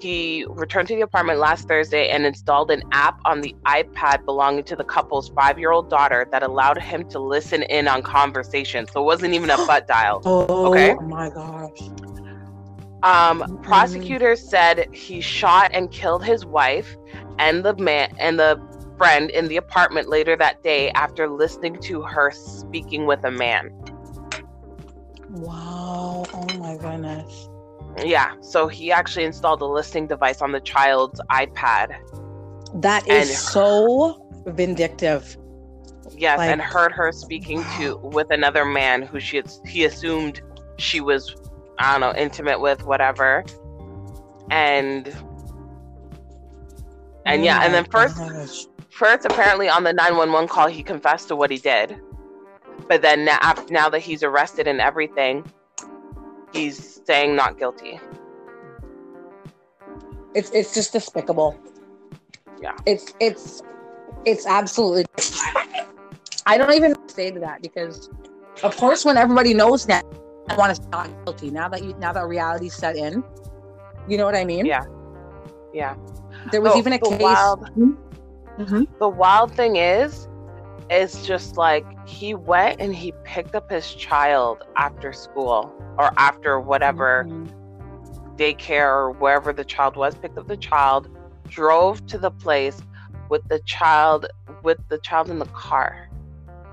He 0.00 0.46
returned 0.50 0.88
to 0.88 0.94
the 0.94 1.02
apartment 1.02 1.38
last 1.38 1.68
Thursday 1.68 2.08
and 2.08 2.26
installed 2.26 2.70
an 2.70 2.82
app 2.92 3.18
on 3.24 3.40
the 3.40 3.54
iPad 3.66 4.24
belonging 4.24 4.64
to 4.64 4.76
the 4.76 4.84
couple's 4.84 5.28
five 5.30 5.58
year 5.58 5.70
old 5.70 5.88
daughter 5.90 6.26
that 6.32 6.42
allowed 6.42 6.78
him 6.78 7.08
to 7.10 7.18
listen 7.18 7.62
in 7.64 7.88
on 7.88 8.02
conversations. 8.02 8.90
So 8.92 9.00
it 9.00 9.04
wasn't 9.04 9.34
even 9.34 9.50
a 9.50 9.56
butt 9.66 9.86
dial. 9.86 10.22
Oh 10.24 10.66
Okay. 10.66 10.94
my 11.06 11.30
gosh. 11.30 11.90
Um, 13.02 13.60
prosecutors 13.62 14.48
said 14.48 14.86
he 14.92 15.20
shot 15.20 15.70
and 15.72 15.90
killed 15.92 16.24
his 16.24 16.44
wife 16.44 16.96
and 17.38 17.64
the 17.64 17.76
man 17.76 18.14
and 18.18 18.38
the 18.38 18.60
friend 18.98 19.30
in 19.30 19.48
the 19.48 19.56
apartment 19.56 20.08
later 20.08 20.36
that 20.36 20.62
day 20.62 20.90
after 20.92 21.28
listening 21.28 21.78
to 21.82 22.02
her 22.02 22.30
speaking 22.32 23.06
with 23.06 23.22
a 23.24 23.30
man. 23.30 23.70
Wow. 25.30 26.24
Oh 26.32 26.46
my 26.58 26.76
goodness. 26.76 27.48
Yeah, 28.04 28.34
so 28.40 28.68
he 28.68 28.92
actually 28.92 29.24
installed 29.24 29.62
a 29.62 29.66
listening 29.66 30.06
device 30.06 30.42
on 30.42 30.52
the 30.52 30.60
child's 30.60 31.20
iPad. 31.30 31.96
That 32.74 33.08
is 33.08 33.30
And- 33.30 33.38
so 33.38 34.28
vindictive. 34.46 35.36
Yes, 36.16 36.38
and 36.40 36.60
heard 36.62 36.92
her 36.92 37.10
speaking 37.12 37.64
to 37.78 37.96
with 37.96 38.30
another 38.30 38.64
man 38.64 39.02
who 39.02 39.18
she 39.20 39.38
had, 39.38 39.50
he 39.66 39.84
assumed 39.84 40.40
she 40.78 41.00
was 41.00 41.34
I 41.78 41.92
don't 41.92 42.00
know 42.00 42.18
intimate 42.18 42.60
with 42.60 42.84
whatever, 42.84 43.44
and 44.50 45.08
and 47.26 47.44
yeah, 47.44 47.62
and 47.64 47.70
Oh 47.74 47.76
then 47.76 47.84
first 47.90 48.16
gosh. 48.16 48.66
first 48.88 49.26
apparently 49.26 49.68
on 49.68 49.84
the 49.84 49.92
nine 49.92 50.16
one 50.16 50.32
one 50.32 50.48
call 50.48 50.68
he 50.68 50.82
confessed 50.82 51.28
to 51.28 51.36
what 51.36 51.50
he 51.50 51.58
did, 51.58 51.96
but 52.88 53.02
then 53.02 53.24
now, 53.26 53.54
now 53.68 53.88
that 53.90 54.00
he's 54.00 54.22
arrested 54.22 54.66
and 54.66 54.80
everything, 54.80 55.44
he's 56.52 57.00
saying 57.06 57.36
not 57.36 57.58
guilty. 57.58 58.00
It's 60.34 60.50
it's 60.50 60.74
just 60.74 60.92
despicable. 60.92 61.58
Yeah. 62.60 62.72
It's 62.86 63.14
it's 63.20 63.62
it's 64.24 64.46
absolutely. 64.46 65.04
I 66.46 66.58
don't 66.58 66.72
even 66.74 66.94
say 67.08 67.30
to 67.30 67.40
that 67.40 67.62
because, 67.62 68.08
of 68.62 68.76
course, 68.76 69.04
when 69.04 69.16
everybody 69.16 69.54
knows 69.54 69.86
that 69.86 70.04
I 70.48 70.56
want 70.56 70.76
to 70.76 70.88
not 70.90 71.08
guilty. 71.24 71.50
Now 71.50 71.68
that 71.68 71.82
you 71.82 71.94
now 71.98 72.12
that 72.12 72.26
reality 72.26 72.68
set 72.68 72.96
in, 72.96 73.24
you 74.08 74.16
know 74.18 74.24
what 74.24 74.36
I 74.36 74.44
mean? 74.44 74.66
Yeah. 74.66 74.84
Yeah. 75.72 75.96
There 76.52 76.60
was 76.60 76.76
even 76.76 76.92
a 76.92 76.98
the 76.98 77.10
case. 77.10 77.20
wild- 77.20 77.70
Mhm. 78.58 78.86
the 78.98 79.08
wild 79.08 79.52
thing 79.52 79.76
is 79.76 80.28
it's 80.90 81.26
just 81.26 81.56
like 81.56 81.84
he 82.08 82.34
went 82.34 82.80
and 82.80 82.94
he 82.94 83.12
picked 83.24 83.54
up 83.54 83.70
his 83.70 83.94
child 83.94 84.62
after 84.76 85.12
school 85.12 85.72
or 85.98 86.10
after 86.16 86.60
whatever 86.60 87.24
Mhm. 87.28 87.48
daycare 88.36 88.86
or 88.88 89.10
wherever 89.12 89.52
the 89.52 89.64
child 89.64 89.96
was 89.96 90.14
picked 90.14 90.36
up 90.38 90.46
the 90.46 90.56
child 90.56 91.08
drove 91.48 92.04
to 92.06 92.18
the 92.18 92.30
place 92.30 92.80
with 93.28 93.46
the 93.48 93.58
child 93.60 94.26
with 94.62 94.78
the 94.88 94.98
child 94.98 95.30
in 95.30 95.38
the 95.38 95.46
car 95.46 96.08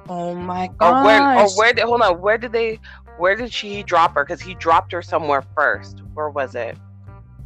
Oh 0.09 0.35
my 0.35 0.65
or 0.81 0.91
gosh. 0.91 1.05
where 1.05 1.37
or 1.39 1.49
where 1.57 1.73
did 1.73 1.85
hold 1.85 2.01
on 2.01 2.19
where 2.21 2.37
did 2.37 2.51
they 2.51 2.79
where 3.17 3.35
did 3.35 3.53
she 3.53 3.81
drop 3.83 4.13
her 4.15 4.23
because 4.25 4.41
he 4.41 4.53
dropped 4.55 4.91
her 4.91 5.01
somewhere 5.01 5.43
first 5.55 6.01
where 6.13 6.29
was 6.29 6.53
it 6.55 6.77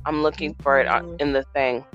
i'm 0.05 0.21
looking 0.23 0.55
for 0.61 0.79
it 0.79 0.87
on- 0.87 1.03
Mhm. 1.05 1.21
in 1.21 1.33
the 1.33 1.43
thing 1.53 1.85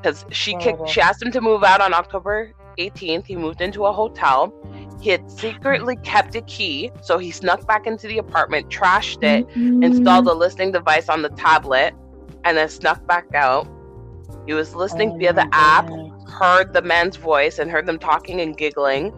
because 0.00 0.24
she 0.30 0.56
kicked 0.56 0.88
she 0.88 1.00
asked 1.00 1.22
him 1.22 1.30
to 1.32 1.40
move 1.40 1.62
out 1.64 1.80
on 1.80 1.92
october 1.94 2.52
18th 2.78 3.26
he 3.26 3.36
moved 3.36 3.60
into 3.60 3.86
a 3.86 3.92
hotel 3.92 4.52
he 5.00 5.10
had 5.10 5.30
secretly 5.30 5.96
kept 5.96 6.34
a 6.34 6.42
key 6.42 6.90
so 7.02 7.18
he 7.18 7.30
snuck 7.30 7.66
back 7.66 7.86
into 7.86 8.06
the 8.06 8.18
apartment 8.18 8.68
trashed 8.68 9.22
it 9.22 9.46
Mm-hmm. 9.48 9.82
installed 9.82 10.26
a 10.26 10.32
listening 10.32 10.72
device 10.72 11.08
on 11.08 11.22
the 11.22 11.30
tablet 11.30 11.94
and 12.44 12.56
then 12.56 12.68
snuck 12.68 13.04
back 13.06 13.26
out 13.34 13.66
he 14.46 14.54
was 14.54 14.74
listening 14.74 15.12
Oh 15.12 15.18
via 15.18 15.32
the 15.32 15.48
app 15.52 15.88
heard 16.28 16.72
the 16.72 16.82
man's 16.82 17.16
voice 17.16 17.58
and 17.58 17.70
heard 17.70 17.86
them 17.86 17.98
talking 17.98 18.40
and 18.40 18.56
giggling. 18.56 19.12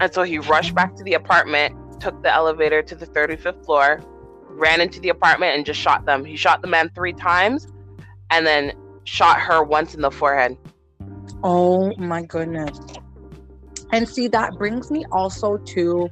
And 0.00 0.12
so 0.12 0.22
he 0.22 0.38
rushed 0.38 0.74
back 0.74 0.94
to 0.96 1.04
the 1.04 1.14
apartment, 1.14 2.00
took 2.00 2.22
the 2.22 2.32
elevator 2.32 2.82
to 2.82 2.94
the 2.94 3.06
35th 3.06 3.64
floor, 3.64 4.02
ran 4.48 4.80
into 4.80 5.00
the 5.00 5.08
apartment, 5.08 5.56
and 5.56 5.64
just 5.66 5.80
shot 5.80 6.04
them. 6.04 6.24
He 6.24 6.36
shot 6.36 6.62
the 6.62 6.68
man 6.68 6.90
three 6.94 7.12
times 7.12 7.66
and 8.30 8.46
then 8.46 8.72
shot 9.06 9.40
her 9.40 9.62
once 9.62 9.94
in 9.94 10.02
the 10.02 10.10
forehead. 10.10 10.58
Oh 11.42 11.94
my 11.96 12.22
goodness. 12.22 12.78
And 13.92 14.08
see, 14.08 14.28
that 14.28 14.54
brings 14.58 14.90
me 14.90 15.06
also 15.12 15.56
to 15.58 16.10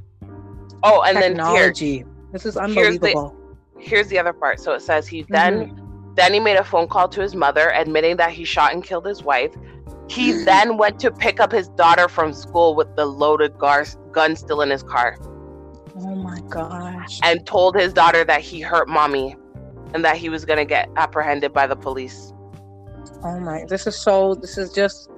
Oh, 0.87 1.03
and 1.03 1.17
then 1.17 1.33
here, 1.37 1.73
technology. 1.73 2.05
this 2.33 2.45
is 2.47 2.55
here's 2.57 2.99
the- 2.99 3.17
unbelievable. 3.17 3.37
here's 3.79 4.07
the 4.09 4.19
other 4.19 4.33
part. 4.33 4.61
So 4.61 4.73
it 4.73 4.81
says 4.83 5.07
he 5.09 5.25
then 5.29 5.71
mm-hmm. 5.71 6.15
then 6.15 6.33
he 6.35 6.41
made 6.41 6.57
a 6.57 6.65
phone 6.65 6.89
call 6.89 7.09
to 7.09 7.21
his 7.21 7.35
mother 7.35 7.73
admitting 7.75 8.17
that 8.19 8.31
he 8.31 8.45
shot 8.45 8.73
and 8.73 8.85
killed 8.85 9.07
his 9.07 9.23
wife. 9.23 9.55
He 10.09 10.33
then 10.45 10.77
went 10.77 11.01
to 11.01 11.11
pick 11.11 11.41
up 11.41 11.51
his 11.51 11.69
daughter 11.71 12.09
from 12.09 12.33
school 12.33 12.75
with 12.75 12.95
the 12.97 13.07
loaded 13.07 13.59
gar- 13.59 13.87
gun 14.13 14.37
still 14.37 14.61
in 14.61 14.71
his 14.71 14.83
car. 14.83 15.17
Oh 15.97 16.15
my 16.15 16.39
gosh. 16.51 17.19
And 17.23 17.47
told 17.47 17.77
his 17.77 17.93
daughter 17.93 18.25
that 18.25 18.41
he 18.41 18.61
hurt 18.61 18.89
mommy 18.89 19.37
and 19.95 20.05
that 20.05 20.17
he 20.17 20.29
was 20.29 20.45
going 20.45 20.59
to 20.59 20.65
get 20.65 20.91
apprehended 20.97 21.53
by 21.53 21.67
the 21.67 21.77
police. 21.77 22.33
Oh 23.23 23.41
my, 23.41 23.65
this 23.69 23.87
is 23.87 23.97
so, 23.97 24.35
this 24.35 24.59
is 24.59 24.73
just 24.73 25.11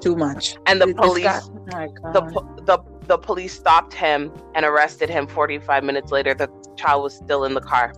too 0.00 0.16
much. 0.16 0.56
And 0.66 0.80
the 0.80 0.94
police, 0.94 1.24
got, 1.24 1.48
oh 1.74 2.12
the, 2.12 2.64
the, 2.64 2.78
the 3.06 3.18
police 3.18 3.54
stopped 3.54 3.94
him 3.94 4.32
and 4.54 4.64
arrested 4.64 5.08
him 5.08 5.26
45 5.26 5.84
minutes 5.84 6.12
later. 6.12 6.34
The 6.34 6.48
child 6.76 7.04
was 7.04 7.14
still 7.16 7.44
in 7.44 7.54
the 7.54 7.60
car. 7.60 7.92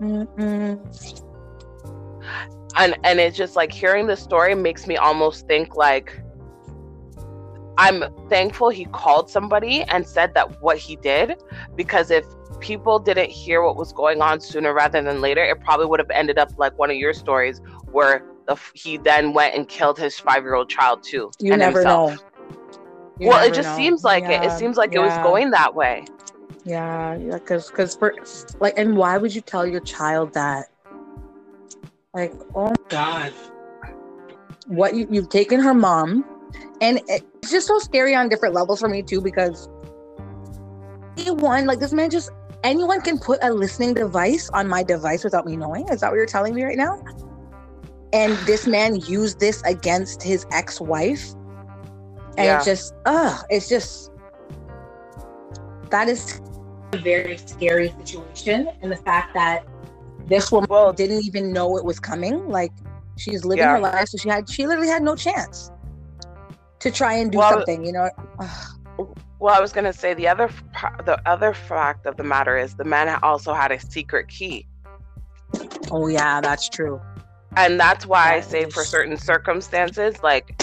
Mm-mm. 0.00 0.80
And, 2.76 2.96
and 3.04 3.20
it's 3.20 3.36
just 3.36 3.54
like 3.56 3.72
hearing 3.72 4.06
the 4.06 4.16
story 4.16 4.54
makes 4.54 4.86
me 4.86 4.96
almost 4.96 5.46
think 5.46 5.76
like 5.76 6.20
I'm 7.76 8.04
thankful 8.28 8.68
he 8.68 8.84
called 8.86 9.30
somebody 9.30 9.82
and 9.82 10.06
said 10.06 10.34
that 10.34 10.60
what 10.62 10.78
he 10.78 10.96
did 10.96 11.42
because 11.74 12.10
if 12.10 12.24
people 12.64 12.98
didn't 12.98 13.28
hear 13.28 13.62
what 13.62 13.76
was 13.76 13.92
going 13.92 14.22
on 14.22 14.40
sooner 14.40 14.72
rather 14.72 15.02
than 15.02 15.20
later, 15.20 15.44
it 15.44 15.60
probably 15.60 15.84
would 15.84 16.00
have 16.00 16.10
ended 16.10 16.38
up 16.38 16.50
like 16.58 16.76
one 16.78 16.90
of 16.90 16.96
your 16.96 17.12
stories 17.12 17.60
where 17.92 18.24
the, 18.46 18.56
he 18.72 18.96
then 18.96 19.34
went 19.34 19.54
and 19.54 19.68
killed 19.68 19.98
his 19.98 20.18
five 20.18 20.42
year 20.42 20.54
old 20.54 20.70
child 20.70 21.02
too. 21.02 21.30
You 21.38 21.54
never 21.58 21.80
himself. 21.80 22.16
know. 22.16 22.18
You 23.18 23.28
well, 23.28 23.46
it 23.46 23.52
just 23.52 23.68
know. 23.68 23.76
seems 23.76 24.02
like 24.02 24.24
yeah, 24.24 24.42
it. 24.42 24.46
It 24.46 24.58
seems 24.58 24.78
like 24.78 24.94
yeah. 24.94 25.00
it 25.00 25.02
was 25.02 25.16
going 25.18 25.50
that 25.50 25.74
way. 25.74 26.06
Yeah, 26.64 27.16
yeah, 27.16 27.34
because 27.34 27.68
because 27.70 27.94
for 27.94 28.14
like, 28.60 28.78
and 28.78 28.96
why 28.96 29.18
would 29.18 29.34
you 29.34 29.42
tell 29.42 29.66
your 29.66 29.80
child 29.80 30.32
that? 30.32 30.66
Like, 32.14 32.32
oh 32.54 32.70
my 32.70 32.74
god, 32.88 33.32
what 34.66 34.94
you 34.94 35.06
you've 35.10 35.28
taken 35.28 35.60
her 35.60 35.74
mom, 35.74 36.24
and 36.80 37.00
it's 37.08 37.50
just 37.50 37.66
so 37.66 37.78
scary 37.78 38.14
on 38.14 38.30
different 38.30 38.54
levels 38.54 38.80
for 38.80 38.88
me 38.88 39.02
too 39.02 39.20
because 39.20 39.68
one 41.26 41.66
like 41.66 41.78
this 41.78 41.92
man 41.92 42.10
just 42.10 42.30
anyone 42.64 43.00
can 43.00 43.18
put 43.18 43.38
a 43.42 43.52
listening 43.52 43.94
device 43.94 44.50
on 44.50 44.66
my 44.66 44.82
device 44.82 45.22
without 45.22 45.46
me 45.46 45.56
knowing. 45.56 45.88
Is 45.88 46.00
that 46.00 46.10
what 46.10 46.16
you're 46.16 46.26
telling 46.26 46.54
me 46.54 46.64
right 46.64 46.76
now? 46.76 47.00
And 48.12 48.32
this 48.46 48.66
man 48.66 48.96
used 48.96 49.38
this 49.38 49.62
against 49.62 50.22
his 50.22 50.46
ex-wife. 50.50 51.32
And 52.36 52.46
yeah. 52.46 52.64
just, 52.64 52.94
uh, 53.04 53.42
it's 53.50 53.68
just 53.68 54.10
that 55.90 56.08
is 56.08 56.40
a 56.92 56.98
very 56.98 57.36
scary 57.36 57.94
situation. 57.98 58.68
And 58.82 58.90
the 58.90 58.96
fact 58.96 59.34
that 59.34 59.64
this 60.26 60.50
woman 60.50 60.66
well, 60.68 60.92
didn't 60.92 61.24
even 61.24 61.52
know 61.52 61.76
it 61.76 61.84
was 61.84 62.00
coming. 62.00 62.48
Like 62.48 62.72
she's 63.16 63.44
living 63.44 63.64
yeah. 63.64 63.72
her 63.72 63.80
life, 63.80 64.08
so 64.08 64.18
she 64.18 64.28
had 64.28 64.48
she 64.48 64.66
literally 64.66 64.88
had 64.88 65.02
no 65.02 65.14
chance 65.14 65.70
to 66.80 66.90
try 66.90 67.14
and 67.14 67.30
do 67.30 67.38
well, 67.38 67.52
something. 67.52 67.84
You 67.84 67.92
know. 67.92 68.10
Well, 69.44 69.54
I 69.54 69.60
was 69.60 69.74
gonna 69.74 69.92
say 69.92 70.14
the 70.14 70.26
other 70.26 70.48
the 71.04 71.20
other 71.26 71.52
fact 71.52 72.06
of 72.06 72.16
the 72.16 72.24
matter 72.24 72.56
is 72.56 72.76
the 72.76 72.84
man 72.84 73.10
also 73.22 73.52
had 73.52 73.72
a 73.72 73.78
secret 73.78 74.28
key. 74.28 74.66
Oh 75.90 76.06
yeah, 76.06 76.40
that's 76.40 76.66
true. 76.70 76.98
And 77.54 77.78
that's 77.78 78.06
why 78.06 78.30
that 78.30 78.36
I 78.36 78.40
say 78.40 78.62
is... 78.62 78.72
for 78.72 78.84
certain 78.84 79.18
circumstances, 79.18 80.22
like 80.22 80.58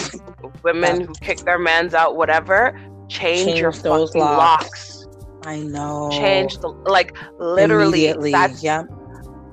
women 0.64 1.02
who 1.02 1.14
kick 1.14 1.38
their 1.42 1.60
mans 1.60 1.94
out, 1.94 2.16
whatever, 2.16 2.76
change, 3.06 3.44
change 3.50 3.60
your 3.60 3.70
those 3.70 4.16
locks. 4.16 5.04
locks. 5.04 5.06
I 5.46 5.60
know. 5.60 6.10
Change 6.10 6.58
the 6.58 6.66
like 6.66 7.16
literally. 7.38 8.32
That's 8.32 8.64
yeah, 8.64 8.82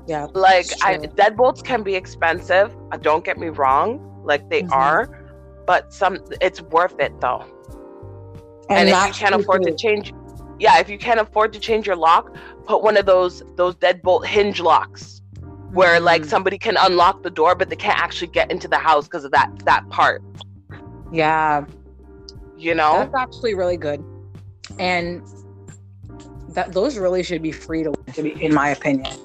yeah. 0.07 0.25
Like 0.33 0.65
I, 0.83 0.97
deadbolts 0.97 1.63
can 1.63 1.83
be 1.83 1.93
expensive. 1.93 2.75
Uh, 2.91 2.97
don't 2.97 3.23
get 3.23 3.37
me 3.37 3.49
wrong, 3.49 4.23
like 4.25 4.49
they 4.49 4.63
mm-hmm. 4.63 4.73
are, 4.73 5.29
but 5.67 5.93
some 5.93 6.17
it's 6.41 6.63
worth 6.63 6.99
it 6.99 7.21
though 7.21 7.45
and, 8.69 8.87
and 8.87 8.89
if 8.89 9.07
you 9.07 9.13
can't 9.13 9.35
afford 9.35 9.63
to 9.63 9.75
change 9.75 10.13
yeah 10.59 10.79
if 10.79 10.89
you 10.89 10.97
can't 10.97 11.19
afford 11.19 11.51
to 11.53 11.59
change 11.59 11.87
your 11.87 11.95
lock 11.95 12.35
put 12.65 12.83
one 12.83 12.97
of 12.97 13.05
those 13.05 13.43
those 13.55 13.75
deadbolt 13.75 14.25
hinge 14.25 14.59
locks 14.59 15.19
where 15.71 15.95
mm-hmm. 15.95 16.05
like 16.05 16.25
somebody 16.25 16.57
can 16.57 16.77
unlock 16.79 17.23
the 17.23 17.29
door 17.29 17.55
but 17.55 17.69
they 17.69 17.75
can't 17.75 17.99
actually 17.99 18.27
get 18.27 18.51
into 18.51 18.67
the 18.67 18.77
house 18.77 19.05
because 19.05 19.23
of 19.23 19.31
that 19.31 19.51
that 19.65 19.87
part. 19.89 20.21
Yeah. 21.11 21.65
You 22.57 22.75
know? 22.75 23.09
That's 23.11 23.15
actually 23.15 23.53
really 23.53 23.77
good. 23.77 24.03
And 24.79 25.23
that 26.49 26.73
those 26.73 26.97
really 26.97 27.23
should 27.23 27.41
be 27.41 27.51
free 27.51 27.83
to, 27.83 27.93
to 28.13 28.23
be 28.23 28.43
in 28.43 28.53
my 28.53 28.69
opinion. 28.69 29.15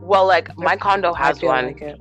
Well 0.00 0.26
like 0.26 0.56
my 0.56 0.76
condo 0.76 1.12
has 1.14 1.42
one. 1.42 1.66
like 1.66 1.98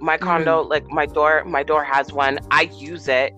my 0.00 0.16
condo 0.16 0.64
mm. 0.64 0.70
like 0.70 0.88
my 0.88 1.06
door 1.06 1.44
my 1.44 1.62
door 1.62 1.84
has 1.84 2.12
one. 2.12 2.40
I 2.50 2.62
use 2.62 3.08
it 3.08 3.34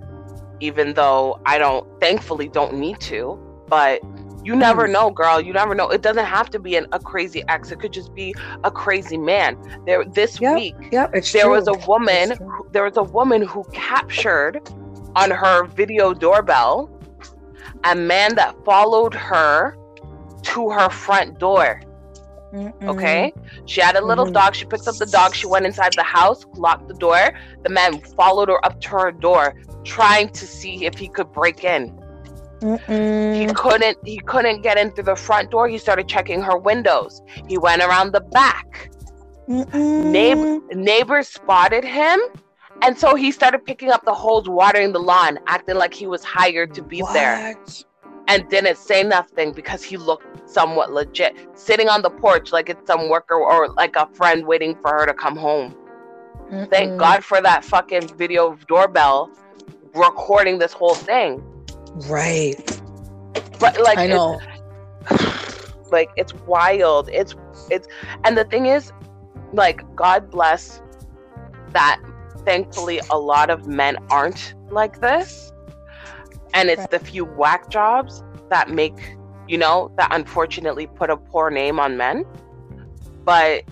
even 0.62 0.94
though 0.94 1.40
I 1.44 1.58
don't, 1.58 1.86
thankfully, 2.00 2.48
don't 2.48 2.74
need 2.74 3.00
to. 3.00 3.38
But 3.68 4.00
you 4.44 4.54
never 4.54 4.86
hmm. 4.86 4.92
know, 4.92 5.10
girl. 5.10 5.40
You 5.40 5.52
never 5.52 5.74
know. 5.74 5.88
It 5.90 6.02
doesn't 6.02 6.24
have 6.24 6.50
to 6.50 6.58
be 6.58 6.76
an, 6.76 6.86
a 6.92 6.98
crazy 6.98 7.42
ex. 7.48 7.70
It 7.70 7.80
could 7.80 7.92
just 7.92 8.14
be 8.14 8.34
a 8.64 8.70
crazy 8.70 9.18
man. 9.18 9.58
There, 9.86 10.04
this 10.04 10.40
yep, 10.40 10.54
week, 10.54 10.74
yep, 10.92 11.12
there 11.12 11.20
true. 11.20 11.50
was 11.50 11.68
a 11.68 11.74
woman. 11.86 12.36
Who, 12.36 12.68
there 12.70 12.84
was 12.84 12.96
a 12.96 13.02
woman 13.02 13.42
who 13.42 13.64
captured 13.72 14.60
on 15.16 15.30
her 15.30 15.66
video 15.66 16.14
doorbell 16.14 16.88
a 17.84 17.94
man 17.94 18.34
that 18.36 18.54
followed 18.64 19.14
her 19.14 19.76
to 20.42 20.70
her 20.70 20.88
front 20.88 21.38
door. 21.38 21.80
Mm-mm. 22.52 22.84
Okay. 22.84 23.32
She 23.64 23.80
had 23.80 23.96
a 23.96 24.04
little 24.04 24.26
mm-hmm. 24.26 24.34
dog. 24.34 24.54
She 24.54 24.66
picked 24.66 24.86
up 24.86 24.96
the 24.96 25.06
dog. 25.06 25.34
She 25.34 25.46
went 25.46 25.64
inside 25.64 25.94
the 25.94 26.02
house, 26.02 26.44
locked 26.54 26.88
the 26.88 26.94
door. 26.94 27.32
The 27.62 27.70
man 27.70 28.00
followed 28.00 28.48
her 28.48 28.64
up 28.64 28.80
to 28.82 28.88
her 28.90 29.12
door, 29.12 29.54
trying 29.84 30.28
to 30.30 30.46
see 30.46 30.84
if 30.84 30.94
he 30.96 31.08
could 31.08 31.32
break 31.32 31.64
in. 31.64 31.98
Mm-mm. 32.60 33.34
He 33.34 33.46
couldn't. 33.54 33.98
He 34.04 34.18
couldn't 34.18 34.62
get 34.62 34.78
in 34.78 34.92
through 34.92 35.04
the 35.04 35.16
front 35.16 35.50
door. 35.50 35.68
He 35.68 35.78
started 35.78 36.08
checking 36.08 36.42
her 36.42 36.56
windows. 36.56 37.22
He 37.48 37.58
went 37.58 37.82
around 37.82 38.12
the 38.12 38.20
back. 38.20 38.90
Neighbor, 39.48 40.60
neighbors 40.72 41.28
spotted 41.28 41.84
him, 41.84 42.20
and 42.82 42.96
so 42.96 43.16
he 43.16 43.32
started 43.32 43.64
picking 43.64 43.90
up 43.90 44.04
the 44.04 44.14
hose, 44.14 44.48
watering 44.48 44.92
the 44.92 45.00
lawn, 45.00 45.38
acting 45.48 45.74
like 45.74 45.92
he 45.92 46.06
was 46.06 46.22
hired 46.22 46.72
to 46.74 46.82
be 46.82 47.02
what? 47.02 47.12
there, 47.12 47.56
and 48.32 48.48
didn't 48.48 48.78
say 48.78 49.02
nothing 49.02 49.52
because 49.52 49.82
he 49.82 49.96
looked 49.96 50.48
somewhat 50.48 50.92
legit, 50.92 51.36
sitting 51.54 51.88
on 51.88 52.02
the 52.02 52.10
porch 52.10 52.52
like 52.52 52.68
it's 52.70 52.86
some 52.86 53.08
worker 53.08 53.34
or 53.34 53.68
like 53.68 53.94
a 53.96 54.06
friend 54.14 54.46
waiting 54.46 54.74
for 54.76 54.90
her 54.90 55.06
to 55.06 55.14
come 55.14 55.36
home. 55.36 55.74
Mm-mm. 56.50 56.70
Thank 56.70 56.98
God 56.98 57.24
for 57.24 57.40
that 57.42 57.64
fucking 57.64 58.08
video 58.16 58.56
doorbell 58.66 59.30
recording 59.94 60.58
this 60.58 60.72
whole 60.72 60.94
thing. 60.94 61.42
Right. 62.08 62.56
But 63.58 63.80
like 63.80 63.98
I 63.98 64.06
know. 64.06 64.40
like 65.90 66.10
it's 66.16 66.34
wild. 66.46 67.10
It's 67.12 67.34
it's 67.70 67.86
and 68.24 68.36
the 68.36 68.44
thing 68.44 68.66
is, 68.66 68.92
like, 69.52 69.84
God 69.94 70.30
bless 70.30 70.80
that 71.72 72.00
thankfully 72.44 73.00
a 73.10 73.18
lot 73.18 73.50
of 73.50 73.66
men 73.66 73.96
aren't 74.10 74.54
like 74.70 75.00
this. 75.00 75.51
And 76.54 76.68
it's 76.68 76.86
the 76.88 76.98
few 76.98 77.24
whack 77.24 77.68
jobs 77.68 78.22
that 78.50 78.70
make, 78.70 79.16
you 79.48 79.58
know, 79.58 79.90
that 79.96 80.08
unfortunately 80.12 80.86
put 80.86 81.10
a 81.10 81.16
poor 81.16 81.50
name 81.50 81.80
on 81.80 81.96
men. 81.96 82.24
But 83.24 83.64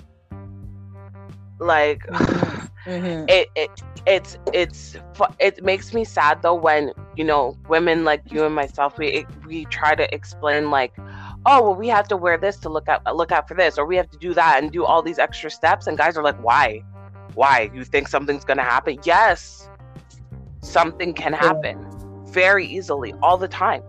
like 1.59 2.07
mm-hmm. 2.07 3.29
it, 3.29 3.49
it 3.55 3.71
it's 4.07 4.39
it's 4.55 4.97
it 5.39 5.63
makes 5.63 5.93
me 5.93 6.05
sad 6.05 6.41
though 6.41 6.55
when 6.55 6.93
you 7.17 7.25
know 7.25 7.55
women 7.69 8.05
like 8.05 8.23
you 8.33 8.45
and 8.45 8.55
myself 8.55 8.97
we 8.97 9.27
we 9.47 9.67
try 9.67 9.95
to 9.95 10.13
explain 10.15 10.71
like 10.71 10.95
oh 11.45 11.63
well 11.63 11.75
we 11.75 11.87
have 11.87 12.09
to 12.09 12.17
wear 12.17 12.39
this 12.39 12.57
to 12.57 12.71
look 12.71 12.89
out 12.89 13.05
look 13.15 13.31
out 13.31 13.47
for 13.47 13.53
this 13.53 13.77
or 13.77 13.85
we 13.85 13.95
have 13.95 14.09
to 14.09 14.17
do 14.17 14.33
that 14.33 14.63
and 14.63 14.73
do 14.73 14.87
all 14.87 15.03
these 15.03 15.19
extra 15.19 15.51
steps 15.51 15.87
and 15.87 15.99
guys 15.99 16.17
are 16.17 16.25
like 16.25 16.43
why? 16.43 16.83
Why? 17.35 17.71
You 17.75 17.85
think 17.85 18.09
something's 18.09 18.45
gonna 18.45 18.63
happen? 18.63 18.99
Yes 19.05 19.69
something 20.63 21.15
can 21.15 21.33
happen 21.33 21.79
very 22.31 22.67
easily 22.67 23.13
all 23.23 23.37
the 23.37 23.49
time 23.49 23.83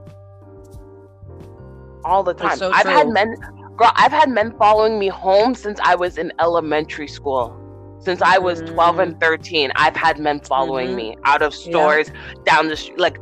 all 2.04 2.24
the 2.24 2.34
time 2.34 2.58
so 2.58 2.72
i've 2.72 2.86
had 2.86 3.10
men 3.10 3.36
girl 3.78 3.92
i've 3.96 4.12
had 4.12 4.30
men 4.30 4.56
following 4.58 4.98
me 5.00 5.08
home 5.08 5.54
since 5.54 5.80
i 5.84 5.96
was 5.96 6.18
in 6.18 6.32
elementary 6.40 7.08
school 7.08 7.58
since 8.02 8.22
I 8.22 8.40
was 8.40 8.62
12 8.62 9.00
and 9.00 9.16
mm. 9.16 9.22
13, 9.22 9.72
I've 9.76 9.96
had 9.96 10.20
men 10.20 10.40
following 10.40 10.88
mm-hmm. 10.88 10.96
me 10.96 11.18
out 11.24 11.44
of 11.44 11.54
stores, 11.54 12.10
yeah. 12.10 12.34
down 12.46 12.68
the 12.68 12.76
street. 12.76 13.00
Like, 13.00 13.20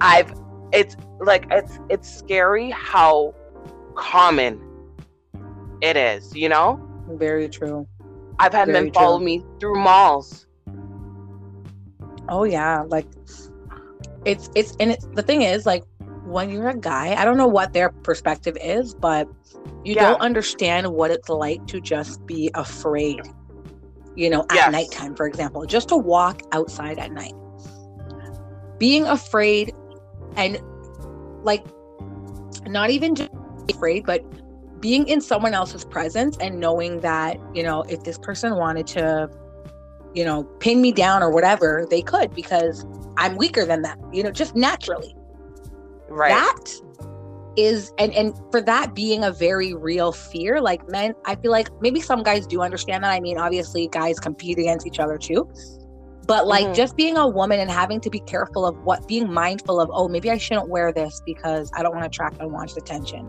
I've, 0.00 0.32
it's 0.72 0.96
like, 1.20 1.46
it's, 1.50 1.78
it's 1.88 2.12
scary 2.12 2.70
how 2.70 3.34
common 3.94 4.60
it 5.80 5.96
is, 5.96 6.34
you 6.34 6.48
know? 6.48 6.82
Very 7.10 7.48
true. 7.48 7.86
I've 8.40 8.52
had 8.52 8.66
Very 8.66 8.86
men 8.86 8.92
follow 8.92 9.18
true. 9.18 9.26
me 9.26 9.44
through 9.60 9.76
malls. 9.76 10.46
Oh, 12.28 12.42
yeah. 12.42 12.82
Like, 12.82 13.06
it's, 14.26 14.50
it's, 14.54 14.76
and 14.80 14.90
it's, 14.90 15.06
the 15.14 15.22
thing 15.22 15.42
is, 15.42 15.64
like, 15.64 15.84
when 16.24 16.50
you're 16.50 16.68
a 16.68 16.76
guy, 16.76 17.14
I 17.14 17.24
don't 17.24 17.36
know 17.36 17.46
what 17.46 17.72
their 17.72 17.90
perspective 17.90 18.58
is, 18.60 18.94
but 18.94 19.28
you 19.84 19.94
yeah. 19.94 20.10
don't 20.10 20.20
understand 20.20 20.92
what 20.92 21.10
it's 21.10 21.28
like 21.28 21.66
to 21.68 21.80
just 21.80 22.26
be 22.26 22.50
afraid 22.54 23.22
you 24.16 24.30
know, 24.30 24.42
at 24.50 24.54
yes. 24.54 24.72
nighttime, 24.72 25.14
for 25.14 25.26
example, 25.26 25.64
just 25.66 25.88
to 25.90 25.96
walk 25.96 26.42
outside 26.52 26.98
at 26.98 27.12
night. 27.12 27.34
Being 28.78 29.04
afraid 29.04 29.72
and 30.36 30.58
like 31.42 31.64
not 32.66 32.90
even 32.90 33.14
just 33.14 33.30
afraid, 33.70 34.04
but 34.04 34.24
being 34.80 35.06
in 35.06 35.20
someone 35.20 35.54
else's 35.54 35.84
presence 35.84 36.36
and 36.38 36.58
knowing 36.58 37.00
that, 37.00 37.38
you 37.54 37.62
know, 37.62 37.82
if 37.82 38.04
this 38.04 38.18
person 38.18 38.56
wanted 38.56 38.86
to, 38.88 39.30
you 40.16 40.24
know, 40.24 40.44
pin 40.60 40.80
me 40.80 40.90
down 40.90 41.22
or 41.22 41.30
whatever, 41.30 41.86
they 41.90 42.00
could 42.00 42.34
because 42.34 42.86
I'm 43.18 43.36
weaker 43.36 43.66
than 43.66 43.82
them, 43.82 43.98
you 44.12 44.22
know, 44.22 44.30
just 44.30 44.56
naturally. 44.56 45.14
Right. 46.08 46.30
That 46.30 46.80
is 47.56 47.92
and 47.98 48.12
and 48.12 48.34
for 48.50 48.60
that 48.60 48.94
being 48.94 49.24
a 49.24 49.32
very 49.32 49.72
real 49.72 50.12
fear 50.12 50.60
like 50.60 50.86
men 50.90 51.14
i 51.24 51.34
feel 51.34 51.50
like 51.50 51.70
maybe 51.80 52.02
some 52.02 52.22
guys 52.22 52.46
do 52.46 52.60
understand 52.60 53.02
that 53.02 53.10
i 53.10 53.18
mean 53.18 53.38
obviously 53.38 53.88
guys 53.88 54.18
compete 54.20 54.58
against 54.58 54.86
each 54.86 54.98
other 54.98 55.16
too 55.16 55.50
but 56.26 56.46
like 56.46 56.66
mm-hmm. 56.66 56.74
just 56.74 56.96
being 56.96 57.16
a 57.16 57.26
woman 57.26 57.58
and 57.58 57.70
having 57.70 57.98
to 57.98 58.10
be 58.10 58.20
careful 58.20 58.66
of 58.66 58.76
what 58.84 59.08
being 59.08 59.32
mindful 59.32 59.80
of 59.80 59.88
oh 59.90 60.06
maybe 60.06 60.30
i 60.30 60.36
shouldn't 60.36 60.68
wear 60.68 60.92
this 60.92 61.22
because 61.24 61.70
i 61.74 61.82
don't 61.82 61.92
want 61.92 62.02
to 62.02 62.08
attract 62.08 62.38
unwanted 62.40 62.76
attention 62.76 63.26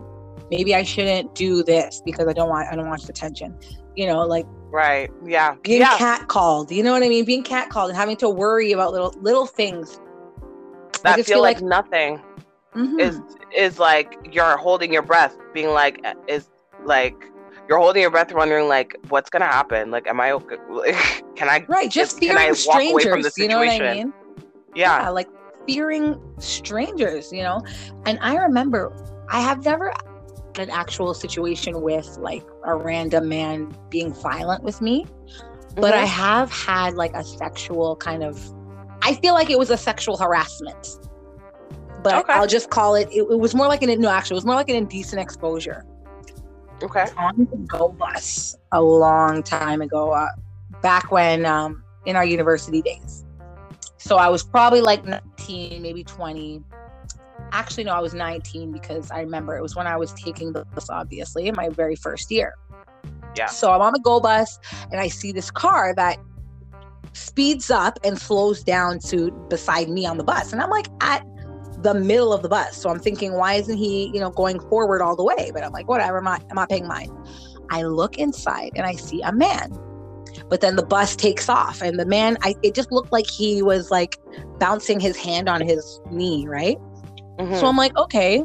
maybe 0.50 0.74
i 0.74 0.82
shouldn't 0.82 1.34
do 1.34 1.62
this 1.62 2.02
because 2.04 2.28
i 2.28 2.32
don't 2.34 2.50
want 2.50 2.68
unwanted 2.70 3.08
attention 3.08 3.56
you 3.98 4.06
know 4.06 4.20
like 4.20 4.46
right 4.70 5.10
yeah 5.26 5.54
being 5.62 5.80
yeah. 5.80 5.96
cat 5.98 6.28
called 6.28 6.70
you 6.70 6.82
know 6.82 6.92
what 6.92 7.02
i 7.02 7.08
mean 7.08 7.24
being 7.24 7.42
cat 7.42 7.68
called 7.70 7.90
and 7.90 7.96
having 7.96 8.16
to 8.16 8.28
worry 8.28 8.72
about 8.72 8.92
little 8.92 9.14
little 9.20 9.46
things 9.46 10.00
that 11.02 11.16
feel, 11.16 11.24
feel 11.24 11.42
like, 11.42 11.56
like 11.56 11.64
nothing 11.64 12.20
mm-hmm. 12.74 13.00
is 13.00 13.20
is 13.56 13.78
like 13.78 14.16
you're 14.30 14.56
holding 14.56 14.92
your 14.92 15.02
breath, 15.02 15.36
being 15.52 15.70
like 15.70 16.04
is 16.26 16.48
like 16.84 17.30
you're 17.68 17.78
holding 17.78 18.02
your 18.02 18.10
breath, 18.10 18.32
wondering 18.32 18.68
like 18.68 18.96
what's 19.08 19.30
gonna 19.30 19.46
happen. 19.46 19.90
Like, 19.90 20.06
am 20.06 20.20
I 20.20 20.32
okay? 20.32 20.56
can 21.36 21.48
I 21.48 21.64
right? 21.68 21.90
Just 21.90 22.18
fearing 22.18 22.36
can 22.36 22.46
I 22.46 22.50
walk 22.50 22.56
strangers. 22.56 22.92
Away 22.92 23.12
from 23.12 23.22
the 23.22 23.30
situation? 23.30 23.50
You 23.50 23.66
know 23.66 23.80
what 23.80 23.82
I 23.82 23.94
mean? 23.94 24.12
Yeah. 24.74 25.02
yeah, 25.02 25.08
like 25.10 25.28
fearing 25.66 26.20
strangers. 26.38 27.32
You 27.32 27.42
know, 27.42 27.62
and 28.06 28.18
I 28.20 28.36
remember 28.36 28.92
I 29.30 29.40
have 29.40 29.64
never 29.64 29.92
an 30.58 30.70
actual 30.70 31.14
situation 31.14 31.80
with 31.80 32.18
like 32.18 32.44
a 32.64 32.76
random 32.76 33.28
man 33.28 33.76
being 33.90 34.12
violent 34.12 34.62
with 34.62 34.80
me 34.80 35.04
mm-hmm. 35.04 35.80
but 35.80 35.94
i 35.94 36.04
have 36.04 36.50
had 36.50 36.94
like 36.94 37.14
a 37.14 37.24
sexual 37.24 37.96
kind 37.96 38.22
of 38.22 38.52
i 39.02 39.14
feel 39.14 39.34
like 39.34 39.50
it 39.50 39.58
was 39.58 39.70
a 39.70 39.76
sexual 39.76 40.16
harassment 40.16 40.98
but 42.02 42.14
okay. 42.14 42.32
I'll 42.32 42.46
just 42.46 42.70
call 42.70 42.94
it, 42.94 43.08
it, 43.10 43.26
it. 43.30 43.38
was 43.38 43.54
more 43.54 43.66
like 43.66 43.82
an 43.82 44.00
no, 44.00 44.08
actually, 44.08 44.34
it 44.34 44.38
was 44.38 44.46
more 44.46 44.54
like 44.54 44.68
an 44.68 44.76
indecent 44.76 45.20
exposure. 45.20 45.84
Okay. 46.82 47.06
On 47.16 47.36
the 47.36 47.56
go 47.66 47.88
bus 47.88 48.56
a 48.72 48.80
long 48.80 49.42
time 49.42 49.82
ago, 49.82 50.12
uh, 50.12 50.28
back 50.80 51.10
when 51.10 51.44
um, 51.44 51.82
in 52.06 52.14
our 52.14 52.24
university 52.24 52.82
days. 52.82 53.24
So 53.96 54.16
I 54.16 54.28
was 54.28 54.44
probably 54.44 54.80
like 54.80 55.04
19, 55.04 55.82
maybe 55.82 56.04
20. 56.04 56.62
Actually, 57.52 57.84
no, 57.84 57.92
I 57.92 58.00
was 58.00 58.14
19 58.14 58.72
because 58.72 59.10
I 59.10 59.20
remember 59.20 59.56
it 59.56 59.62
was 59.62 59.74
when 59.74 59.86
I 59.86 59.96
was 59.96 60.12
taking 60.14 60.52
the 60.52 60.64
bus, 60.66 60.90
obviously, 60.90 61.48
in 61.48 61.54
my 61.56 61.68
very 61.68 61.96
first 61.96 62.30
year. 62.30 62.54
Yeah. 63.36 63.46
So 63.46 63.70
I'm 63.70 63.80
on 63.80 63.92
the 63.92 64.00
go 64.00 64.20
bus 64.20 64.58
and 64.90 65.00
I 65.00 65.08
see 65.08 65.32
this 65.32 65.50
car 65.50 65.94
that 65.94 66.18
speeds 67.12 67.70
up 67.70 67.98
and 68.04 68.18
slows 68.18 68.62
down 68.62 68.98
to 69.00 69.30
beside 69.48 69.88
me 69.88 70.06
on 70.06 70.18
the 70.18 70.24
bus. 70.24 70.52
And 70.52 70.60
I'm 70.60 70.70
like 70.70 70.88
at 71.00 71.24
the 71.82 71.94
middle 71.94 72.32
of 72.32 72.42
the 72.42 72.48
bus. 72.48 72.76
So 72.76 72.90
I'm 72.90 72.98
thinking, 72.98 73.34
why 73.34 73.54
isn't 73.54 73.76
he, 73.76 74.10
you 74.12 74.20
know, 74.20 74.30
going 74.30 74.60
forward 74.60 75.00
all 75.00 75.16
the 75.16 75.24
way? 75.24 75.50
But 75.52 75.64
I'm 75.64 75.72
like, 75.72 75.88
whatever, 75.88 76.18
I'm 76.18 76.24
not, 76.24 76.44
I'm 76.50 76.56
not 76.56 76.68
paying 76.68 76.86
mind. 76.86 77.10
I 77.70 77.82
look 77.82 78.18
inside 78.18 78.72
and 78.74 78.86
I 78.86 78.94
see 78.94 79.20
a 79.22 79.32
man. 79.32 79.70
But 80.48 80.60
then 80.60 80.76
the 80.76 80.84
bus 80.84 81.16
takes 81.16 81.48
off 81.48 81.82
and 81.82 81.98
the 81.98 82.06
man, 82.06 82.38
I 82.42 82.54
it 82.62 82.74
just 82.74 82.90
looked 82.92 83.12
like 83.12 83.28
he 83.28 83.62
was 83.62 83.90
like 83.90 84.16
bouncing 84.58 85.00
his 85.00 85.16
hand 85.16 85.48
on 85.48 85.60
his 85.60 86.00
knee, 86.10 86.46
right? 86.46 86.78
Mm-hmm. 87.38 87.54
So 87.54 87.66
I'm 87.66 87.76
like, 87.76 87.96
okay. 87.96 88.44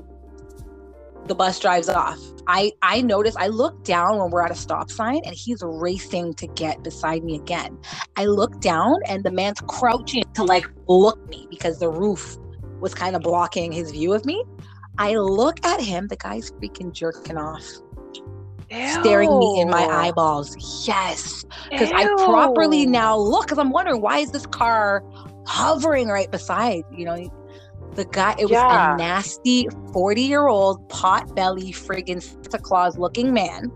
The 1.26 1.36
bus 1.36 1.60
drives 1.60 1.90
off. 1.90 2.20
I 2.48 2.74
I 2.82 3.02
notice 3.02 3.36
I 3.38 3.48
look 3.48 3.84
down 3.86 4.20
when 4.20 4.30
we're 4.30 4.42
at 4.42 4.52
a 4.52 4.56
stop 4.56 4.92
sign 4.92 5.22
and 5.26 5.34
he's 5.34 5.62
racing 5.64 6.34
to 6.36 6.48
get 6.48 6.84
beside 6.84 7.24
me 7.24 7.36
again. 7.36 7.78
I 8.18 8.26
look 8.26 8.60
down 8.60 8.98
and 9.08 9.24
the 9.24 9.32
man's 9.32 9.62
crouching 9.62 10.24
to 10.34 10.44
like 10.44 10.66
look 10.88 11.26
me 11.30 11.48
because 11.50 11.80
the 11.80 11.90
roof 11.90 12.38
was 12.82 12.94
kind 12.94 13.16
of 13.16 13.22
blocking 13.22 13.72
his 13.72 13.92
view 13.92 14.14
of 14.14 14.26
me. 14.26 14.44
I 14.98 15.16
look 15.16 15.66
at 15.66 15.80
him, 15.80 16.08
the 16.08 16.18
guy's 16.18 16.52
freaking 16.52 16.92
jerking 16.92 17.38
off. 17.38 17.64
Ew. 18.70 18.88
Staring 19.02 19.40
me 19.40 19.62
in 19.62 19.70
my 19.70 19.86
eyeballs. 19.86 20.86
Yes. 20.86 21.46
Because 21.70 21.92
I 21.92 22.06
properly 22.26 22.86
now 22.86 23.16
look, 23.18 23.46
because 23.46 23.58
I'm 23.60 23.72
wondering 23.72 24.02
why 24.02 24.20
is 24.20 24.32
this 24.32 24.46
car 24.46 25.04
hovering 25.46 26.10
right 26.10 26.30
beside, 26.30 26.84
you 26.92 27.06
know, 27.06 27.43
the 27.96 28.06
guy, 28.06 28.36
it 28.40 28.46
was 28.46 28.52
yeah. 28.52 28.96
a 28.96 28.98
nasty 28.98 29.68
40 29.92 30.22
year 30.22 30.48
old 30.48 30.88
pot 30.90 31.36
belly 31.36 31.72
friggin' 31.72 32.22
Santa 32.22 32.58
Claus 32.58 32.98
looking 32.98 33.34
man 33.34 33.72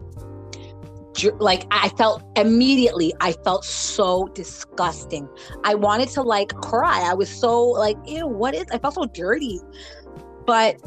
like 1.40 1.66
I 1.72 1.90
felt 1.90 2.24
immediately 2.36 3.14
I 3.22 3.34
felt 3.44 3.66
so 3.66 4.28
disgusting. 4.34 5.28
I 5.64 5.76
wanted 5.76 6.10
to 6.10 6.22
like 6.22 6.50
cry. 6.50 7.02
I 7.02 7.14
was 7.14 7.30
so 7.30 7.64
like, 7.64 7.98
ew, 8.06 8.28
what 8.28 8.54
is 8.54 8.66
I 8.72 8.78
felt 8.78 8.96
so 8.96 9.06
dirty. 9.06 9.60
But 10.46 10.80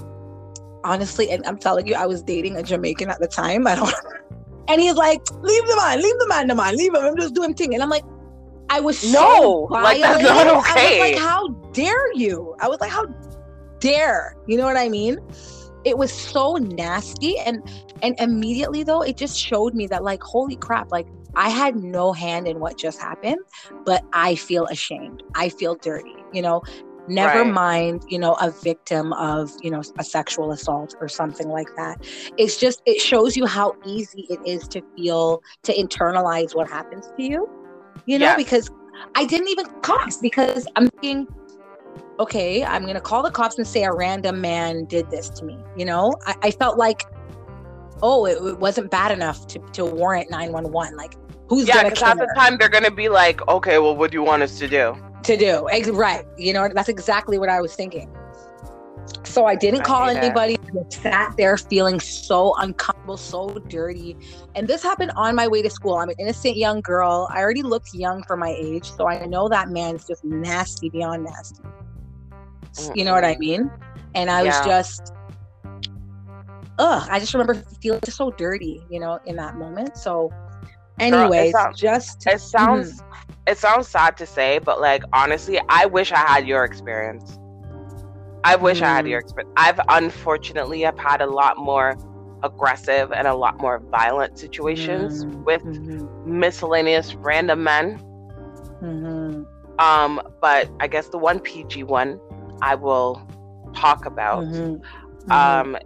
honestly, 0.85 1.31
and 1.31 1.45
I'm 1.47 1.59
telling 1.59 1.87
you, 1.87 1.95
I 1.95 2.07
was 2.07 2.23
dating 2.23 2.57
a 2.57 2.63
Jamaican 2.63 3.11
at 3.11 3.21
the 3.21 3.29
time. 3.29 3.67
I 3.67 3.75
don't 3.75 3.95
and 4.69 4.81
he's 4.81 4.95
like, 4.95 5.21
leave 5.41 5.67
the 5.67 5.77
man, 5.77 6.03
leave 6.03 6.19
the 6.19 6.29
man, 6.29 6.47
the 6.47 6.55
man, 6.55 6.77
leave 6.77 6.95
him. 6.95 7.03
I'm 7.03 7.17
just 7.17 7.35
doing 7.35 7.55
thing. 7.55 7.75
And 7.75 7.83
I'm 7.83 7.91
like, 7.91 8.05
I 8.71 8.81
was 8.81 9.13
no, 9.13 9.21
so 9.21 9.69
like 9.71 10.01
that's 10.01 10.23
not 10.23 10.47
okay. 10.47 11.01
I 11.01 11.05
was 11.05 11.13
like, 11.13 11.23
how 11.23 11.49
dare 11.73 12.13
you? 12.15 12.57
I 12.61 12.69
was 12.69 12.81
like, 12.81 12.91
how 12.91 13.05
dare? 13.81 14.37
You 14.47 14.57
know 14.57 14.65
what 14.65 14.77
I 14.77 14.89
mean? 14.89 15.19
it 15.85 15.97
was 15.97 16.13
so 16.13 16.55
nasty 16.55 17.39
and 17.39 17.63
and 18.03 18.19
immediately 18.21 18.83
though 18.83 19.03
it 19.03 19.17
just 19.17 19.39
showed 19.39 19.75
me 19.75 19.87
that 19.87 20.03
like 20.03 20.23
holy 20.23 20.57
crap 20.57 20.91
like 20.91 21.07
i 21.37 21.49
had 21.49 21.77
no 21.77 22.13
hand 22.13 22.47
in 22.47 22.61
what 22.61 22.77
just 22.77 23.01
happened 23.01 23.39
but 23.85 24.05
i 24.13 24.35
feel 24.35 24.67
ashamed 24.67 25.23
i 25.35 25.49
feel 25.49 25.75
dirty 25.77 26.15
you 26.33 26.43
know 26.43 26.63
never 27.09 27.43
right. 27.43 27.53
mind 27.53 28.05
you 28.09 28.19
know 28.19 28.35
a 28.35 28.51
victim 28.51 29.13
of 29.15 29.51
you 29.63 29.71
know 29.71 29.83
a 29.99 30.05
sexual 30.05 30.53
assault 30.53 30.95
or 31.01 31.09
something 31.09 31.49
like 31.49 31.69
that 31.77 31.99
it's 32.37 32.59
just 32.59 32.83
it 32.87 33.01
shows 33.01 33.37
you 33.37 33.47
how 33.47 33.75
easy 33.87 34.27
it 34.29 34.39
is 34.45 34.69
to 34.69 34.83
feel 34.97 35.43
to 35.63 35.73
internalize 35.75 36.55
what 36.55 36.69
happens 36.69 37.11
to 37.17 37.23
you 37.23 37.49
you 38.07 38.19
know 38.19 38.27
yes. 38.27 38.37
because 38.37 38.71
i 39.15 39.25
didn't 39.25 39.49
even 39.49 39.67
cough 39.83 40.21
because 40.21 40.67
i'm 40.77 40.89
thinking 40.89 41.27
okay, 42.21 42.63
I'm 42.63 42.85
to 42.87 43.01
call 43.01 43.23
the 43.23 43.31
cops 43.31 43.57
and 43.57 43.67
say 43.67 43.83
a 43.85 43.93
random 43.93 44.41
man 44.41 44.85
did 44.85 45.11
this 45.11 45.31
to 45.31 45.45
me. 45.45 45.59
You 45.77 45.87
know, 45.87 46.15
I, 46.27 46.37
I 46.43 46.51
felt 46.51 46.77
like, 46.77 47.03
oh, 48.03 48.27
it, 48.27 48.37
it, 48.47 48.59
wasn't 48.59 48.91
bad 48.91 49.11
enough 49.11 49.47
to, 49.49 49.59
to 49.73 49.87
warrant 49.87 50.31
911. 50.31 50.97
Like, 50.97 51.15
who's 51.49 51.67
yeah, 51.67 51.83
because 51.83 52.01
half 52.01 52.19
the 52.19 52.33
time 52.37 52.59
they're 52.59 52.69
to 52.85 52.91
be 52.91 53.09
like, 53.09 53.47
okay, 53.49 53.79
well, 53.79 53.97
what 53.97 54.11
do 54.11 54.19
you 54.19 54.23
want 54.23 54.43
us 54.43 54.59
to 54.59 54.69
do? 54.69 54.95
To 55.25 55.37
do. 55.37 55.67
Right. 55.93 56.25
You 56.37 56.53
know, 56.53 56.69
that's 56.69 56.91
exactly 56.91 57.39
what 57.39 57.49
I 57.49 57.61
was 57.61 57.75
thinking. 57.75 58.15
So 59.25 59.47
I 59.47 59.57
didn't 59.57 59.83
call 59.83 60.03
I 60.03 60.15
anybody. 60.15 60.57
I 60.71 60.89
sat 60.89 61.37
there 61.37 61.57
feeling 61.57 62.01
so 62.01 62.55
uncomfortable, 62.59 63.17
so 63.17 63.49
dirty. 63.69 64.17
And 64.55 64.69
this 64.69 64.83
happened 64.83 65.13
on 65.17 65.35
my 65.35 65.49
way 65.49 65.63
to 65.63 65.71
school. 65.71 65.95
I'm 65.95 66.09
an 66.09 66.17
innocent 66.19 66.57
young 66.57 66.81
girl. 66.81 67.29
I 67.31 67.41
already 67.41 67.63
looked 67.63 67.95
young 67.95 68.23
for 68.25 68.37
my 68.37 68.51
age. 68.51 68.91
So 68.91 69.09
I 69.09 69.27
know 69.27 69.49
that 69.49 69.69
man 69.71 69.97
is 69.97 70.07
just 70.07 70.25
nasty 70.25 70.89
beyond 70.89 71.25
nasty. 71.25 71.63
Mm-hmm. 72.73 72.99
You 72.99 73.05
know 73.05 73.13
what 73.13 73.25
I 73.25 73.37
mean? 73.39 73.71
And 74.15 74.31
I 74.31 74.43
was 74.43 74.55
just, 74.65 75.13
ugh, 76.79 77.09
I 77.11 77.19
just 77.19 77.35
remember 77.35 77.55
feeling 77.81 78.01
just 78.05 78.17
so 78.17 78.31
dirty, 78.31 78.85
you 78.91 79.01
know, 79.01 79.19
in 79.27 79.37
that 79.37 79.57
moment. 79.57 79.97
So, 79.97 80.33
anyways, 80.99 81.53
Girl, 81.53 81.61
it 81.63 81.65
sounds, 81.65 81.81
just 81.81 82.27
it 82.27 82.41
sounds 82.41 83.01
mm-hmm. 83.01 83.33
it 83.47 83.59
sounds 83.59 83.89
sad 83.89 84.17
to 84.19 84.27
say, 84.27 84.59
but 84.59 84.81
like 84.81 85.03
honestly, 85.13 85.61
I 85.69 85.87
wish 85.87 86.13
I 86.13 86.19
had 86.19 86.47
your 86.47 86.65
experience. 86.65 87.39
I 88.45 88.57
wish 88.57 88.79
mm-hmm. 88.79 88.87
I 88.87 88.97
had 88.97 89.09
your 89.09 89.21
mm. 89.21 89.25
experience. 89.25 89.53
I've 89.57 89.81
unfortunately 89.89 90.81
have 90.83 90.99
had 90.99 91.21
a 91.21 91.27
lot 91.27 91.59
more 91.59 91.97
aggressive 92.43 93.13
and 93.13 93.29
a 93.29 93.35
lot 93.35 93.61
more 93.61 93.81
violent 93.91 94.39
situations 94.39 95.25
mm-hmm. 95.25 95.45
with 95.45 95.63
mm-hmm. 95.63 96.39
miscellaneous 96.39 97.15
random 97.15 97.63
men. 97.65 97.99
Mm-hmm. 98.83 99.43
Um, 99.79 100.23
but 100.41 100.71
I 100.81 100.87
guess 100.87 101.09
the 101.09 101.19
one 101.19 101.41
PG 101.41 101.85
one 101.85 102.21
I 102.63 102.75
will 102.75 103.27
talk 103.75 104.07
about 104.07 104.45
mm-hmm. 104.45 104.83
Mm-hmm. 105.31 105.33
Um, 105.33 105.77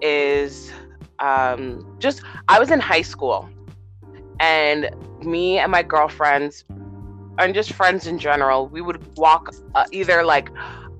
is 0.00 0.72
um, 1.18 1.96
just 1.98 2.22
I 2.48 2.58
was 2.58 2.70
in 2.70 2.80
high 2.80 3.02
school 3.02 3.48
and 4.40 4.90
me 5.20 5.58
and 5.58 5.70
my 5.70 5.82
girlfriends 5.82 6.64
and 7.38 7.54
just 7.54 7.72
friends 7.72 8.06
in 8.06 8.18
general, 8.18 8.68
we 8.68 8.80
would 8.80 9.16
walk 9.16 9.54
uh, 9.74 9.84
either 9.90 10.22
like 10.22 10.50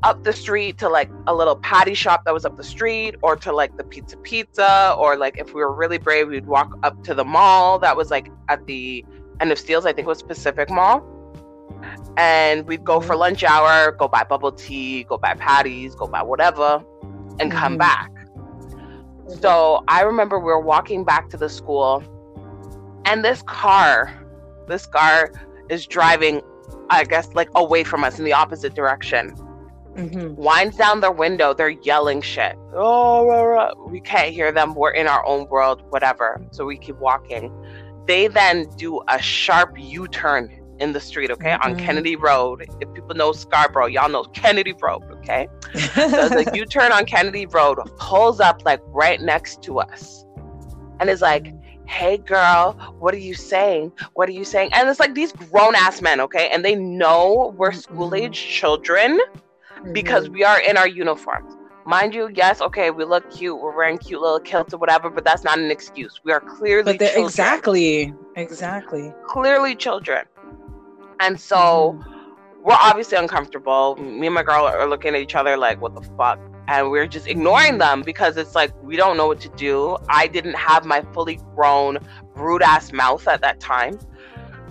up 0.03 0.25
the 0.25 0.33
street 0.33 0.79
to 0.79 0.89
like 0.89 1.11
a 1.27 1.35
little 1.35 1.57
patty 1.57 1.95
shop 1.95 2.25
that 2.25 2.35
was 2.35 2.45
up 2.45 2.57
the 2.57 2.65
street 2.65 3.15
or 3.23 3.37
to 3.37 3.53
like 3.53 3.77
the 3.77 3.85
pizza 3.85 4.17
pizza 4.19 4.95
or 4.99 5.17
like 5.17 5.39
if 5.39 5.55
we 5.55 5.61
were 5.61 5.73
really 5.73 5.99
brave 5.99 6.29
we'd 6.29 6.47
walk 6.47 6.77
up 6.83 7.03
to 7.05 7.15
the 7.15 7.25
mall 7.25 7.79
that 7.79 7.97
was 7.97 8.11
like 8.11 8.31
at 8.49 8.67
the 8.67 9.05
end 9.41 9.53
of 9.53 9.59
Steeles, 9.59 9.87
I 9.87 9.93
think 9.93 10.07
it 10.07 10.09
was 10.09 10.23
Pacific 10.23 10.71
Mall. 10.71 11.05
And 12.17 12.67
we'd 12.67 12.85
go 12.85 13.01
for 13.01 13.17
lunch 13.17 13.43
hour, 13.43 13.93
go 13.93 14.07
buy 14.07 14.25
bubble 14.25 14.53
tea, 14.53 15.05
go 15.05 15.19
buy 15.19 15.35
patties, 15.35 15.95
go 15.95 16.07
buy 16.07 16.23
whatever, 16.23 16.83
and 17.41 17.51
come 17.51 17.75
Mhm. 17.75 17.79
back. 17.79 18.11
So 19.41 19.83
I 19.89 20.03
remember 20.03 20.39
we 20.39 20.47
were 20.47 20.61
walking 20.61 21.05
back 21.05 21.29
to 21.31 21.37
the 21.37 21.49
school, 21.49 22.03
and 23.05 23.25
this 23.25 23.43
car, 23.43 24.13
this 24.69 24.87
car 24.87 25.33
is 25.69 25.87
driving, 25.87 26.43
I 26.91 27.05
guess, 27.05 27.33
like 27.35 27.49
away 27.55 27.83
from 27.83 28.05
us 28.05 28.19
in 28.19 28.25
the 28.25 28.33
opposite 28.33 28.75
direction. 28.75 29.35
Mhm. 29.97 30.35
Winds 30.37 30.77
down 30.77 31.01
their 31.01 31.13
window, 31.13 31.53
they're 31.53 31.69
yelling 31.69 32.21
shit. 32.23 32.57
Oh, 32.75 33.27
rah, 33.27 33.43
rah. 33.43 33.71
we 33.87 34.01
can't 34.01 34.33
hear 34.33 34.51
them. 34.53 34.75
We're 34.75 34.91
in 34.93 35.07
our 35.07 35.25
own 35.27 35.47
world, 35.49 35.83
whatever. 35.91 36.41
So 36.51 36.65
we 36.65 36.79
keep 36.79 36.97
walking. 36.97 37.53
They 38.07 38.27
then 38.29 38.67
do 38.77 39.01
a 39.09 39.21
sharp 39.21 39.75
U 39.79 40.09
turn 40.09 40.51
in 40.79 40.93
the 40.93 41.01
street, 41.01 41.31
okay, 41.31 41.53
on 41.53 41.77
Mhm. 41.77 41.79
Kennedy 41.79 42.17
Road. 42.17 42.67
If 42.81 42.93
people 42.95 43.15
know 43.15 43.33
Scarborough, 43.33 43.87
y'all 43.87 44.09
know 44.09 44.25
Kennedy 44.25 44.75
Road, 44.83 45.03
okay? 45.13 45.47
does 45.95 46.47
U 46.55 46.65
turn 46.67 46.91
on 46.91 47.05
Kennedy 47.05 47.47
Road, 47.47 47.79
pulls 47.99 48.41
up 48.41 48.63
like 48.65 48.81
right 48.87 49.21
next 49.21 49.63
to 49.65 49.79
us, 49.79 50.25
and 51.01 51.09
is 51.11 51.21
like, 51.23 51.53
Hey 51.87 52.17
girl, 52.17 52.73
what 53.01 53.13
are 53.13 53.19
you 53.19 53.35
saying? 53.35 53.93
What 54.15 54.29
are 54.29 54.33
you 54.33 54.45
saying? 54.45 54.71
And 54.73 54.89
it's 54.89 54.99
like 55.01 55.15
these 55.15 55.33
grown 55.33 55.75
ass 55.75 56.01
men, 56.01 56.21
okay? 56.23 56.49
And 56.51 56.65
they 56.65 56.75
know 56.75 57.55
we're 57.59 57.73
school 57.73 58.15
age 58.15 58.39
children 58.41 59.21
because 59.93 60.29
Mhm. 60.29 60.33
we 60.33 60.45
are 60.45 60.61
in 60.61 60.77
our 60.77 60.87
uniforms. 60.89 61.57
Mind 61.85 62.15
you, 62.15 62.31
yes, 62.33 62.61
okay, 62.61 62.91
we 62.91 63.05
look 63.05 63.29
cute, 63.31 63.61
we're 63.61 63.77
wearing 63.77 63.99
cute 63.99 64.21
little 64.21 64.39
kilts 64.39 64.73
or 64.73 64.77
whatever, 64.77 65.11
but 65.11 65.25
that's 65.25 65.43
not 65.43 65.59
an 65.59 65.71
excuse. 65.71 66.21
We 66.25 66.31
are 66.31 66.39
clearly 66.41 66.95
exactly, 66.95 68.15
exactly. 68.37 69.13
clearly 69.27 69.75
children. 69.75 70.25
And 71.19 71.41
so 71.41 71.99
Mhm. 71.99 72.05
we're 72.63 72.79
obviously 72.81 73.19
uncomfortable. 73.19 73.97
Me 73.97 74.27
and 74.29 74.35
my 74.35 74.45
girl 74.45 74.65
are 74.67 74.87
looking 74.89 75.15
at 75.15 75.21
each 75.21 75.35
other 75.35 75.57
like, 75.57 75.81
what 75.81 75.95
the 75.95 76.03
fuck? 76.17 76.39
And 76.69 76.91
we're 76.93 77.09
just 77.09 77.27
ignoring 77.27 77.79
them 77.79 78.03
because 78.03 78.37
it's 78.37 78.55
like 78.55 78.71
we 78.85 78.97
don't 78.97 79.17
know 79.17 79.27
what 79.27 79.41
to 79.41 79.49
do. 79.51 79.99
I 80.09 80.29
didn't 80.29 80.55
have 80.55 80.85
my 80.85 81.03
fully 81.13 81.41
grown, 81.57 81.99
brood 82.37 82.63
ass 82.63 82.93
mouth 82.93 83.27
at 83.27 83.41
that 83.41 83.59
time. 83.59 83.99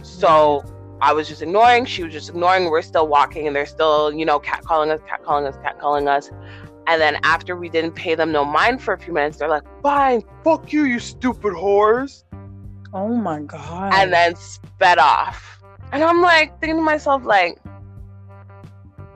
So 0.02 0.64
I 1.02 1.14
was 1.14 1.28
just 1.28 1.42
ignoring. 1.42 1.86
She 1.86 2.04
was 2.04 2.14
just 2.14 2.30
ignoring. 2.30 2.70
We're 2.70 2.82
still 2.84 3.08
walking 3.08 3.48
and 3.48 3.56
they're 3.56 3.66
still, 3.66 4.14
you 4.14 4.26
know, 4.26 4.40
catcalling 4.40 4.92
us, 4.92 5.00
catcalling 5.02 5.48
us, 5.48 5.58
catcalling 5.58 6.08
us. 6.08 6.30
And 6.88 7.02
then 7.02 7.20
after 7.24 7.56
we 7.56 7.70
didn't 7.70 7.94
pay 7.94 8.16
them 8.16 8.32
no 8.32 8.46
mind 8.46 8.82
for 8.82 8.94
a 8.94 9.00
few 9.00 9.14
minutes, 9.14 9.38
they're 9.38 9.50
like, 9.50 9.64
fine, 9.82 10.24
fuck 10.44 10.72
you, 10.72 10.86
you 10.86 11.00
stupid 11.00 11.54
whores. 11.54 12.24
Oh 12.94 13.16
my 13.16 13.42
god. 13.42 13.94
And 13.94 14.14
then 14.14 14.36
sped 14.36 15.00
off. 15.00 15.62
And 15.92 16.04
I'm 16.04 16.22
like 16.22 16.60
thinking 16.60 16.78
to 16.78 16.82
myself, 16.82 17.24
like, 17.26 17.58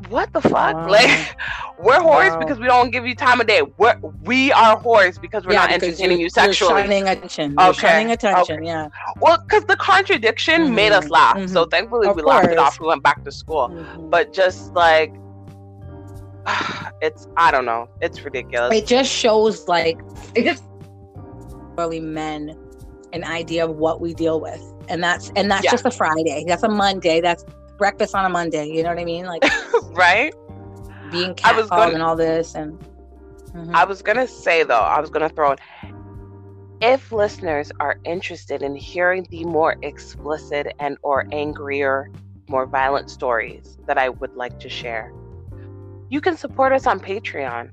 what 0.10 0.32
the 0.34 0.42
fuck? 0.42 0.76
Wow. 0.76 0.90
Like, 0.90 1.36
we're 1.80 2.00
whores 2.00 2.32
Wow. 2.32 2.40
because 2.40 2.60
we 2.60 2.66
don't 2.68 2.92
give 2.92 3.06
you 3.06 3.16
time 3.16 3.40
of 3.42 3.48
day. 3.48 3.62
We're, 3.78 3.98
we 4.24 4.52
are 4.52 4.80
whores 4.82 5.20
because 5.20 5.46
we're 5.46 5.54
not 5.54 5.70
because 5.70 5.84
entertaining 5.90 6.18
you 6.20 6.24
You're 6.24 6.30
sexually. 6.30 6.82
shunning 6.84 7.08
attention. 7.08 7.56
You're 7.58 7.70
Okay, 7.70 7.80
shunning 7.88 8.12
attention. 8.12 8.64
Yeah. 8.64 8.90
Well, 9.20 9.38
because 9.40 9.66
the 9.66 9.76
contradiction 9.78 10.74
made 10.76 10.92
us 10.92 11.10
laugh. 11.10 11.38
So 11.50 11.66
mhm. 11.66 11.72
thankfully 11.72 12.08
Of 12.08 12.16
we 12.16 12.22
laughed 12.24 12.48
it 12.50 12.58
off. 12.58 12.80
We 12.80 12.88
went 12.88 13.04
back 13.04 13.24
to 13.24 13.32
school. 13.32 13.70
Mhm. 13.70 14.10
But 14.10 14.34
just 14.34 14.74
like, 14.74 15.14
it's, 17.02 17.28
I 17.38 17.52
don't 17.52 17.66
know. 17.66 17.90
It's 18.02 18.22
ridiculous. 18.24 18.74
it 18.74 18.86
just 18.86 19.12
shows 19.12 19.68
like 19.68 20.00
it 20.36 20.44
just 20.44 20.64
really 21.78 22.00
men 22.00 22.58
an 23.14 23.24
idea 23.24 23.66
of 23.66 23.76
what 23.78 24.02
we 24.02 24.14
deal 24.14 24.40
with, 24.40 24.62
and 24.90 25.02
that's 25.04 25.32
and 25.36 25.50
that's 25.50 25.64
Yeah. 25.66 25.72
just 25.72 25.86
a 25.86 25.92
Friday. 25.92 26.44
That's 26.48 26.64
a 26.64 26.70
Monday. 26.70 27.22
That's 27.22 27.44
breakfast 27.78 28.16
on 28.16 28.26
a 28.26 28.30
Monday. 28.30 28.68
You 28.68 28.84
know 28.84 28.90
what 28.90 29.00
I 29.00 29.06
mean? 29.06 29.26
Like 29.26 29.44
right? 29.92 30.34
being 31.12 31.34
catcalled 31.36 31.70
gonna- 31.70 31.94
and 31.94 32.04
all 32.04 32.16
this 32.16 32.56
and. 32.56 32.80
Mhm. 33.54 33.74
I 33.74 33.86
was 33.86 34.02
gonna 34.02 34.28
say 34.28 34.64
though, 34.64 34.80
I 34.80 35.00
was 35.00 35.10
gonna 35.10 35.30
throw 35.30 35.52
it. 35.52 35.60
If 36.82 37.12
listeners 37.12 37.72
are 37.80 37.98
interested 38.04 38.62
in 38.62 38.76
hearing 38.76 39.26
the 39.30 39.46
more 39.46 39.78
explicit 39.82 40.74
and 40.80 40.98
or 41.04 41.26
angrier, 41.32 42.10
more 42.50 42.66
violent 42.66 43.10
stories 43.10 43.78
that 43.88 43.98
I 43.98 44.10
would 44.10 44.36
like 44.36 44.60
to 44.60 44.70
share, 44.70 45.14
you 46.10 46.20
can 46.20 46.36
support 46.36 46.74
us 46.74 46.86
on 46.86 47.00
Patreon. 47.00 47.72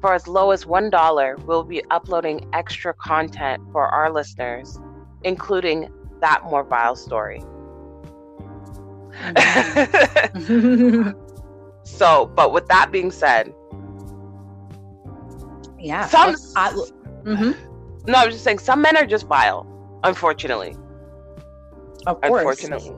For 0.00 0.14
as 0.14 0.28
low 0.28 0.52
as 0.52 0.64
one 0.64 0.90
dollar, 0.90 1.36
we'll 1.44 1.64
be 1.64 1.82
uploading 1.90 2.48
extra 2.52 2.94
content 2.94 3.60
for 3.72 3.88
our 3.88 4.12
listeners, 4.12 4.78
including 5.24 5.88
that 6.20 6.44
more 6.44 6.62
vile 6.62 6.94
story. 6.94 7.42
So, 11.84 12.26
but 12.26 12.52
with 12.52 12.68
that 12.68 12.90
being 12.92 13.10
said, 13.10 13.52
yeah. 15.78 16.06
Some- 16.06 16.36
I, 16.54 16.70
mhm, 17.24 17.56
no, 18.06 18.18
I 18.18 18.26
was 18.26 18.34
just 18.34 18.44
saying 18.44 18.58
some 18.58 18.82
men 18.82 18.96
are 18.96 19.06
just 19.06 19.26
vile, 19.26 19.66
unfortunately. 20.04 20.76
Of 22.06 22.20
course. 22.20 22.40
unfortunately. 22.40 22.94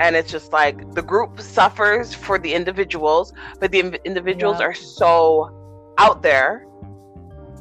And 0.00 0.16
it's 0.16 0.30
just 0.30 0.52
like 0.52 0.94
the 0.94 1.02
group 1.02 1.40
suffers 1.40 2.14
for 2.14 2.38
the 2.38 2.52
individuals, 2.54 3.32
but 3.60 3.70
the 3.72 3.80
in- 3.80 3.98
individuals 4.04 4.60
Yeah. 4.60 4.66
are 4.66 4.74
so 4.74 5.50
out 5.98 6.22
there. 6.22 6.66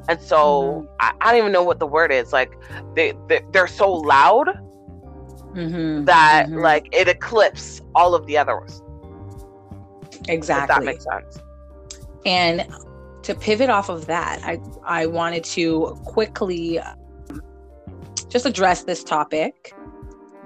And 0.09 0.19
so 0.21 0.37
Mhm. 0.83 0.87
I, 0.99 1.13
I 1.21 1.31
don't 1.31 1.39
even 1.39 1.51
know 1.51 1.63
what 1.63 1.79
the 1.79 1.87
word 1.87 2.11
is. 2.11 2.31
Like 2.33 2.57
they, 2.95 3.13
they 3.27 3.41
they're 3.51 3.67
so 3.67 3.91
loud 3.91 4.49
Mhm, 5.53 6.05
that 6.05 6.47
mhm. 6.47 6.61
like 6.61 6.87
it 6.91 7.07
eclipses 7.07 7.81
all 7.95 8.15
of 8.15 8.25
the 8.25 8.37
others. 8.37 8.81
exactly. 10.27 10.63
If 10.63 10.67
that 10.67 10.83
makes 10.83 11.03
sense. 11.05 11.39
And 12.25 12.65
to 13.23 13.35
pivot 13.35 13.69
off 13.69 13.89
of 13.89 14.05
that, 14.07 14.39
I 14.43 14.59
I 14.85 15.05
wanted 15.07 15.43
to 15.45 15.97
quickly 16.05 16.79
um, 16.79 16.95
just 18.29 18.45
address 18.45 18.83
this 18.83 19.03
topic 19.03 19.73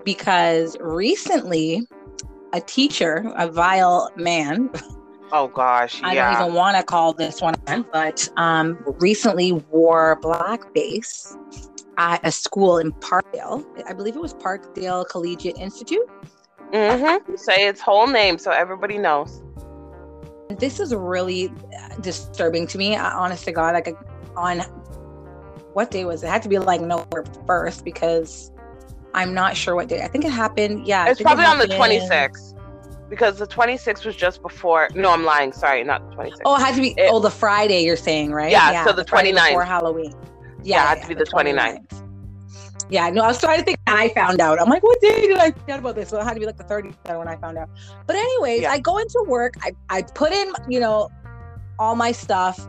because 0.04 0.78
recently 0.80 1.88
a 2.54 2.62
teacher, 2.62 3.32
a 3.38 3.48
vile 3.50 4.10
man, 4.16 4.70
Oh 5.32 5.48
gosh, 5.48 6.04
I 6.04 6.14
yeah. 6.14 6.32
don't 6.32 6.32
even 6.32 6.54
want 6.54 6.78
to 6.78 6.84
call 6.84 7.14
this 7.14 7.42
one, 7.42 7.56
but 7.92 8.28
um, 8.38 8.78
recently 9.00 9.52
wore 9.52 10.20
blackface 10.22 11.36
at 11.98 12.26
a 12.26 12.32
school 12.32 12.78
in 12.78 12.92
Parkdale. 12.94 13.66
I 13.88 13.94
believe 13.94 14.16
it 14.16 14.22
was 14.22 14.34
Parkdale 14.34 15.08
Collegiate 15.10 15.58
Institute. 15.58 16.08
Mm-hmm. 16.72 17.36
Say 17.36 17.68
its 17.68 17.82
whole 17.82 18.08
name 18.08 18.38
so 18.38 18.52
everybody 18.52 18.98
knows. 18.98 19.42
This 20.60 20.80
is 20.80 20.94
really 20.94 21.52
disturbing 22.02 22.68
to 22.68 22.78
me. 22.78 22.96
I- 22.96 23.14
Honest 23.14 23.46
to 23.46 23.52
God, 23.52 23.74
like 23.74 23.96
on 24.36 24.60
what 25.74 25.92
day 25.92 26.06
was 26.06 26.24
it? 26.24 26.28
It 26.28 26.30
had 26.30 26.42
to 26.44 26.50
be 26.50 26.60
like 26.60 26.82
November 26.82 27.26
first 27.46 27.84
because 27.84 28.52
I'm 29.14 29.34
not 29.34 29.58
sure 29.58 29.76
what 29.76 29.88
day. 29.88 30.02
I 30.02 30.08
think 30.08 30.26
it 30.26 30.32
happened. 30.32 30.88
Yeah, 30.88 31.08
It's 31.08 31.18
think 31.18 31.22
it 31.22 31.24
probably 31.26 31.46
on 31.46 31.58
the 31.58 31.68
26th 31.68 32.54
because 33.10 33.38
the 33.40 33.48
26th 33.48 34.06
was 34.06 34.16
just 34.16 34.42
before. 34.42 34.90
No, 34.94 35.12
I'm 35.12 35.24
lying. 35.24 35.52
Sorry, 35.54 35.84
not 35.84 36.10
the 36.10 36.16
26th. 36.16 36.42
Oh, 36.46 36.56
it 36.56 36.60
had 36.60 36.76
to 36.76 36.82
be. 36.82 36.90
It- 36.98 37.10
oh, 37.12 37.20
the 37.20 37.32
Friday 37.32 37.84
you're 37.84 37.96
saying, 37.98 38.32
right? 38.32 38.52
Yeah, 38.52 38.84
so 38.86 38.92
the 38.94 39.06
Friday 39.06 39.32
29th. 39.32 39.48
before 39.48 39.66
Halloween. 39.66 40.14
Yeah, 40.68 40.84
it 40.84 40.88
had 40.98 41.02
to 41.04 41.08
be 41.08 41.16
the 41.16 41.24
29th. 41.24 42.04
Yeah, 42.90 43.10
no, 43.10 43.24
I 43.24 43.28
was 43.28 43.40
trying 43.40 43.60
to 43.60 43.66
think. 43.66 43.80
I 43.88 44.10
found 44.10 44.40
out. 44.40 44.62
I'm 44.62 44.70
like, 44.70 44.84
what 44.84 45.00
day 45.02 45.28
did 45.28 45.38
I 45.38 45.52
find 45.52 45.70
out 45.72 45.80
about 45.80 45.96
this? 45.96 46.10
So 46.10 46.20
it 46.20 46.24
had 46.24 46.34
to 46.34 46.40
be 46.40 46.46
like 46.46 46.58
the 46.58 46.64
30th 46.64 47.18
when 47.18 47.28
I 47.28 47.36
found 47.38 47.58
out. 47.58 47.70
But 48.06 48.16
anyways, 48.16 48.62
Yeah. 48.62 48.72
I 48.72 48.80
go 48.80 48.98
into 48.98 49.24
work. 49.28 49.56
I 49.62 49.72
I 49.90 50.02
put 50.04 50.32
in, 50.32 50.54
you 50.70 50.80
know, 50.80 51.10
all 51.80 51.96
my 51.96 52.12
stuff. 52.12 52.66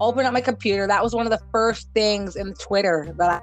Open 0.00 0.24
up 0.26 0.32
my 0.32 0.40
computer. 0.40 0.86
That 0.86 1.02
was 1.02 1.14
one 1.14 1.26
of 1.26 1.30
the 1.30 1.40
first 1.52 1.88
things 1.94 2.36
in 2.36 2.54
Twitter 2.54 3.12
that 3.18 3.30
I. 3.30 3.40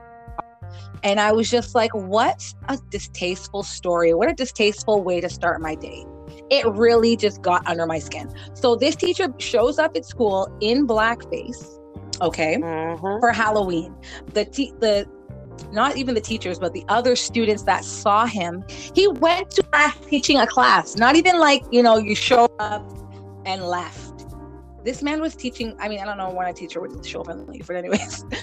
And 1.04 1.20
I 1.20 1.32
was 1.32 1.50
just 1.50 1.76
like, 1.76 1.94
what 1.94 2.54
a 2.70 2.78
distasteful 2.90 3.62
story. 3.64 4.14
What 4.14 4.30
a 4.30 4.34
distasteful 4.34 5.04
way 5.04 5.22
to 5.22 5.30
start 5.30 5.62
my 5.62 5.76
day. 5.76 6.06
It 6.50 6.66
really 6.68 7.16
just 7.16 7.42
got 7.42 7.66
under 7.68 7.86
my 7.86 8.00
skin. 8.00 8.34
So 8.56 8.76
this 8.76 8.96
teacher 8.96 9.28
shows 9.38 9.78
up 9.78 9.96
at 9.96 10.06
school 10.06 10.48
in 10.62 10.88
blackface, 10.88 11.64
okay, 12.22 12.58
Mhm. 12.58 13.20
for 13.20 13.32
Halloween. 13.32 13.94
The 14.34 14.46
te- 14.46 14.74
the 14.80 15.06
not 15.72 15.96
even 15.96 16.16
the 16.16 16.22
teachers, 16.22 16.60
but 16.60 16.74
the 16.74 16.84
other 16.90 17.16
students 17.16 17.64
that 17.64 17.86
saw 17.86 18.26
him, 18.26 18.64
he 18.94 19.08
went 19.08 19.52
to 19.52 19.64
class 19.64 19.96
teaching 20.10 20.38
a 20.38 20.46
class. 20.48 20.96
Not 20.98 21.16
even 21.16 21.40
like 21.40 21.64
you 21.72 21.82
know 21.82 21.98
you 21.98 22.16
show 22.16 22.48
up 22.60 22.86
and 23.46 23.64
left. 23.64 24.26
This 24.84 25.02
man 25.02 25.22
was 25.22 25.36
teaching. 25.36 25.76
I 25.80 25.88
mean, 25.90 26.00
I 26.00 26.06
don't 26.06 26.18
know 26.18 26.30
when 26.30 26.48
a 26.48 26.54
teacher 26.54 26.80
would 26.82 27.06
show 27.06 27.22
up 27.22 27.30
and 27.30 27.48
leave, 27.48 27.68
but 27.68 27.76
anyways. 27.76 28.26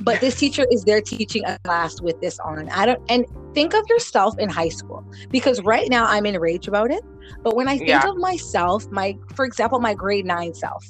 But 0.00 0.20
this 0.20 0.36
teacher 0.36 0.64
is 0.70 0.84
there 0.84 1.00
teaching 1.00 1.44
a 1.44 1.58
class 1.64 2.00
with 2.00 2.20
this 2.20 2.38
on. 2.38 2.68
I 2.68 2.86
don't 2.86 3.02
and 3.08 3.26
think 3.52 3.74
of 3.74 3.84
yourself 3.88 4.38
in 4.38 4.48
high 4.48 4.68
school 4.68 5.04
because 5.28 5.60
right 5.62 5.88
now 5.90 6.06
I'm 6.06 6.24
enraged 6.24 6.68
about 6.68 6.92
it. 6.92 7.02
But 7.42 7.56
when 7.56 7.66
I 7.66 7.78
think 7.78 7.88
Yeah. 7.88 8.08
of 8.08 8.16
myself, 8.16 8.86
my 8.92 9.18
for 9.34 9.44
example, 9.44 9.80
my 9.80 9.94
grade 9.94 10.24
nine 10.24 10.54
self, 10.54 10.86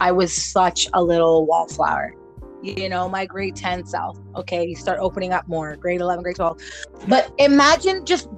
I 0.00 0.12
was 0.12 0.32
such 0.32 0.88
a 0.92 1.02
little 1.02 1.46
wallflower. 1.46 2.14
you 2.62 2.88
know, 2.88 3.08
my 3.08 3.24
grade 3.24 3.54
10 3.54 3.86
self. 3.86 4.18
Okay, 4.34 4.66
you 4.66 4.74
start 4.74 4.98
opening 5.00 5.32
up 5.32 5.46
more, 5.46 5.76
grade 5.76 6.00
11, 6.00 6.22
grade 6.22 6.36
12. 6.36 6.60
But 7.06 7.32
imagine 7.38 8.04
just 8.04 8.28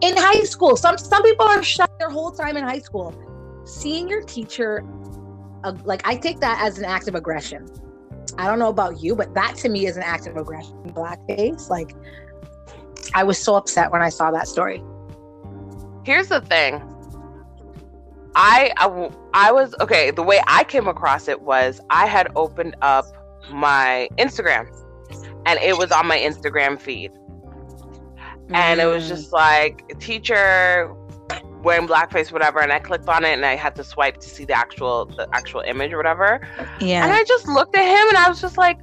in 0.00 0.16
high 0.16 0.42
school, 0.42 0.76
some 0.76 0.98
some 0.98 1.22
people 1.22 1.46
are 1.46 1.62
shut 1.62 1.90
their 1.98 2.10
whole 2.10 2.32
time 2.32 2.56
in 2.56 2.64
high 2.64 2.80
school. 2.80 3.14
Seeing 3.64 4.08
your 4.08 4.22
teacher, 4.22 4.84
uh, 5.62 5.74
like 5.84 6.06
I 6.06 6.16
take 6.16 6.40
that 6.40 6.60
as 6.62 6.78
an 6.78 6.84
act 6.84 7.06
of 7.06 7.14
aggression. 7.14 7.68
I 8.38 8.46
don't 8.46 8.58
know 8.58 8.68
about 8.68 9.02
you, 9.02 9.14
but 9.14 9.34
that 9.34 9.56
to 9.56 9.68
me 9.68 9.86
is 9.86 9.96
an 9.96 10.02
act 10.02 10.26
of 10.26 10.36
aggression. 10.36 10.74
Blackface, 10.88 11.68
like 11.68 11.94
I 13.14 13.22
was 13.24 13.38
so 13.38 13.54
upset 13.56 13.92
when 13.92 14.02
I 14.02 14.08
saw 14.08 14.30
that 14.30 14.48
story. 14.48 14.82
Here's 16.04 16.28
the 16.28 16.40
thing. 16.40 16.82
I, 18.34 18.72
I 18.76 19.10
I 19.34 19.52
was 19.52 19.74
okay. 19.80 20.10
The 20.10 20.22
way 20.22 20.40
I 20.46 20.64
came 20.64 20.86
across 20.86 21.28
it 21.28 21.40
was 21.42 21.80
I 21.90 22.06
had 22.06 22.28
opened 22.36 22.76
up 22.82 23.06
my 23.50 24.08
Instagram, 24.18 24.68
and 25.46 25.58
it 25.60 25.76
was 25.76 25.90
on 25.90 26.06
my 26.06 26.18
Instagram 26.18 26.80
feed, 26.80 27.12
and 28.50 28.80
it 28.80 28.86
was 28.86 29.08
just 29.08 29.30
mm. 29.30 29.32
like 29.32 29.98
teacher 29.98 30.94
wearing 31.62 31.86
blackface, 31.86 32.32
whatever. 32.32 32.60
And 32.60 32.72
I 32.72 32.78
clicked 32.78 33.08
on 33.08 33.24
it, 33.24 33.32
and 33.32 33.44
I 33.44 33.56
had 33.56 33.74
to 33.76 33.84
swipe 33.84 34.18
to 34.18 34.28
see 34.28 34.44
the 34.44 34.54
actual 34.54 35.06
the 35.06 35.28
actual 35.32 35.60
image 35.60 35.92
or 35.92 35.96
whatever. 35.96 36.46
Yeah. 36.80 37.04
And 37.04 37.12
I 37.12 37.24
just 37.24 37.48
looked 37.48 37.76
at 37.76 37.84
him, 37.84 38.08
and 38.08 38.16
I 38.16 38.28
was 38.28 38.40
just 38.40 38.58
like, 38.58 38.78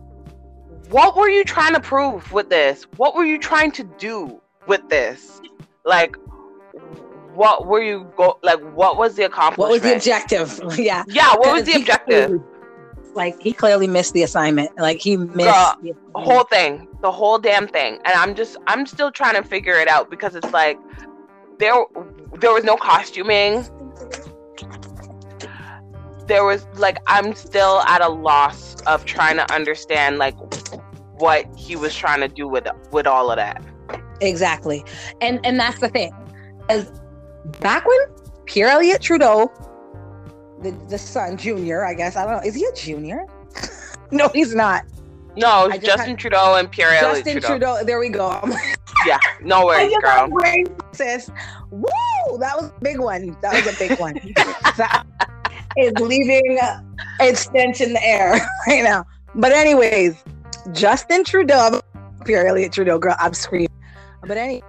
"What 0.89 1.15
were 1.15 1.29
you 1.29 1.43
trying 1.43 1.73
to 1.73 1.79
prove 1.79 2.31
with 2.31 2.49
this? 2.49 2.83
What 2.97 3.15
were 3.15 3.25
you 3.25 3.39
trying 3.39 3.71
to 3.73 3.83
do 3.97 4.41
with 4.67 4.87
this? 4.89 5.41
Like, 5.85 6.17
what 7.37 7.67
were 7.67 7.81
you 7.81 8.11
go 8.17 8.39
like? 8.41 8.59
What 8.73 8.97
was 8.97 9.15
the 9.15 9.23
accomplishment? 9.25 9.59
What 9.59 9.71
was 9.71 9.81
the 9.83 9.95
objective? 9.95 10.59
yeah. 10.79 11.03
Yeah. 11.07 11.35
What 11.35 11.53
was 11.53 11.63
the 11.65 11.73
objective? 11.73 12.27
clearly- 12.29 12.43
Like 13.13 13.39
he 13.41 13.53
clearly 13.53 13.87
missed 13.87 14.13
the 14.13 14.23
assignment. 14.23 14.71
Like 14.77 14.99
he 14.99 15.17
missed 15.17 15.37
the 15.83 15.93
The 16.13 16.19
whole 16.19 16.43
thing, 16.45 16.87
the 17.01 17.11
whole 17.11 17.37
damn 17.37 17.67
thing. 17.67 17.95
And 18.05 18.13
I'm 18.15 18.33
just, 18.35 18.57
I'm 18.67 18.85
still 18.87 19.11
trying 19.11 19.35
to 19.41 19.47
figure 19.47 19.75
it 19.75 19.87
out 19.87 20.09
because 20.09 20.35
it's 20.35 20.51
like 20.51 20.79
there, 21.59 21.75
there 22.41 22.51
was 22.53 22.63
no 22.63 22.75
costuming. 22.75 23.65
There 26.27 26.43
was 26.43 26.65
like, 26.75 26.97
I'm 27.07 27.33
still 27.35 27.79
at 27.81 28.01
a 28.01 28.09
loss 28.09 28.75
of 28.87 29.05
trying 29.05 29.37
to 29.37 29.53
understand 29.53 30.17
like 30.17 30.35
what 31.21 31.45
he 31.55 31.75
was 31.75 31.95
trying 31.95 32.19
to 32.21 32.27
do 32.27 32.47
with 32.47 32.67
with 32.91 33.07
all 33.07 33.29
of 33.31 33.37
that. 33.37 33.63
Exactly. 34.21 34.83
And 35.21 35.39
and 35.45 35.59
that's 35.59 35.79
the 35.79 35.89
thing. 35.89 36.11
As 36.69 36.91
back 37.59 37.85
when 37.85 37.99
Pierre 38.45 38.69
Elliott 38.69 39.01
Trudeau, 39.01 39.51
the, 40.61 40.71
the 40.89 40.97
son, 40.97 41.37
junior, 41.37 41.85
I 41.85 41.93
guess, 41.93 42.15
I 42.15 42.25
don't 42.25 42.33
know, 42.33 42.47
is 42.47 42.55
he 42.55 42.65
a 42.65 42.73
junior? 42.73 43.25
no, 44.11 44.29
he's 44.29 44.55
not. 44.55 44.85
No, 45.35 45.69
just 45.69 45.83
Justin 45.83 46.09
had- 46.11 46.19
Trudeau 46.19 46.55
and 46.55 46.71
Pierre 46.71 46.93
Elliott 46.93 47.25
Justin 47.25 47.41
Trudeau. 47.41 47.75
Trudeau. 47.75 47.85
there 47.85 47.99
we 47.99 48.09
go. 48.09 48.41
Yeah, 49.05 49.19
no 49.41 49.63
worries, 49.63 49.95
girl. 50.01 50.27
sis. 50.91 51.29
Woo! 51.69 51.83
That 52.39 52.59
was 52.59 52.71
a 52.75 52.79
big 52.81 52.99
one. 52.99 53.37
That 53.41 53.53
was 53.53 53.73
a 53.73 53.77
big 53.77 53.97
one. 53.99 54.15
that 54.75 55.05
is 55.77 55.93
leaving 55.99 56.57
a 57.21 57.35
stench 57.35 57.79
in 57.79 57.93
the 57.93 58.03
air 58.03 58.31
right 58.67 58.83
now. 58.83 59.05
But 59.35 59.51
anyways, 59.51 60.23
Justin 60.71 61.23
Trudeau, 61.23 61.79
Pierre 62.25 62.47
Elliott 62.47 62.73
Trudeau, 62.73 62.97
girl, 62.97 63.15
I'm 63.19 63.35
screaming. 63.35 63.69
But 64.21 64.37
anyway, 64.37 64.63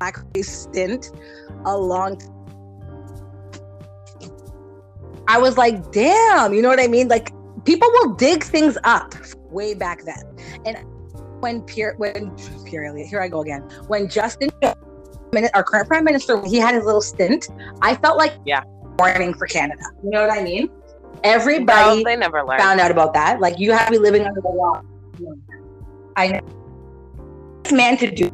blackface 0.00 0.44
stint 0.46 1.10
a 1.68 1.76
long 1.76 2.18
I 5.30 5.36
was 5.38 5.58
like, 5.58 5.92
damn, 5.92 6.54
you 6.54 6.62
know 6.62 6.68
what 6.68 6.80
I 6.80 6.86
mean? 6.88 7.08
Like 7.08 7.32
people 7.64 7.88
will 7.92 8.14
dig 8.14 8.42
things 8.42 8.78
up 8.84 9.14
way 9.50 9.74
back 9.74 10.02
then. 10.04 10.24
And 10.64 10.78
when 11.40 11.60
Pierre 11.62 11.94
when 11.98 12.34
Pierre 12.64 12.86
Elliott, 12.86 13.08
here 13.08 13.20
I 13.20 13.28
go 13.28 13.40
again. 13.42 13.62
When 13.88 14.08
Justin 14.08 14.48
our 15.54 15.62
current 15.62 15.86
prime 15.86 16.04
minister, 16.04 16.42
he 16.46 16.56
had 16.56 16.74
his 16.74 16.84
little 16.84 17.02
stint, 17.02 17.48
I 17.82 17.94
felt 17.96 18.16
like 18.16 18.32
Yeah. 18.46 18.62
warning 18.98 19.34
for 19.34 19.46
Canada. 19.46 19.82
You 20.02 20.10
know 20.10 20.26
what 20.26 20.36
I 20.36 20.42
mean? 20.42 20.70
Everybody 21.22 22.04
they 22.04 22.16
never 22.16 22.42
learned. 22.42 22.60
found 22.60 22.80
out 22.80 22.90
about 22.90 23.12
that. 23.12 23.38
Like 23.38 23.58
you 23.58 23.72
have 23.72 23.86
to 23.86 23.92
be 23.92 23.98
living 23.98 24.22
under 24.22 24.40
the 24.40 24.48
law. 24.48 24.80
I 26.16 26.28
know. 26.28 26.40
It's 27.64 27.72
man 27.72 27.98
to 27.98 28.10
do. 28.10 28.30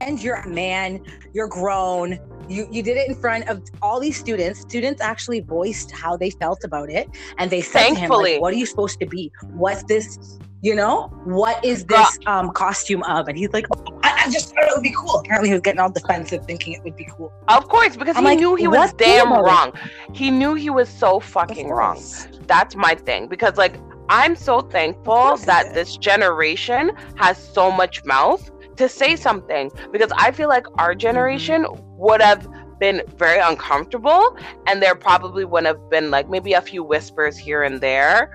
And 0.00 0.22
you're 0.22 0.36
a 0.36 0.48
man. 0.48 1.00
You're 1.32 1.48
grown. 1.48 2.18
You 2.48 2.66
you 2.70 2.82
did 2.82 2.96
it 2.96 3.08
in 3.08 3.14
front 3.14 3.48
of 3.48 3.62
all 3.82 4.00
these 4.00 4.16
students. 4.16 4.60
Students 4.60 5.00
actually 5.02 5.40
voiced 5.40 5.90
how 5.90 6.16
they 6.16 6.30
felt 6.30 6.64
about 6.64 6.90
it, 6.90 7.08
and 7.38 7.50
they 7.50 7.60
said 7.60 7.90
to 7.90 7.94
him, 7.94 8.10
like, 8.10 8.40
"What 8.40 8.54
are 8.54 8.56
you 8.56 8.66
supposed 8.66 9.00
to 9.00 9.06
be? 9.06 9.30
What's 9.52 9.82
this? 9.84 10.38
You 10.60 10.74
know, 10.74 11.06
what 11.24 11.62
is 11.64 11.84
this 11.84 12.18
um 12.26 12.50
costume 12.50 13.02
of?" 13.04 13.28
And 13.28 13.36
he's 13.36 13.50
like, 13.52 13.66
oh, 13.76 14.00
I, 14.02 14.24
"I 14.24 14.30
just 14.30 14.54
thought 14.54 14.64
it 14.64 14.72
would 14.74 14.82
be 14.82 14.94
cool." 14.96 15.20
Apparently, 15.20 15.50
he 15.50 15.54
was 15.54 15.60
getting 15.62 15.80
all 15.80 15.90
defensive, 15.90 16.44
thinking 16.46 16.72
it 16.72 16.82
would 16.84 16.96
be 16.96 17.06
cool. 17.16 17.32
Of 17.48 17.68
course, 17.68 17.96
because 17.96 18.16
I'm 18.16 18.22
he 18.22 18.30
like, 18.30 18.38
knew 18.38 18.54
he 18.54 18.68
was 18.68 18.92
damn 18.94 19.30
wrong. 19.30 19.72
He 20.14 20.30
knew 20.30 20.54
he 20.54 20.70
was 20.70 20.88
so 20.88 21.20
fucking 21.20 21.68
wrong. 21.68 22.02
That's 22.46 22.74
my 22.74 22.94
thing. 22.94 23.28
Because 23.28 23.56
like 23.56 23.78
I'm 24.08 24.36
so 24.36 24.60
thankful 24.60 25.36
that 25.44 25.74
this 25.74 25.96
generation 25.98 26.92
has 27.16 27.36
so 27.36 27.70
much 27.70 28.04
mouth 28.04 28.50
to 28.78 28.88
say 28.88 29.16
something. 29.16 29.70
Because 29.92 30.10
I 30.18 30.32
feel 30.32 30.48
like 30.48 30.66
our 30.78 30.94
Mm-hmm. 30.96 30.96
generation 30.96 31.66
would 31.96 32.22
have 32.22 32.48
been 32.80 33.02
very 33.16 33.40
uncomfortable 33.40 34.36
and 34.66 34.82
there 34.82 34.94
probably 34.96 35.44
would 35.44 35.66
have 35.66 35.78
been 35.90 36.10
like 36.10 36.28
maybe 36.28 36.52
a 36.54 36.62
few 36.62 36.84
whispers 36.84 37.36
here 37.38 37.62
and 37.62 37.80
there, 37.80 38.30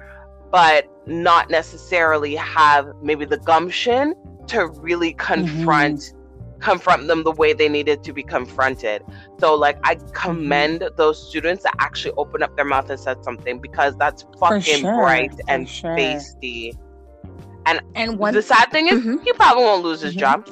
but 0.51 0.85
not 1.05 1.49
necessarily 1.49 2.35
have 2.35 2.87
maybe 3.01 3.25
the 3.25 3.37
gumption 3.39 4.13
to 4.47 4.67
really 4.67 5.13
confront 5.13 6.01
Mm-hmm. 6.05 6.59
confront 6.61 7.07
them 7.07 7.23
the 7.23 7.31
way 7.31 7.53
they 7.53 7.69
needed 7.69 8.03
to 8.03 8.13
be 8.13 8.23
confronted. 8.23 9.01
So 9.39 9.55
like 9.55 9.77
I 9.83 9.97
Mm-hmm. 10.27 10.75
commend 10.75 10.83
those 10.97 11.21
students 11.29 11.63
that 11.63 11.73
actually 11.79 12.13
opened 12.17 12.43
up 12.43 12.55
their 12.55 12.65
mouth 12.65 12.89
and 12.89 12.99
said 12.99 13.23
something 13.23 13.59
because 13.61 13.95
that's 13.97 14.25
fucking 14.39 14.87
sure, 14.87 14.93
bright 14.93 15.33
for 15.45 15.65
and 15.65 15.67
sure. 15.67 15.97
feisty. 15.97 16.73
And 17.65 17.81
and 17.95 18.17
one 18.19 18.33
the 18.33 18.41
sad 18.41 18.71
thing 18.71 18.87
is 18.87 18.99
Mhm. 18.99 19.23
he 19.23 19.31
probably 19.33 19.63
won't 19.63 19.83
lose 19.83 20.01
his 20.01 20.15
Mhm. 20.15 20.19
job. 20.19 20.49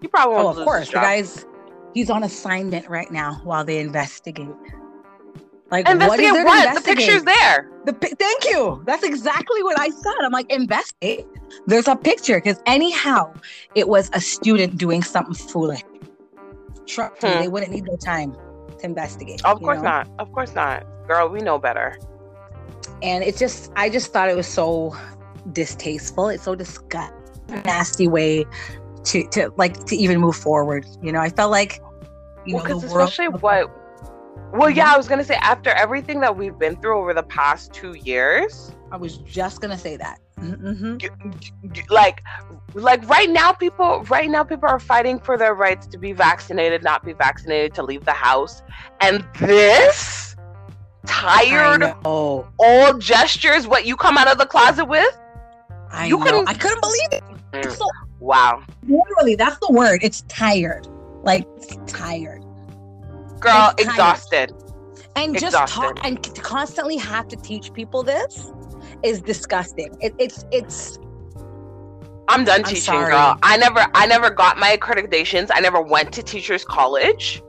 He 0.00 0.08
probably 0.08 0.34
won't 0.34 0.46
Oh, 0.46 0.50
of 0.50 0.56
lose 0.56 0.64
course. 0.64 0.80
his 0.80 0.88
The 0.90 0.94
guy's 1.00 1.46
he's 1.94 2.10
on 2.10 2.22
assignment 2.22 2.88
right 2.88 3.10
now 3.10 3.40
while 3.44 3.64
they 3.64 3.78
investigate. 3.78 4.48
Like 5.70 5.84
what 5.86 5.96
is 5.96 6.02
Investigate 6.02 6.32
there 6.32 6.42
to 6.44 6.48
what? 6.48 6.74
The 6.76 6.80
picture's 6.80 7.22
there. 7.24 7.70
The 7.86 7.92
pi- 7.92 8.12
thank 8.18 8.44
you. 8.44 8.82
That's 8.86 9.02
exactly 9.02 9.62
what 9.64 9.78
I 9.80 9.88
said. 9.90 10.14
I'm 10.22 10.30
like 10.32 10.50
investigate. 10.52 11.26
There's 11.66 11.88
a 11.88 11.96
picture 11.96 12.36
because 12.36 12.60
anyhow, 12.66 13.32
it 13.74 13.88
was 13.88 14.08
a 14.12 14.20
student 14.20 14.78
doing 14.78 15.02
something 15.02 15.34
foolish. 15.34 15.82
Trust 16.86 17.20
me, 17.22 17.30
Hmm. 17.32 17.40
they 17.40 17.48
wouldn't 17.48 17.72
need 17.72 17.84
no 17.84 17.96
time 17.96 18.36
to 18.78 18.84
investigate. 18.84 19.44
Of 19.44 19.60
course 19.60 19.78
know? 19.78 19.84
not. 19.90 20.08
Of 20.20 20.30
course 20.32 20.54
not. 20.54 20.84
Girl, 21.08 21.28
we 21.28 21.40
know 21.40 21.58
better. 21.58 21.96
and 23.02 23.22
it's 23.24 23.38
just 23.38 23.70
I 23.76 23.90
just 23.90 24.12
thought 24.12 24.28
it 24.30 24.36
was 24.36 24.46
so 24.46 24.94
distasteful. 25.52 26.28
It's 26.28 26.44
so 26.44 26.54
disgusting, 26.54 27.14
nasty 27.64 28.08
way 28.08 28.44
to 29.04 29.26
to 29.30 29.52
like 29.56 29.84
to 29.86 29.96
even 29.96 30.20
move 30.20 30.36
forward. 30.36 30.86
You 31.02 31.12
know, 31.12 31.20
I 31.20 31.28
felt 31.30 31.50
like 31.50 31.80
you 32.44 32.56
Well, 32.56 32.64
know 32.64 32.80
the 32.80 32.86
world. 32.88 33.08
especially 33.08 33.28
what 33.28 33.70
well, 34.52 34.70
yeah, 34.70 34.92
I 34.92 34.96
was 34.96 35.08
gonna 35.08 35.24
say 35.24 35.34
after 35.36 35.70
everything 35.70 36.20
that 36.20 36.36
we've 36.36 36.58
been 36.58 36.76
through 36.76 36.98
over 36.98 37.12
the 37.12 37.22
past 37.22 37.72
two 37.72 37.94
years, 37.94 38.72
I 38.92 38.96
was 38.96 39.18
just 39.18 39.60
gonna 39.60 39.78
say 39.78 39.96
that. 39.96 40.18
Mm-hmm. 40.38 40.98
like 41.88 42.22
like 42.74 43.08
right 43.08 43.30
now 43.30 43.52
people 43.52 44.02
right 44.10 44.28
now 44.28 44.44
people 44.44 44.68
are 44.68 44.78
fighting 44.78 45.18
for 45.18 45.38
their 45.38 45.54
rights 45.54 45.86
to 45.86 45.96
be 45.96 46.12
vaccinated 46.12 46.82
not 46.82 47.02
be 47.02 47.14
vaccinated 47.14 47.72
to 47.72 47.82
leave 47.82 48.04
the 48.04 48.12
house 48.12 48.62
and 49.00 49.26
this 49.38 50.36
tired 51.06 51.94
old 52.04 53.00
gestures 53.00 53.66
what 53.66 53.86
you 53.86 53.96
come 53.96 54.18
out 54.18 54.28
of 54.30 54.36
the 54.36 54.44
closet 54.44 54.84
with 54.84 55.18
I 55.90 56.06
You 56.06 56.18
know. 56.18 56.24
couldn't- 56.24 56.48
I 56.48 56.54
couldn't 56.54 56.80
believe 56.80 57.08
it. 57.12 57.24
Mm. 57.52 57.72
So 57.76 57.86
wow 58.20 58.62
literally, 58.88 59.34
that's 59.36 59.58
the 59.66 59.72
word. 59.72 60.00
It's 60.02 60.22
tired. 60.28 60.86
Like 61.22 61.46
it's 61.56 61.76
tired. 61.86 62.42
girl 63.40 63.72
It's 63.78 63.84
tired. 63.84 63.88
exhausted 63.88 64.52
And 65.16 65.38
just 65.38 65.56
talk 65.72 65.98
and 66.04 66.22
to 66.22 66.40
constantly 66.42 66.96
have 66.96 67.28
to 67.28 67.36
teach 67.36 67.72
people 67.72 68.02
this 68.02 68.52
is 69.02 69.20
disgusting. 69.20 69.96
It, 70.00 70.14
it's 70.18 70.44
it's 70.52 70.98
i'm 72.28 72.44
done 72.44 72.60
I'm 72.60 72.64
teaching 72.64 72.82
sorry. 72.84 73.12
girl 73.12 73.38
i 73.42 73.56
never 73.56 73.86
i 73.94 74.04
never 74.06 74.30
got 74.30 74.58
my 74.58 74.76
accreditations 74.76 75.48
i 75.52 75.60
never 75.60 75.80
went 75.80 76.12
to 76.14 76.22
teachers 76.24 76.64
college 76.64 77.40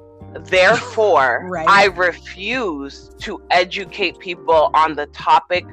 therefore 0.41 1.45
Right. 1.49 1.67
i 1.67 1.85
refuse 1.85 3.09
to 3.21 3.41
educate 3.49 4.19
people 4.19 4.69
on 4.75 4.95
the 4.95 5.07
topic 5.07 5.65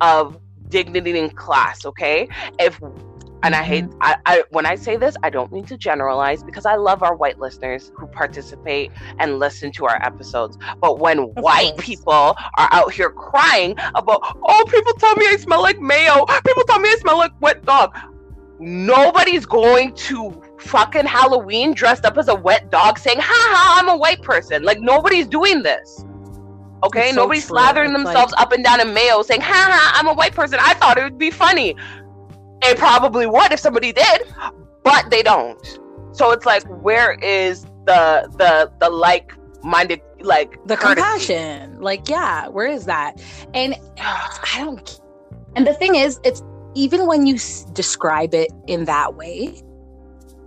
of 0.00 0.38
dignity 0.76 1.18
in 1.18 1.30
class 1.30 1.86
okay 1.86 2.28
if 2.58 2.80
and 3.44 3.54
I 3.54 3.62
hate 3.62 3.84
Mm-hmm. 3.84 3.98
I, 4.00 4.16
I 4.26 4.44
when 4.50 4.66
I 4.66 4.74
say 4.74 4.96
this, 4.96 5.16
I 5.22 5.30
don't 5.30 5.52
mean 5.52 5.64
to 5.66 5.76
generalize 5.76 6.42
because 6.42 6.64
I 6.64 6.76
love 6.76 7.02
our 7.02 7.14
white 7.14 7.38
listeners 7.38 7.92
who 7.94 8.06
participate 8.06 8.90
and 9.18 9.38
listen 9.38 9.72
to 9.72 9.86
our 9.86 10.02
episodes. 10.02 10.56
But 10.80 10.98
when 10.98 11.18
white 11.34 11.72
course. 11.72 11.86
people 11.86 12.12
are 12.12 12.68
out 12.72 12.92
here 12.92 13.10
crying 13.10 13.76
about, 13.94 14.20
oh, 14.42 14.64
people 14.68 14.92
tell 14.94 15.14
me 15.16 15.26
I 15.26 15.36
smell 15.36 15.62
like 15.62 15.80
mayo, 15.80 16.24
people 16.26 16.64
tell 16.64 16.80
me 16.80 16.88
I 16.88 16.96
smell 17.00 17.18
like 17.18 17.32
wet 17.40 17.64
dog. 17.64 17.96
Nobody's 18.58 19.44
going 19.44 19.94
to 19.94 20.42
fucking 20.58 21.06
Halloween 21.06 21.74
dressed 21.74 22.04
up 22.04 22.16
as 22.16 22.28
a 22.28 22.34
wet 22.34 22.70
dog 22.70 22.98
saying, 22.98 23.18
ha 23.20 23.26
ha, 23.26 23.80
I'm 23.80 23.88
a 23.88 23.96
white 23.96 24.22
person. 24.22 24.62
Like 24.62 24.80
nobody's 24.80 25.26
doing 25.26 25.62
this. 25.62 26.04
Okay, 26.84 27.10
so 27.10 27.16
nobody's 27.16 27.46
true. 27.46 27.56
slathering 27.56 27.94
It's 27.94 28.04
themselves 28.04 28.34
up 28.36 28.52
and 28.52 28.62
down 28.62 28.80
in 28.80 28.92
mayo 28.94 29.22
saying, 29.22 29.40
ha 29.40 29.68
ha, 29.70 29.92
I'm 29.96 30.06
a 30.06 30.14
white 30.14 30.34
person. 30.34 30.58
I 30.60 30.74
thought 30.74 30.98
it 30.98 31.02
would 31.02 31.18
be 31.18 31.30
funny. 31.30 31.76
It 32.62 32.78
probably 32.78 33.26
would 33.26 33.52
if 33.52 33.60
somebody 33.60 33.92
did, 33.92 34.22
but 34.82 35.10
they 35.10 35.22
don't. 35.22 35.58
So 36.12 36.30
it's 36.30 36.46
like, 36.46 36.64
where 36.82 37.12
is 37.14 37.64
the 37.86 38.28
the 38.38 38.72
the 38.80 38.90
like 38.90 39.32
minded 39.62 40.00
like 40.20 40.58
the 40.66 40.76
courtesy? 40.76 41.02
compassion 41.02 41.80
like 41.80 42.08
yeah 42.08 42.48
where 42.48 42.66
is 42.66 42.84
that 42.84 43.20
and 43.54 43.74
i 44.00 44.56
don't 44.58 45.00
and 45.56 45.66
the 45.66 45.74
thing 45.74 45.94
is 45.94 46.20
it's 46.24 46.42
even 46.74 47.06
when 47.06 47.26
you 47.26 47.34
s- 47.34 47.64
describe 47.72 48.34
it 48.34 48.50
in 48.66 48.84
that 48.84 49.14
way 49.14 49.54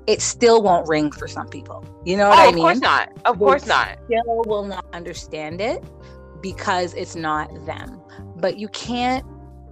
it 0.08 0.22
still 0.22 0.62
won't 0.62 0.88
ring 0.88 1.12
for 1.12 1.28
some 1.28 1.48
people 1.48 1.84
you 2.06 2.16
know 2.16 2.30
what 2.30 2.40
oh, 2.40 2.42
i 2.42 2.52
mean? 2.52 2.58
of 2.58 2.62
course 2.62 2.80
not. 2.80 3.10
Of 3.26 3.38
course 3.40 3.66
not. 3.66 3.98
still 4.06 4.44
will 4.46 4.66
not 4.66 4.86
understand 4.94 5.62
it 5.62 5.84
because 6.42 6.94
it's 6.94 7.16
not 7.16 7.50
them 7.66 8.02
but 8.38 8.58
you 8.58 8.68
can't 8.70 9.26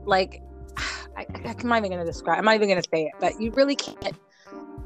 like 0.05 0.41
I, 1.17 1.25
I'm 1.45 1.67
not 1.69 1.77
even 1.77 1.91
going 1.91 2.05
to 2.05 2.11
describe. 2.11 2.37
I'm 2.39 2.45
not 2.45 2.55
even 2.55 2.67
going 2.67 2.81
to 2.81 2.89
say 2.93 3.03
it, 3.03 3.13
but 3.21 3.39
you 3.39 3.51
really 3.51 3.75
can't 3.75 4.15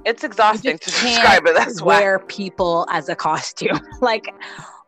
It's 0.06 0.24
exhausting 0.24 0.78
to 0.78 0.92
describe 0.92 1.48
it. 1.48 1.56
That's 1.56 1.82
why. 1.82 2.00
wear 2.00 2.20
people 2.20 2.86
as 2.92 3.10
a 3.10 3.16
costume. 3.16 3.80
like, 4.02 4.28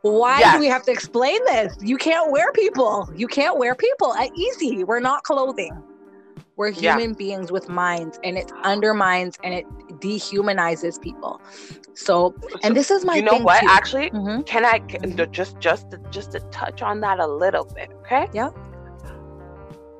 why 0.04 0.40
Yes. 0.40 0.54
do 0.56 0.60
we 0.60 0.68
have 0.68 0.84
to 0.84 0.92
explain 0.92 1.40
this? 1.46 1.76
You 1.82 1.98
can't 1.98 2.32
wear 2.32 2.52
people. 2.52 3.10
You 3.16 3.28
can't 3.28 3.58
wear 3.58 3.74
people. 3.76 4.14
Easy. 4.36 4.84
We're 4.84 5.00
not 5.00 5.24
clothing. 5.24 5.84
We're 6.58 6.70
Yeah. 6.70 6.98
human 6.98 7.14
beings 7.16 7.52
with 7.52 7.70
minds, 7.70 8.20
and 8.24 8.38
it 8.38 8.52
undermines 8.64 9.38
and 9.44 9.54
it 9.54 9.66
dehumanizes 10.02 11.00
people. 11.02 11.42
So, 11.96 12.36
and 12.64 12.76
this 12.76 12.92
is 12.92 13.06
my 13.06 13.18
you 13.18 13.22
know 13.22 13.32
thing 13.32 13.44
what? 13.44 13.62
too. 13.62 13.68
Actually, 13.70 14.12
Mhm. 14.14 14.46
can 14.46 14.66
I 14.66 14.80
can, 14.80 15.16
just 15.32 15.60
just 15.60 15.88
just 16.10 16.32
to 16.34 16.40
touch 16.52 16.82
on 16.82 17.02
that 17.02 17.20
a 17.20 17.28
little 17.28 17.66
bit? 17.76 17.90
Okay. 18.02 18.28
Yeah. 18.34 18.50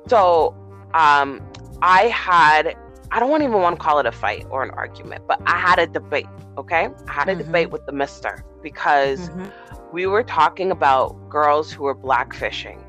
So, 0.08 0.54
um, 0.94 1.40
I 1.82 2.04
had 2.08 2.74
I 3.10 3.20
don't 3.20 3.30
want 3.30 3.42
even 3.42 3.60
want 3.60 3.76
to 3.78 3.82
call 3.82 3.98
it 3.98 4.06
a 4.06 4.12
fight 4.12 4.46
or 4.50 4.62
an 4.62 4.70
argument, 4.70 5.24
but 5.28 5.40
I 5.46 5.58
had 5.58 5.78
a 5.78 5.86
debate. 5.86 6.30
Okay, 6.58 6.88
I 7.08 7.12
had 7.12 7.28
a 7.28 7.34
Mhm. 7.34 7.38
debate 7.38 7.70
with 7.70 7.84
the 7.86 7.92
Mister 7.92 8.44
because 8.62 9.30
Mhm. 9.30 9.52
we 9.92 10.06
were 10.06 10.22
talking 10.22 10.70
about 10.70 11.16
girls 11.28 11.72
who 11.72 11.84
were 11.84 11.94
blackfishing, 11.94 12.84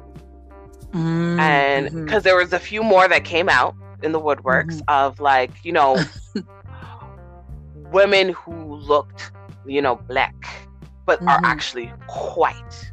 Mm, 0.94 1.40
and 1.40 1.90
because 2.06 2.24
there 2.24 2.36
was 2.38 2.54
a 2.54 2.60
few 2.60 2.84
more 2.84 3.08
that 3.08 3.24
came 3.26 3.50
out 3.50 3.76
in 4.04 4.12
the 4.12 4.20
woodworks 4.20 4.82
Mm-hmm. 4.82 4.88
of 4.88 5.20
like 5.20 5.52
you 5.64 5.72
know 5.72 6.06
women 7.94 8.30
who 8.30 8.76
looked 8.76 9.32
you 9.66 9.82
know 9.82 9.96
black 9.96 10.36
but 11.06 11.22
are 11.28 11.40
Mhm. 11.40 11.46
actually 11.54 11.88
white 12.36 12.92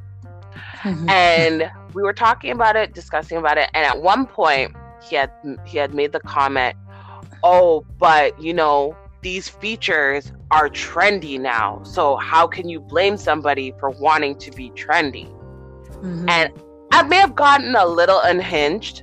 Mhm. 0.82 1.10
and 1.10 1.70
we 1.94 2.02
were 2.02 2.12
talking 2.12 2.52
about 2.52 2.76
it 2.76 2.94
discussing 2.94 3.38
about 3.38 3.58
it 3.58 3.68
and 3.74 3.84
at 3.86 4.00
one 4.00 4.26
point 4.26 4.74
he 5.08 5.16
had 5.16 5.30
he 5.64 5.78
had 5.78 5.94
made 5.94 6.12
the 6.12 6.20
comment 6.20 6.74
oh 7.42 7.84
but 7.98 8.38
you 8.40 8.52
know 8.54 8.96
these 9.22 9.48
features 9.48 10.32
are 10.50 10.68
trendy 10.68 11.38
now 11.40 11.80
so 11.82 12.16
how 12.16 12.46
can 12.46 12.68
you 12.68 12.80
blame 12.80 13.16
somebody 13.16 13.72
for 13.78 13.90
wanting 13.90 14.36
to 14.38 14.50
be 14.52 14.70
trendy 14.70 15.28
Mhm. 16.02 16.28
and 16.30 16.50
i 16.92 17.02
may 17.02 17.16
have 17.16 17.34
gotten 17.34 17.74
a 17.74 17.86
little 17.86 18.20
unhinged 18.20 19.02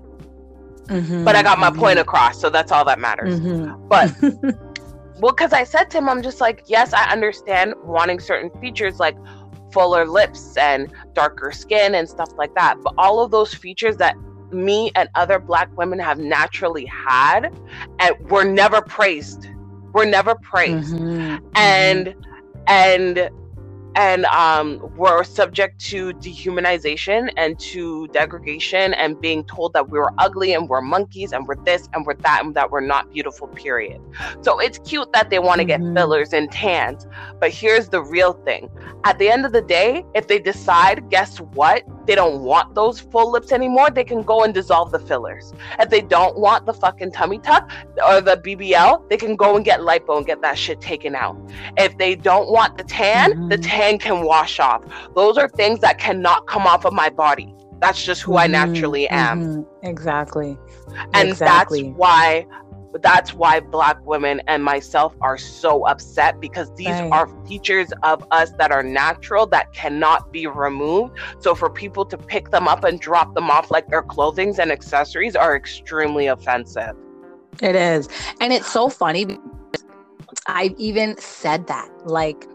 Mhm. 0.87 1.23
but 1.25 1.35
i 1.35 1.43
got 1.43 1.59
my 1.59 1.69
Mhm. 1.69 1.77
point 1.79 1.99
across 1.99 2.39
so 2.39 2.49
that's 2.49 2.71
all 2.71 2.85
that 2.85 2.99
matters 2.99 3.39
Mhm. 3.39 3.87
but 3.89 4.11
well 5.19 5.33
because 5.33 5.53
i 5.53 5.63
said 5.63 5.89
to 5.89 5.97
him 5.97 6.09
i'm 6.09 6.21
just 6.23 6.41
like 6.41 6.63
yes 6.67 6.93
i 6.93 7.09
understand 7.11 7.73
wanting 7.83 8.19
certain 8.19 8.49
features 8.61 8.99
like 8.99 9.17
fuller 9.73 10.05
lips 10.05 10.55
and 10.57 10.91
darker 11.13 11.51
skin 11.51 11.95
and 11.95 12.07
stuff 12.09 12.29
like 12.37 12.53
that 12.55 12.75
but 12.83 12.93
all 12.97 13.19
of 13.23 13.31
those 13.31 13.53
features 13.53 13.97
that 13.97 14.15
me 14.51 14.91
and 14.95 15.09
other 15.15 15.39
black 15.39 15.75
women 15.77 15.99
have 15.99 16.19
naturally 16.19 16.85
had 16.85 17.53
and 17.99 18.15
were 18.29 18.43
never 18.43 18.81
praised. 18.81 19.47
Were 19.93 20.05
never 20.05 20.35
praised. 20.35 20.95
Mhm. 20.95 21.41
and 21.55 22.15
and 22.67 23.29
and 23.97 24.25
um 24.27 24.79
were 24.95 25.23
subject 25.23 25.79
to 25.79 26.13
dehumanization 26.13 27.31
and 27.35 27.59
to 27.59 28.07
degradation 28.09 28.93
and 28.93 29.19
being 29.19 29.43
told 29.45 29.73
that 29.73 29.89
we 29.89 29.97
were 29.97 30.13
ugly 30.19 30.53
and 30.53 30.69
we're 30.69 30.81
monkeys 30.81 31.33
and 31.33 31.47
we're 31.47 31.61
this 31.65 31.89
and 31.93 32.05
we're 32.05 32.13
that 32.13 32.43
and 32.43 32.53
that 32.55 32.69
we're 32.71 32.79
not 32.79 33.11
beautiful 33.11 33.47
period. 33.47 33.99
So 34.41 34.59
it's 34.59 34.77
cute 34.79 35.11
that 35.13 35.31
they 35.31 35.39
want 35.39 35.59
to 35.61 35.65
Mhm. 35.65 35.67
get 35.67 35.81
fillers 35.95 36.31
and 36.31 36.51
tans 36.51 37.07
but 37.39 37.49
here's 37.51 37.89
the 37.89 38.01
real 38.03 38.33
thing. 38.45 38.69
At 39.03 39.17
the 39.17 39.29
end 39.29 39.45
of 39.45 39.51
the 39.51 39.63
day 39.63 40.05
if 40.13 40.27
they 40.27 40.39
decide 40.39 41.09
guess 41.09 41.39
what 41.39 41.83
they 42.07 42.15
don't 42.15 42.41
want 42.41 42.73
those 42.73 42.99
full 42.99 43.29
lips 43.31 43.51
anymore 43.51 43.89
they 43.89 44.03
can 44.03 44.21
go 44.23 44.43
and 44.43 44.53
dissolve 44.53 44.91
the 44.91 44.99
fillers 44.99 45.53
if 45.79 45.89
they 45.89 46.01
don't 46.01 46.37
want 46.39 46.65
the 46.65 46.73
fucking 46.73 47.11
tummy 47.11 47.37
tuck 47.39 47.69
or 48.07 48.21
the 48.21 48.37
bbl 48.37 49.07
they 49.09 49.17
can 49.17 49.35
go 49.35 49.55
and 49.55 49.65
get 49.65 49.81
lipo 49.81 50.17
and 50.17 50.25
get 50.25 50.41
that 50.41 50.57
shit 50.57 50.79
taken 50.81 51.13
out 51.15 51.37
if 51.77 51.97
they 51.97 52.15
don't 52.15 52.49
want 52.49 52.77
the 52.77 52.83
tan, 52.83 53.49
the 53.49 53.57
Mhm. 53.57 53.67
tan 53.69 53.97
can 53.99 54.23
wash 54.23 54.59
off. 54.59 54.81
Those 55.15 55.37
are 55.37 55.47
things 55.49 55.79
that 55.81 55.97
cannot 55.97 56.47
come 56.47 56.65
off 56.65 56.85
of 56.85 56.93
my 56.93 57.09
body. 57.09 57.53
That's 57.79 58.03
just 58.03 58.21
who 58.21 58.37
I 58.37 58.47
Mhm. 58.47 58.51
naturally 58.51 59.07
am. 59.09 59.41
Mhm. 59.43 59.65
Exactly. 59.83 60.57
And 61.13 61.29
exactly. 61.29 61.83
that's 61.83 61.97
why 61.97 62.45
that's 63.01 63.33
why 63.33 63.59
black 63.59 63.97
women 64.05 64.41
and 64.47 64.63
myself 64.63 65.15
are 65.21 65.37
so 65.37 65.85
upset 65.87 66.39
because 66.39 66.71
these 66.75 67.01
Right. 67.01 67.11
are 67.11 67.27
features 67.47 67.91
of 68.03 68.25
us 68.31 68.51
that 68.59 68.71
are 68.71 68.83
natural 68.83 69.45
that 69.47 69.73
cannot 69.73 70.31
be 70.31 70.47
removed. 70.47 71.17
So 71.39 71.55
for 71.55 71.69
people 71.69 72.05
to 72.05 72.17
pick 72.17 72.49
them 72.51 72.67
up 72.67 72.83
and 72.83 72.99
drop 72.99 73.33
them 73.35 73.49
off 73.49 73.71
like 73.71 73.89
their 73.89 74.03
clothings 74.03 74.59
and 74.59 74.71
accessories 74.71 75.35
are 75.35 75.55
extremely 75.55 76.27
offensive. 76.27 76.95
It 77.61 77.75
is. 77.75 78.09
And 78.41 78.53
it's 78.53 78.67
so 78.71 78.89
funny 78.89 79.37
I've 80.47 80.73
even 80.77 81.17
said 81.17 81.67
that. 81.67 81.89
Like 82.05 82.45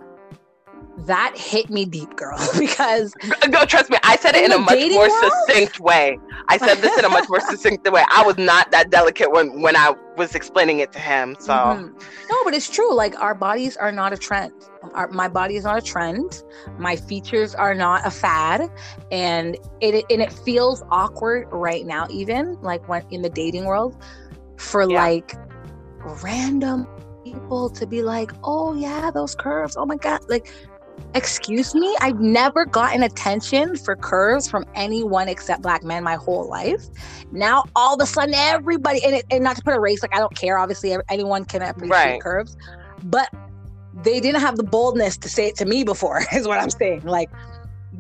that 0.98 1.34
hit 1.36 1.70
me 1.70 1.84
deep, 1.86 2.16
girl, 2.16 2.38
because 2.58 3.14
No, 3.48 3.64
trust 3.64 3.90
me, 3.90 3.98
I 4.02 4.16
said 4.16 4.34
it 4.34 4.44
In 4.44 4.52
in, 4.52 4.52
a 4.52 4.58
much 4.58 4.88
more 4.88 5.08
world? 5.08 5.10
succinct 5.10 5.80
way. 5.80 6.18
I 6.48 6.58
said 6.58 6.82
this 6.82 6.96
in 6.96 7.04
a 7.04 7.08
much 7.08 7.28
more 7.28 7.40
succinct 7.50 7.90
way. 7.90 8.04
I 8.10 8.22
was 8.24 8.36
not 8.38 8.70
that 8.72 8.90
delicate 8.90 9.30
when 9.30 9.62
when 9.62 9.76
I 9.76 9.94
was 10.16 10.34
explaining 10.34 10.78
it 10.80 10.92
to 10.92 10.98
him. 10.98 11.36
So 11.38 11.52
Mhm. 11.52 11.92
no, 12.30 12.36
but 12.44 12.54
it's 12.54 12.68
true. 12.68 12.94
Like 12.94 13.18
our 13.20 13.34
bodies 13.34 13.76
are 13.76 13.92
not 13.92 14.12
a 14.12 14.16
trend. 14.16 14.52
Our, 14.94 15.08
my 15.08 15.28
body 15.28 15.56
is 15.56 15.64
not 15.64 15.78
a 15.78 15.82
trend. 15.82 16.42
My 16.78 16.96
features 16.96 17.54
are 17.54 17.74
not 17.74 18.06
a 18.06 18.10
fad, 18.10 18.68
and 19.10 19.56
it 19.80 20.04
and 20.10 20.22
it 20.22 20.32
feels 20.32 20.82
awkward 20.90 21.46
right 21.50 21.84
now. 21.86 22.06
Even 22.10 22.56
like 22.62 22.86
when 22.88 23.02
in 23.10 23.22
the 23.22 23.30
dating 23.30 23.64
world, 23.64 23.96
for 24.58 24.84
Yeah. 24.84 25.02
like 25.02 25.38
random 26.22 26.86
people 27.24 27.70
to 27.70 27.86
be 27.86 28.02
like, 28.02 28.32
"Oh 28.44 28.74
yeah, 28.74 29.10
those 29.12 29.34
curves. 29.34 29.76
Oh 29.76 29.86
my 29.86 29.96
god!" 29.96 30.20
Like, 30.28 30.48
excuse 31.14 31.74
me. 31.74 31.94
I've 32.00 32.20
never 32.20 32.64
gotten 32.64 33.02
attention 33.02 33.76
for 33.76 33.96
curves 33.96 34.48
from 34.48 34.64
anyone 34.74 35.28
except 35.28 35.62
black 35.62 35.82
men 35.82 36.02
my 36.04 36.14
whole 36.16 36.48
life. 36.48 36.86
Now 37.30 37.64
all 37.76 37.94
of 37.94 38.00
a 38.00 38.06
sudden, 38.06 38.34
everybody 38.34 39.04
and, 39.04 39.16
it, 39.16 39.24
and 39.30 39.44
not 39.44 39.56
to 39.56 39.62
put 39.62 39.74
a 39.74 39.80
race 39.80 40.02
like 40.02 40.14
I 40.14 40.18
don't 40.18 40.34
care. 40.36 40.58
Obviously, 40.58 40.96
anyone 41.08 41.44
can 41.44 41.62
appreciate 41.62 41.90
Right. 41.92 42.20
curves, 42.20 42.56
but 43.04 43.28
they 44.02 44.20
didn't 44.20 44.40
have 44.40 44.56
the 44.56 44.64
boldness 44.64 45.18
to 45.18 45.28
say 45.28 45.48
it 45.48 45.56
to 45.56 45.66
me 45.66 45.84
before. 45.84 46.22
Is 46.32 46.48
what 46.48 46.58
I'm 46.60 46.70
saying. 46.70 47.02
Like 47.04 47.30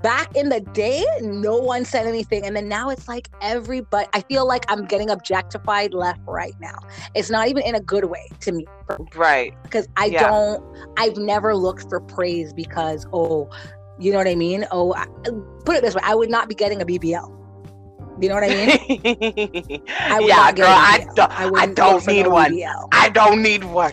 back 0.02 0.36
in 0.36 0.48
the 0.48 0.60
day, 0.60 1.04
no 1.20 1.56
one 1.56 1.84
said 1.84 2.06
anything, 2.06 2.44
and 2.44 2.56
then 2.56 2.68
now 2.68 2.90
it's 2.90 3.08
like 3.08 3.28
everybody. 3.40 4.06
I 4.12 4.20
feel 4.22 4.46
like 4.46 4.64
I'm 4.68 4.84
getting 4.84 5.10
objectified 5.10 5.94
left, 5.94 6.20
right 6.26 6.54
now. 6.60 6.78
It's 7.14 7.30
not 7.30 7.48
even 7.48 7.62
in 7.62 7.74
a 7.74 7.80
good 7.80 8.04
way 8.06 8.28
to 8.40 8.52
me 8.52 8.66
right, 9.14 9.54
because 9.62 9.88
I 9.96 10.06
Yeah. 10.06 10.28
don't. 10.28 10.64
I've 10.98 11.16
never 11.16 11.54
looked 11.54 11.88
for 11.88 12.00
praise 12.00 12.52
because 12.52 13.06
oh, 13.12 13.48
you 13.98 14.12
know 14.12 14.18
what 14.18 14.28
I 14.28 14.34
mean. 14.34 14.66
Oh, 14.70 14.94
I, 14.94 15.06
put 15.64 15.76
it 15.76 15.82
this 15.82 15.94
way, 15.94 16.02
I 16.04 16.14
would 16.14 16.30
not 16.30 16.48
be 16.48 16.54
getting 16.54 16.82
a 16.82 16.86
BBL. 16.86 17.38
You 18.20 18.28
know 18.28 18.34
what 18.34 18.44
I 18.44 18.48
mean? 18.50 18.68
I 20.00 20.20
would 20.20 20.28
yeah, 20.28 20.36
not 20.36 20.54
get 20.54 20.62
girl, 20.62 20.70
I 20.70 21.06
don't, 21.14 21.30
I, 21.40 21.46
wouldn't 21.46 21.76
don't 21.76 22.06
need 22.06 22.24
no 22.24 22.30
one. 22.30 22.52
BBL. 22.52 22.88
I 22.92 23.08
don't 23.08 23.42
need 23.42 23.64
one. 23.64 23.92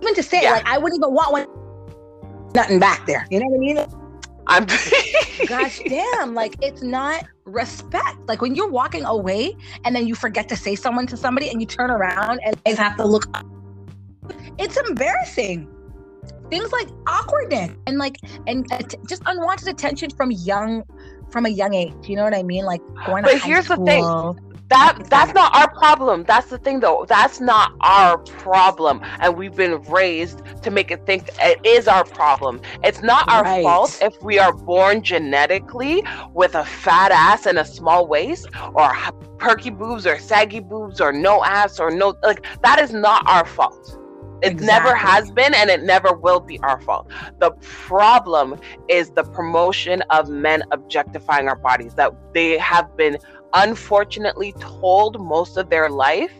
Even 0.00 0.14
to 0.14 0.22
say, 0.22 0.42
Yeah. 0.42 0.52
like, 0.52 0.66
I 0.66 0.78
wouldn't 0.78 1.00
even 1.00 1.12
want 1.12 1.32
one. 1.32 1.46
Nothing 2.54 2.78
back 2.78 3.04
there. 3.06 3.26
You 3.30 3.40
know 3.40 3.46
what 3.46 3.56
I 3.56 3.58
mean? 3.58 4.01
I'm 4.46 4.66
gosh 5.46 5.80
damn, 5.86 6.34
like 6.34 6.56
it's 6.62 6.82
not 6.82 7.24
respect. 7.44 8.18
Like 8.26 8.40
when 8.40 8.54
you're 8.54 8.70
walking 8.70 9.04
away 9.04 9.56
and 9.84 9.94
then 9.94 10.06
you 10.06 10.14
forget 10.14 10.48
to 10.50 10.56
say 10.56 10.74
someone 10.74 11.06
to 11.08 11.16
somebody 11.16 11.48
and 11.48 11.60
you 11.60 11.66
turn 11.66 11.90
around 11.90 12.40
and 12.44 12.56
they 12.64 12.74
have 12.74 12.96
to 12.96 13.06
look 13.06 13.26
up. 13.34 13.46
It's 14.58 14.76
embarrassing. 14.76 15.68
Things 16.50 16.70
like 16.70 16.88
awkwardness 17.06 17.70
and 17.86 17.98
like 17.98 18.16
and 18.46 18.66
just 19.08 19.22
unwanted 19.26 19.68
attention 19.68 20.10
from 20.10 20.30
young 20.30 20.84
from 21.30 21.46
a 21.46 21.48
young 21.48 21.74
age. 21.74 21.94
You 22.04 22.16
know 22.16 22.24
what 22.24 22.34
I 22.34 22.42
mean? 22.42 22.64
Like 22.64 22.82
going 23.06 23.24
but 23.24 23.40
here's 23.40 23.64
school. 23.66 23.84
the 23.84 23.90
thing 23.90 24.51
that 24.72 24.98
that's 25.10 25.34
not 25.34 25.54
our 25.54 25.70
problem 25.74 26.24
that's 26.24 26.48
the 26.48 26.58
thing 26.58 26.80
though 26.80 27.04
that's 27.06 27.40
not 27.40 27.72
our 27.80 28.16
problem 28.18 29.00
and 29.20 29.36
we've 29.36 29.54
been 29.54 29.82
raised 29.82 30.42
to 30.62 30.70
make 30.70 30.90
it 30.90 31.04
think 31.04 31.28
it 31.40 31.58
is 31.64 31.86
our 31.86 32.04
problem 32.04 32.60
it's 32.82 33.02
not 33.02 33.28
our 33.28 33.42
right. 33.42 33.62
fault 33.62 33.98
if 34.00 34.14
we 34.22 34.38
are 34.38 34.54
born 34.54 35.02
genetically 35.02 36.02
with 36.32 36.54
a 36.54 36.64
fat 36.64 37.12
ass 37.12 37.44
and 37.44 37.58
a 37.58 37.64
small 37.64 38.06
waist 38.06 38.48
or 38.74 38.94
perky 39.38 39.70
boobs 39.70 40.06
or 40.06 40.18
saggy 40.18 40.60
boobs 40.60 41.00
or 41.00 41.12
no 41.12 41.44
ass 41.44 41.78
or 41.78 41.90
no 41.90 42.14
like 42.22 42.46
that 42.62 42.78
is 42.78 42.92
not 42.92 43.22
our 43.28 43.44
fault 43.44 43.98
it 44.42 44.52
exactly. 44.52 44.66
never 44.66 44.96
has 44.96 45.30
been 45.30 45.54
and 45.54 45.70
it 45.70 45.84
never 45.84 46.14
will 46.14 46.40
be 46.40 46.58
our 46.60 46.80
fault. 46.80 47.08
The 47.38 47.52
problem 47.60 48.58
is 48.88 49.10
the 49.10 49.22
promotion 49.22 50.02
of 50.10 50.30
men 50.30 50.64
objectifying 50.72 51.46
our 51.46 51.54
bodies, 51.54 51.94
that 51.94 52.12
they 52.34 52.58
have 52.58 52.96
been 52.96 53.18
unfortunately 53.54 54.52
told 54.58 55.20
most 55.20 55.56
of 55.56 55.70
their 55.70 55.90
life 55.90 56.32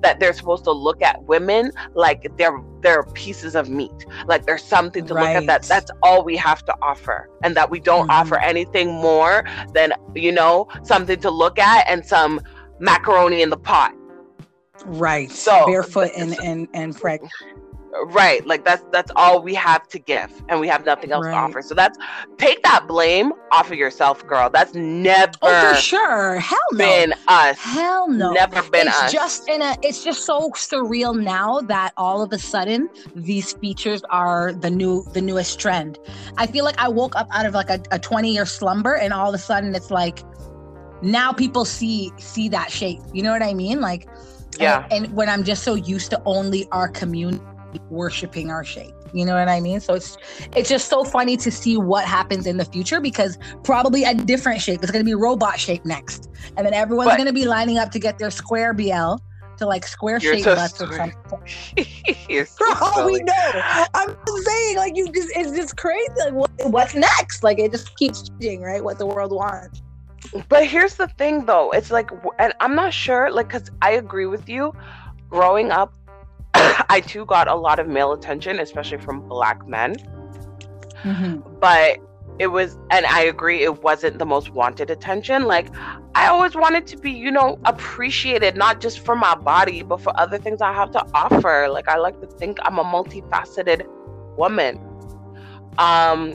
that 0.00 0.20
they're 0.20 0.32
supposed 0.32 0.64
to 0.64 0.72
look 0.72 1.02
at 1.02 1.22
women 1.24 1.72
like 1.94 2.30
they're 2.36 2.62
they're 2.80 3.04
pieces 3.14 3.54
of 3.54 3.68
meat 3.68 4.06
like 4.26 4.46
there's 4.46 4.64
something 4.64 5.06
to 5.06 5.14
right. 5.14 5.34
look 5.34 5.42
at 5.42 5.46
that 5.46 5.62
that's 5.68 5.90
all 6.02 6.24
we 6.24 6.36
have 6.36 6.64
to 6.64 6.74
offer 6.82 7.28
and 7.42 7.56
that 7.56 7.70
we 7.70 7.80
don't 7.80 8.02
mm-hmm. 8.02 8.10
offer 8.10 8.38
anything 8.38 8.88
more 8.88 9.44
than 9.74 9.92
you 10.14 10.32
know 10.32 10.68
something 10.82 11.20
to 11.20 11.30
look 11.30 11.58
at 11.58 11.88
and 11.88 12.04
some 12.04 12.40
macaroni 12.78 13.42
in 13.42 13.50
the 13.50 13.56
pot 13.56 13.94
right 14.86 15.30
so 15.30 15.66
barefoot 15.66 16.10
and 16.16 16.38
and 16.42 16.68
and 16.74 16.96
pregnant 16.96 17.32
right 18.06 18.46
like 18.46 18.64
that's 18.64 18.84
that's 18.92 19.10
all 19.16 19.42
we 19.42 19.54
have 19.54 19.86
to 19.88 19.98
give 19.98 20.30
and 20.48 20.60
we 20.60 20.68
have 20.68 20.84
nothing 20.86 21.10
else 21.10 21.26
right. 21.26 21.32
to 21.32 21.36
offer. 21.36 21.62
So 21.62 21.74
that's 21.74 21.98
take 22.38 22.62
that 22.62 22.86
blame 22.86 23.32
off 23.50 23.70
of 23.70 23.76
yourself 23.76 24.26
girl. 24.26 24.48
That's 24.48 24.74
never 24.74 25.32
oh, 25.42 25.74
for 25.74 25.80
sure. 25.80 26.38
Hell 26.38 26.58
no. 26.72 26.78
been 26.78 27.14
us. 27.28 27.58
Hell 27.58 28.08
no. 28.08 28.32
Never 28.32 28.62
been 28.70 28.86
it's 28.86 29.02
us. 29.02 29.12
just 29.12 29.48
in 29.48 29.60
a 29.60 29.76
it's 29.82 30.04
just 30.04 30.24
so 30.24 30.50
surreal 30.50 31.20
now 31.20 31.60
that 31.62 31.92
all 31.96 32.22
of 32.22 32.32
a 32.32 32.38
sudden 32.38 32.88
these 33.14 33.54
features 33.54 34.02
are 34.10 34.52
the 34.52 34.70
new 34.70 35.04
the 35.12 35.20
newest 35.20 35.58
trend. 35.58 35.98
I 36.36 36.46
feel 36.46 36.64
like 36.64 36.78
i 36.78 36.88
woke 36.88 37.16
up 37.16 37.28
out 37.32 37.46
of 37.46 37.54
like 37.54 37.70
a, 37.70 37.80
a 37.90 37.98
20 37.98 38.32
year 38.32 38.46
slumber 38.46 38.94
and 38.94 39.12
all 39.12 39.28
of 39.28 39.34
a 39.34 39.38
sudden 39.38 39.74
it's 39.74 39.90
like 39.90 40.22
now 41.02 41.32
people 41.32 41.64
see 41.64 42.12
see 42.18 42.48
that 42.50 42.70
shape. 42.70 43.00
You 43.12 43.22
know 43.22 43.32
what 43.32 43.42
i 43.42 43.52
mean? 43.52 43.80
Like 43.80 44.08
yeah. 44.58 44.86
and, 44.90 45.06
and 45.06 45.14
when 45.14 45.28
i'm 45.28 45.44
just 45.44 45.62
so 45.62 45.74
used 45.74 46.10
to 46.10 46.20
only 46.26 46.68
our 46.72 46.88
community 46.88 47.40
worshiping 47.90 48.50
our 48.50 48.64
shape. 48.64 48.94
You 49.12 49.24
know 49.24 49.34
what 49.34 49.48
i 49.48 49.60
mean? 49.60 49.80
So 49.80 49.94
it's 49.94 50.16
it's 50.54 50.68
just 50.68 50.88
so 50.88 51.04
funny 51.04 51.36
to 51.38 51.50
see 51.50 51.76
what 51.76 52.04
happens 52.04 52.46
in 52.46 52.56
the 52.56 52.64
future 52.64 53.00
because 53.00 53.38
probably 53.64 54.04
a 54.04 54.14
different 54.14 54.60
shape. 54.60 54.82
It's 54.82 54.92
going 54.92 55.04
to 55.04 55.08
be 55.08 55.14
robot 55.14 55.58
shape 55.58 55.84
next. 55.84 56.28
And 56.56 56.66
then 56.66 56.74
everyone's 56.74 57.16
going 57.16 57.26
to 57.26 57.32
be 57.32 57.46
lining 57.46 57.78
up 57.78 57.90
to 57.92 57.98
get 57.98 58.18
their 58.18 58.30
square 58.30 58.72
bl 58.72 59.16
to 59.60 59.66
like 59.66 59.86
square 59.86 60.18
shape 60.18 60.44
so 60.44 60.54
butts 60.54 60.80
or 60.80 60.92
something. 60.92 61.14
For 62.46 62.66
all 62.80 63.06
we 63.06 63.20
know. 63.22 63.62
I'm 63.94 64.16
saying 64.26 64.76
like 64.76 64.96
you 64.96 65.12
just 65.12 65.30
it's 65.36 65.52
just 65.52 65.76
crazy. 65.76 66.08
Like 66.18 66.32
what, 66.32 66.50
what's 66.64 66.94
next? 66.94 67.42
Like 67.42 67.58
it 67.58 67.70
just 67.70 67.96
keeps 67.96 68.28
changing 68.28 68.62
right? 68.62 68.82
What 68.82 68.98
the 68.98 69.06
world 69.06 69.32
wants. 69.32 69.82
But 70.48 70.66
here's 70.66 70.94
the 70.94 71.08
thing 71.08 71.46
though. 71.46 71.70
It's 71.72 71.90
like 71.90 72.10
and 72.38 72.52
i'm 72.60 72.74
not 72.74 72.92
sure 72.92 73.30
like 73.30 73.48
because 73.48 73.70
i 73.82 73.92
agree 73.92 74.26
with 74.26 74.48
you. 74.48 74.72
Growing 75.28 75.70
up 75.70 75.94
I 76.88 77.02
too 77.06 77.24
got 77.26 77.48
a 77.48 77.54
lot 77.54 77.78
of 77.78 77.88
male 77.88 78.12
attention, 78.12 78.58
especially 78.58 78.98
from 78.98 79.28
black 79.28 79.66
men. 79.66 79.96
Mm-hmm. 81.02 81.58
But 81.60 81.98
it 82.38 82.48
was, 82.48 82.78
and 82.90 83.04
I 83.06 83.22
agree, 83.22 83.62
it 83.62 83.82
wasn't 83.82 84.18
the 84.18 84.26
most 84.26 84.50
wanted 84.50 84.90
attention. 84.90 85.44
Like, 85.44 85.68
I 86.14 86.28
always 86.28 86.54
wanted 86.54 86.86
to 86.88 86.96
be, 86.96 87.10
you 87.10 87.30
know, 87.30 87.58
appreciated, 87.64 88.56
not 88.56 88.80
just 88.80 89.00
for 89.00 89.14
my 89.14 89.34
body, 89.34 89.82
but 89.82 90.00
for 90.00 90.18
other 90.18 90.38
things 90.38 90.62
I 90.62 90.72
have 90.72 90.90
to 90.92 91.04
offer. 91.14 91.68
Like, 91.68 91.88
I 91.88 91.98
like 91.98 92.20
to 92.20 92.26
think 92.26 92.58
I'm 92.62 92.78
a 92.78 92.84
multifaceted 92.84 93.86
woman. 94.36 94.78
Um, 95.78 96.32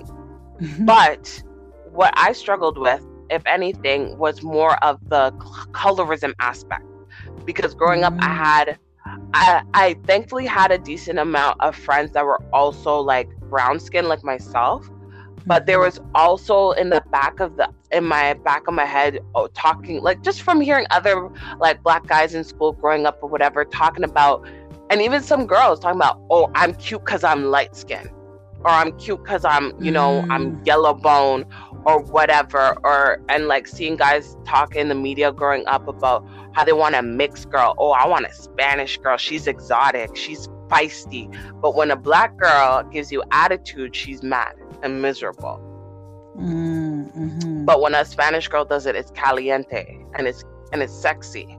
mm-hmm. 0.59 0.85
but 0.85 1.43
what 1.91 2.13
I 2.15 2.33
struggled 2.33 2.77
with, 2.77 3.03
if 3.29 3.43
anything, 3.45 4.17
was 4.17 4.43
more 4.43 4.75
of 4.83 4.99
the 5.09 5.31
colorism 5.71 6.33
aspect. 6.39 6.85
Because 7.45 7.73
growing 7.73 8.01
mm-hmm. 8.01 8.19
up, 8.19 8.23
I 8.23 8.27
mm. 8.27 8.37
had 8.37 8.79
I, 9.35 9.63
I 9.73 9.95
thankfully 10.05 10.45
had 10.45 10.71
a 10.71 10.77
decent 10.77 11.19
amount 11.19 11.59
of 11.59 11.75
friends 11.75 12.11
that 12.11 12.23
were 12.23 12.41
also 12.53 12.99
like 13.01 13.27
brown 13.49 13.79
skin 13.81 14.07
like 14.07 14.23
myself 14.23 14.89
but 15.45 15.65
there 15.65 15.77
mm-hmm. 15.77 15.85
was 15.85 15.99
also 16.15 16.71
in 16.71 16.89
the 16.89 17.03
back 17.11 17.41
of 17.41 17.57
the 17.57 17.69
in 17.91 18.05
my 18.05 18.33
back 18.33 18.65
of 18.67 18.73
my 18.73 18.85
head 18.85 19.19
oh, 19.35 19.47
talking 19.47 20.01
like 20.01 20.21
just 20.23 20.41
from 20.41 20.61
hearing 20.61 20.85
other 20.89 21.29
like 21.59 21.83
black 21.83 22.07
guys 22.07 22.33
in 22.33 22.45
school 22.45 22.71
growing 22.71 23.05
up 23.05 23.19
or 23.21 23.29
whatever 23.29 23.65
talking 23.65 24.05
about 24.05 24.47
and 24.89 25.01
even 25.01 25.21
some 25.21 25.45
girls 25.45 25.81
talking 25.81 25.99
about 25.99 26.21
oh 26.29 26.49
i'm 26.55 26.73
cute 26.75 27.03
because 27.03 27.23
i'm 27.25 27.45
light 27.45 27.75
skinned 27.75 28.09
or 28.59 28.69
i'm 28.69 28.97
cute 28.97 29.21
because 29.21 29.43
i'm 29.43 29.73
you 29.83 29.91
know 29.91 30.23
mm. 30.25 30.31
i'm 30.31 30.63
yellow 30.63 30.93
bone 30.93 31.45
or 31.85 32.01
whatever 32.01 32.77
or 32.83 33.21
and 33.29 33.47
like 33.47 33.67
seeing 33.67 33.95
guys 33.95 34.35
talk 34.45 34.75
in 34.75 34.89
the 34.89 34.95
media 34.95 35.31
growing 35.31 35.65
up 35.67 35.87
about 35.87 36.25
how 36.53 36.63
they 36.63 36.73
want 36.73 36.95
a 36.95 37.01
mixed 37.01 37.49
girl. 37.49 37.75
Oh 37.77 37.91
i 37.91 38.07
want 38.07 38.25
a 38.25 38.33
spanish 38.33 38.97
girl. 38.97 39.17
She's 39.17 39.47
exotic. 39.47 40.15
She's 40.15 40.47
feisty. 40.67 41.33
But 41.61 41.75
when 41.75 41.91
a 41.91 41.95
black 41.95 42.37
girl 42.37 42.83
gives 42.91 43.11
you 43.11 43.23
attitude 43.31 43.95
she's 43.95 44.23
mad 44.23 44.55
and 44.83 45.01
miserable. 45.01 45.61
Mm-hmm. 46.37 47.63
but 47.63 47.79
when 47.79 47.95
a 47.95 48.03
spanish 48.03 48.49
girl 48.49 48.65
does 48.65 48.85
it 48.85 48.93
it's 48.93 49.09
caliente 49.11 50.03
and 50.15 50.27
it's 50.27 50.43
and 50.73 50.81
it's 50.81 50.93
sexy. 50.93 51.57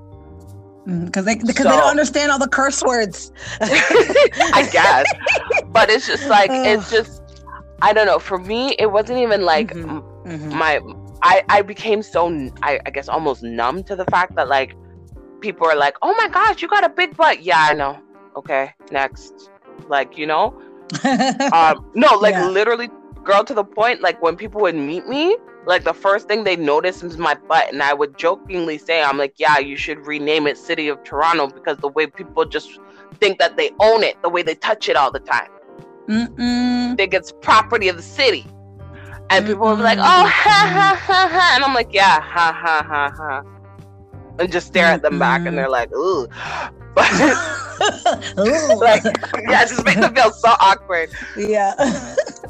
Because 0.86 1.24
mm, 1.24 1.26
they 1.26 1.34
because 1.36 1.64
so, 1.64 1.70
they 1.70 1.76
don't 1.76 1.90
understand 1.90 2.30
all 2.30 2.38
the 2.38 2.48
curse 2.48 2.82
words. 2.82 3.32
I 3.60 4.68
guess. 4.70 5.06
But 5.66 5.90
it's 5.90 6.06
just 6.06 6.28
like 6.28 6.50
it's 6.50 6.90
just 6.96 7.22
I 7.82 7.92
don't 7.92 8.06
know. 8.06 8.18
For 8.18 8.38
me, 8.38 8.74
it 8.78 8.90
wasn't 8.92 9.18
even 9.18 9.42
like 9.42 9.72
mm-hmm. 9.72 10.00
Mm-hmm. 10.26 10.56
my. 10.56 10.80
I 11.22 11.44
I 11.48 11.62
became 11.62 12.02
so 12.02 12.28
I, 12.62 12.80
I 12.84 12.90
guess 12.90 13.08
almost 13.08 13.42
numb 13.42 13.84
to 13.84 13.96
the 13.96 14.04
fact 14.06 14.34
that 14.36 14.48
like 14.48 14.76
people 15.40 15.66
are 15.66 15.76
like, 15.76 15.96
oh 16.02 16.14
my 16.18 16.28
gosh, 16.28 16.60
you 16.60 16.68
got 16.68 16.84
a 16.84 16.88
big 16.88 17.16
butt. 17.16 17.42
Yeah, 17.42 17.60
I 17.60 17.74
know. 17.74 17.98
Okay, 18.36 18.74
next. 18.90 19.50
Like 19.88 20.18
you 20.18 20.26
know, 20.26 20.60
um, 21.52 21.90
no, 21.94 22.14
like 22.16 22.34
yeah. 22.34 22.48
literally, 22.48 22.88
girl, 23.24 23.44
to 23.44 23.54
the 23.54 23.64
point. 23.64 24.00
Like 24.00 24.20
when 24.20 24.36
people 24.36 24.60
would 24.62 24.74
meet 24.74 25.06
me, 25.06 25.36
like 25.66 25.84
the 25.84 25.94
first 25.94 26.28
thing 26.28 26.44
they 26.44 26.56
notice 26.56 27.02
is 27.02 27.18
my 27.18 27.34
butt, 27.34 27.72
and 27.72 27.82
I 27.82 27.94
would 27.94 28.18
jokingly 28.18 28.78
say, 28.78 29.02
I'm 29.02 29.18
like, 29.18 29.34
yeah, 29.36 29.58
you 29.58 29.76
should 29.76 30.06
rename 30.06 30.46
it 30.46 30.58
City 30.58 30.88
of 30.88 31.02
Toronto 31.04 31.48
because 31.48 31.78
the 31.78 31.88
way 31.88 32.06
people 32.06 32.44
just 32.44 32.78
think 33.20 33.38
that 33.38 33.56
they 33.56 33.70
own 33.80 34.02
it, 34.02 34.20
the 34.22 34.28
way 34.28 34.42
they 34.42 34.54
touch 34.54 34.88
it 34.88 34.96
all 34.96 35.10
the 35.10 35.20
time. 35.20 35.50
Mm-mm. 36.08 36.96
think 36.96 37.14
it's 37.14 37.32
property 37.42 37.88
of 37.88 37.96
the 37.96 38.02
city. 38.02 38.46
And 39.30 39.46
people 39.46 39.66
will 39.66 39.76
be 39.76 39.82
like, 39.82 39.98
oh, 39.98 40.02
ha, 40.02 40.28
ha, 40.28 41.00
ha, 41.02 41.28
ha. 41.30 41.52
And 41.54 41.64
I'm 41.64 41.74
like, 41.74 41.92
yeah, 41.92 42.20
ha, 42.20 42.52
ha, 42.52 42.84
ha, 42.86 43.10
ha. 43.16 43.42
And 44.38 44.52
just 44.52 44.68
stare 44.68 44.86
at 44.86 45.02
them 45.02 45.18
back 45.18 45.46
and 45.46 45.56
they're 45.56 45.70
like, 45.70 45.92
ooh. 45.92 46.28
But 48.36 48.78
like, 48.78 49.04
yeah, 49.04 49.62
it 49.62 49.68
just 49.68 49.84
makes 49.84 50.00
them 50.00 50.14
feel 50.14 50.30
so 50.30 50.50
awkward. 50.60 51.10
Yeah. 51.36 51.74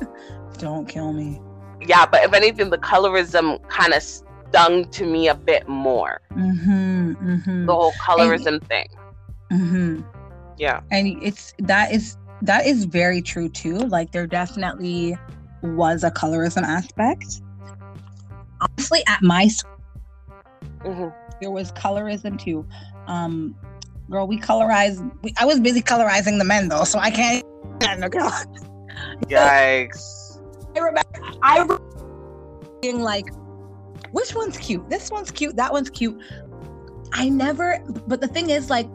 Don't 0.59 0.87
kill 0.87 1.13
me. 1.13 1.41
Yeah, 1.81 2.07
but 2.07 2.23
if 2.25 2.33
anything, 2.33 2.71
the 2.71 2.79
colorism 2.79 3.67
kind 3.69 3.93
of 3.93 4.03
stung 4.03 4.85
to 4.91 5.05
me 5.05 5.29
a 5.29 5.35
bit 5.35 5.69
more. 5.69 6.21
Mm-hmm, 6.33 7.13
mm-hmm. 7.13 7.67
The 7.67 7.75
whole 7.75 7.93
colorism 7.93 8.47
and, 8.47 8.69
thing. 8.69 8.89
Mm-hmm. 9.53 10.01
Yeah. 10.59 10.81
And 10.91 11.23
it's 11.23 11.55
that 11.59 11.93
is 11.93 12.17
that 12.43 12.67
is 12.67 12.85
very 12.85 13.23
true 13.23 13.49
too. 13.49 13.79
Like 13.79 14.13
there 14.13 14.27
definitely 14.27 15.17
was 15.75 16.05
a 16.05 16.11
colorism 16.11 16.63
aspect. 16.63 17.43
Honestly, 18.61 19.03
at 19.07 19.23
my 19.23 19.49
school, 19.49 19.77
mm-hmm. 20.85 21.09
there 21.41 21.51
was 21.51 21.73
colorism 21.73 22.39
too. 22.39 22.67
Um, 23.07 23.55
girl, 24.11 24.27
we 24.27 24.39
colorize. 24.39 24.99
We, 25.23 25.35
I 25.39 25.45
was 25.45 25.61
busy 25.61 25.83
colorizing 25.83 26.39
the 26.39 26.45
men 26.45 26.69
though, 26.69 26.85
so 26.85 26.99
I 26.99 27.11
can't. 27.11 27.45
No, 27.99 28.09
girl. 28.09 28.31
Yikes! 29.27 30.41
I 30.75 30.79
remember. 30.79 31.21
I 31.43 31.59
remember 31.59 31.83
being 32.81 33.01
like, 33.01 33.27
which 34.13 34.35
one's 34.35 34.57
cute? 34.57 34.89
This 34.89 35.11
one's 35.11 35.31
cute. 35.31 35.57
That 35.57 35.73
one's 35.73 35.91
cute. 35.91 36.19
I 37.13 37.29
never. 37.29 37.79
But 38.07 38.21
the 38.21 38.29
thing 38.29 38.51
is, 38.51 38.71
like, 38.71 38.89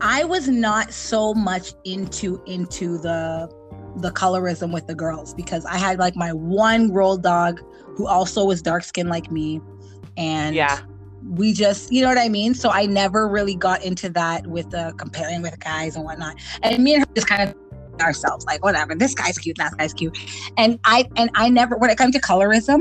I 0.00 0.24
was 0.24 0.48
not 0.48 0.92
so 0.92 1.34
much 1.34 1.72
into 1.84 2.42
into 2.46 2.98
the 2.98 3.50
the 3.96 4.10
colorism 4.10 4.72
with 4.72 4.86
the 4.86 4.94
girls 4.94 5.34
because 5.34 5.64
I 5.64 5.78
had 5.78 5.98
like 5.98 6.16
my 6.16 6.32
one 6.32 6.92
road 6.92 7.22
dog 7.22 7.60
who 7.96 8.06
also 8.06 8.44
was 8.44 8.60
dark 8.62 8.84
skinned 8.84 9.08
like 9.08 9.30
me. 9.30 9.60
And 10.16 10.54
Yeah. 10.54 10.80
we 11.26 11.52
just, 11.52 11.90
you 11.92 12.02
know 12.02 12.08
what 12.08 12.18
I 12.18 12.28
mean? 12.28 12.54
So 12.54 12.70
I 12.70 12.86
never 12.86 13.28
really 13.28 13.54
got 13.54 13.84
into 13.84 14.08
that 14.10 14.46
with 14.46 14.70
the 14.70 14.94
comparing 14.98 15.42
with 15.42 15.58
guys 15.60 15.96
and 15.96 16.04
whatnot. 16.04 16.36
And 16.62 16.82
me 16.82 16.94
and 16.94 17.02
her 17.02 17.14
just 17.14 17.28
kind 17.28 17.48
of 17.48 17.54
ourselves 18.00 18.44
like 18.46 18.62
whatever 18.64 18.94
this 18.94 19.14
guy's 19.14 19.38
cute 19.38 19.56
that 19.56 19.72
guy's 19.78 19.92
cute 19.92 20.16
and 20.56 20.78
i 20.84 21.06
and 21.16 21.30
i 21.34 21.48
never 21.48 21.76
when 21.76 21.90
it 21.90 21.98
comes 21.98 22.14
to 22.14 22.20
colorism 22.20 22.80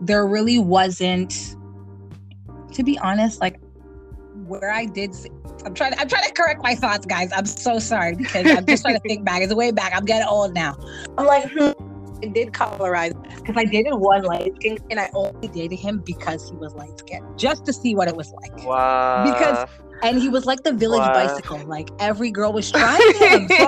there 0.00 0.26
really 0.26 0.58
wasn't 0.58 1.32
to 2.72 2.82
be 2.82 2.98
honest 2.98 3.40
like 3.40 3.60
where 4.46 4.72
i 4.72 4.84
did 4.84 5.14
i'm 5.64 5.74
trying 5.74 5.92
i'm 5.98 6.08
trying 6.08 6.24
to 6.24 6.32
correct 6.32 6.62
my 6.62 6.74
thoughts 6.74 7.06
guys 7.06 7.30
i'm 7.34 7.46
so 7.46 7.78
sorry 7.78 8.14
because 8.16 8.46
i'm 8.50 8.66
just 8.66 8.82
trying 8.82 8.94
to 8.94 9.00
think 9.00 9.24
back 9.24 9.42
it's 9.42 9.54
way 9.54 9.70
back 9.70 9.92
i'm 9.94 10.04
getting 10.04 10.26
old 10.28 10.54
now 10.54 10.76
i'm 11.18 11.26
like 11.26 11.50
hmm, 11.50 11.70
I 12.22 12.26
did 12.28 12.52
colorize 12.52 13.14
because 13.40 13.56
I 13.56 13.64
dated 13.64 13.94
one 13.94 14.22
light 14.22 14.54
skin 14.54 14.78
and 14.90 15.00
I 15.00 15.10
only 15.12 15.48
dated 15.48 15.76
him 15.80 16.04
because 16.06 16.48
he 16.48 16.54
was 16.54 16.72
light 16.74 16.96
skinned 17.00 17.26
just 17.36 17.66
to 17.66 17.72
see 17.72 17.96
what 17.96 18.06
it 18.06 18.14
was 18.14 18.30
like. 18.30 18.64
Wow. 18.64 19.24
Because- 19.24 19.68
And 20.04 20.20
he 20.22 20.28
was 20.28 20.46
like 20.46 20.62
the 20.62 20.72
village 20.72 21.00
Wow. 21.00 21.14
bicycle. 21.14 21.58
Like 21.66 21.90
every 21.98 22.30
girl 22.30 22.52
was 22.52 22.70
trying 22.70 23.00
him. 23.18 23.48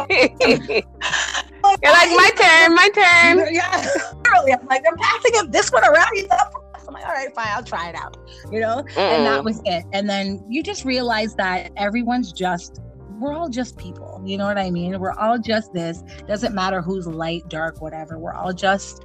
You're 0.62 1.92
like 1.92 2.10
my 2.10 2.30
turn, 2.36 2.74
my 2.76 2.88
turn. 2.94 3.48
yeah, 3.54 3.86
literally. 4.14 4.52
I'm 4.52 4.66
like, 4.66 4.84
I'm 4.88 4.96
passing 4.98 5.34
him 5.34 5.50
this 5.50 5.70
one 5.72 5.84
around. 5.84 6.08
He's 6.14 6.26
up. 6.30 6.52
I'm 6.88 6.94
like, 6.94 7.06
all 7.06 7.12
right, 7.12 7.34
fine, 7.34 7.48
I'll 7.48 7.64
try 7.64 7.88
it 7.88 7.94
out. 7.94 8.16
You 8.50 8.60
know, 8.60 8.78
and 8.96 9.26
that 9.26 9.44
was 9.44 9.60
it. 9.64 9.84
And 9.92 10.08
then 10.08 10.44
you 10.48 10.62
just 10.62 10.84
realize 10.84 11.34
that 11.36 11.72
everyone's 11.76 12.32
just, 12.32 12.80
we're 13.18 13.32
all 13.32 13.48
just 13.48 13.76
people. 13.76 14.22
You 14.24 14.36
know 14.38 14.46
what 14.46 14.58
I 14.58 14.70
mean? 14.70 14.98
We're 14.98 15.12
all 15.12 15.38
just 15.38 15.72
this. 15.72 16.02
Doesn't 16.26 16.54
matter 16.54 16.82
who's 16.82 17.06
light, 17.06 17.48
dark, 17.48 17.80
whatever. 17.80 18.18
We're 18.18 18.34
all 18.34 18.52
just 18.52 19.02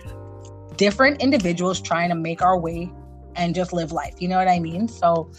different 0.75 1.21
individuals 1.21 1.81
trying 1.81 2.09
to 2.09 2.15
make 2.15 2.41
our 2.41 2.59
way 2.59 2.91
and 3.35 3.53
just 3.53 3.73
live 3.73 3.91
life. 3.91 4.15
You 4.19 4.27
know 4.27 4.37
what 4.37 4.47
I 4.47 4.59
mean? 4.59 4.87
So. 4.87 5.29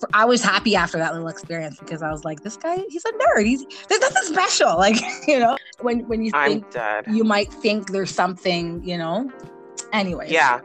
For, 0.00 0.08
I 0.12 0.24
was 0.24 0.42
happy 0.42 0.74
after 0.74 0.98
that 0.98 1.12
little 1.12 1.28
experience 1.28 1.78
because 1.78 2.02
I 2.02 2.10
was 2.10 2.24
like, 2.24 2.42
"This 2.42 2.56
guy, 2.56 2.82
he's 2.88 3.04
a 3.04 3.12
nerd. 3.12 3.46
He's 3.46 3.64
there's 3.88 4.00
nothing 4.00 4.24
special." 4.24 4.76
Like, 4.76 4.96
you 5.28 5.38
know, 5.38 5.56
when 5.82 6.00
when 6.08 6.24
you 6.24 6.32
think 6.32 6.68
dead. 6.72 7.04
you 7.06 7.22
might 7.22 7.52
think 7.52 7.92
there's 7.92 8.10
something, 8.10 8.82
you 8.82 8.98
know. 8.98 9.30
Anyways. 9.92 10.32
Yeah. 10.32 10.60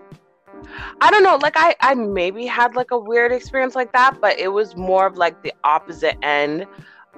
I 1.01 1.11
don't 1.11 1.23
know. 1.23 1.37
Like 1.41 1.53
I, 1.55 1.75
I 1.81 1.93
maybe 1.95 2.45
had 2.45 2.75
like 2.75 2.91
a 2.91 2.97
weird 2.99 3.31
experience 3.31 3.75
like 3.75 3.91
that, 3.93 4.19
but 4.21 4.37
it 4.39 4.49
was 4.49 4.75
more 4.75 5.05
of 5.05 5.17
like 5.17 5.41
the 5.43 5.53
opposite 5.63 6.17
end 6.23 6.65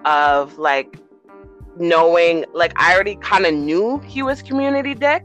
of 0.06 0.58
like 0.58 0.98
knowing. 1.78 2.46
Like 2.54 2.74
I 2.78 2.94
already 2.94 3.16
kind 3.18 3.46
of 3.46 3.54
knew 3.54 4.00
he 4.00 4.24
was 4.24 4.42
community 4.42 4.94
dick, 4.96 5.24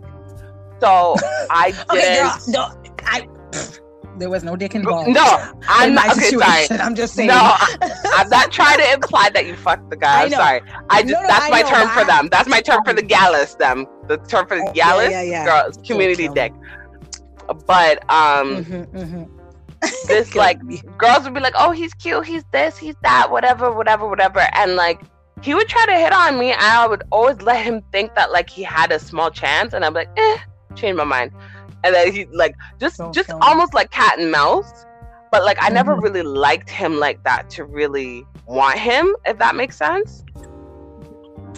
so 0.81 1.17
I 1.51 1.73
didn't. 1.73 1.91
Okay, 1.91 2.17
girl. 2.17 2.39
No, 2.49 2.83
I. 3.05 3.29
There 4.19 4.31
was 4.31 4.43
no 4.43 4.57
dick 4.57 4.75
involved. 4.75 5.11
No, 5.11 5.53
I'm 5.69 5.91
in 5.91 5.95
not. 5.95 6.17
Okay, 6.17 6.31
sorry. 6.31 6.81
I'm 6.81 6.95
just 6.95 7.13
saying. 7.15 7.29
No, 7.29 7.35
I- 7.39 7.77
I'm 8.15 8.31
not 8.31 8.51
trying 8.59 8.79
to 8.79 8.93
imply 8.95 9.29
that 9.29 9.45
you 9.47 9.55
fucked 9.57 9.91
the 9.91 9.97
guy. 9.97 10.23
I'm 10.25 10.31
sorry. 10.31 10.63
I 10.89 11.03
just 11.03 11.13
No, 11.13 11.21
no, 11.21 11.27
that's 11.27 11.45
I 11.45 11.51
my 11.51 11.61
know, 11.61 11.69
term 11.69 11.89
for 11.91 12.05
them. 12.07 12.29
That's 12.31 12.49
my 12.49 12.63
term 12.63 12.83
for 12.83 12.95
the 12.95 13.03
gallus. 13.03 13.57
Them 13.57 13.85
the 14.09 14.17
term 14.17 14.47
for 14.47 14.57
the 14.57 14.63
Oh, 14.63 14.73
yeah, 14.75 14.85
gallus 14.87 15.11
yeah, 15.11 15.21
yeah. 15.23 15.45
girls 15.45 15.77
community 15.87 16.29
dick. 16.29 16.55
But 17.67 17.99
um, 18.11 18.65
Mhm, 18.65 18.87
mhm. 18.89 19.29
this 20.09 20.35
like 20.35 20.59
girls 20.99 21.25
would 21.25 21.35
be 21.35 21.41
like, 21.41 21.55
"Oh, 21.57 21.71
he's 21.71 21.95
cute. 21.95 22.27
He's 22.27 22.45
this. 22.53 22.77
He's 22.79 22.95
that. 23.03 23.31
Whatever, 23.31 23.73
whatever, 23.73 24.09
whatever." 24.09 24.43
And 24.55 24.77
like 24.77 25.01
he 25.43 25.55
would 25.55 25.69
try 25.69 25.85
to 25.87 25.95
hit 25.95 26.13
on 26.13 26.39
me, 26.39 26.53
and 26.53 26.61
I 26.61 26.87
would 26.87 27.03
always 27.13 27.41
let 27.43 27.63
him 27.65 27.83
think 27.93 28.15
that 28.15 28.33
like 28.33 28.49
he 28.51 28.63
had 28.63 28.91
a 28.93 28.99
small 28.99 29.31
chance, 29.31 29.73
and 29.75 29.85
I'm 29.85 29.95
like, 29.95 30.09
"Eh, 30.17 30.37
change 30.75 30.97
my 30.97 31.05
mind." 31.05 31.33
And 31.85 31.95
then 31.95 32.13
he 32.13 32.27
like 32.33 32.55
just 32.81 32.99
Don't 32.99 33.13
just 33.15 33.31
almost 33.41 33.75
like 33.75 33.91
cat 33.91 34.19
and 34.19 34.31
mouse. 34.33 34.85
But 35.31 35.45
like 35.45 35.59
I 35.61 35.69
never 35.69 35.97
Mhm. 35.97 36.03
really 36.03 36.23
liked 36.23 36.71
him 36.71 36.99
like 36.99 37.23
that 37.25 37.51
to 37.51 37.65
really 37.65 38.25
want 38.47 38.79
him, 38.79 39.15
if 39.27 39.39
that 39.39 39.55
makes 39.57 39.77
sense. 39.77 40.25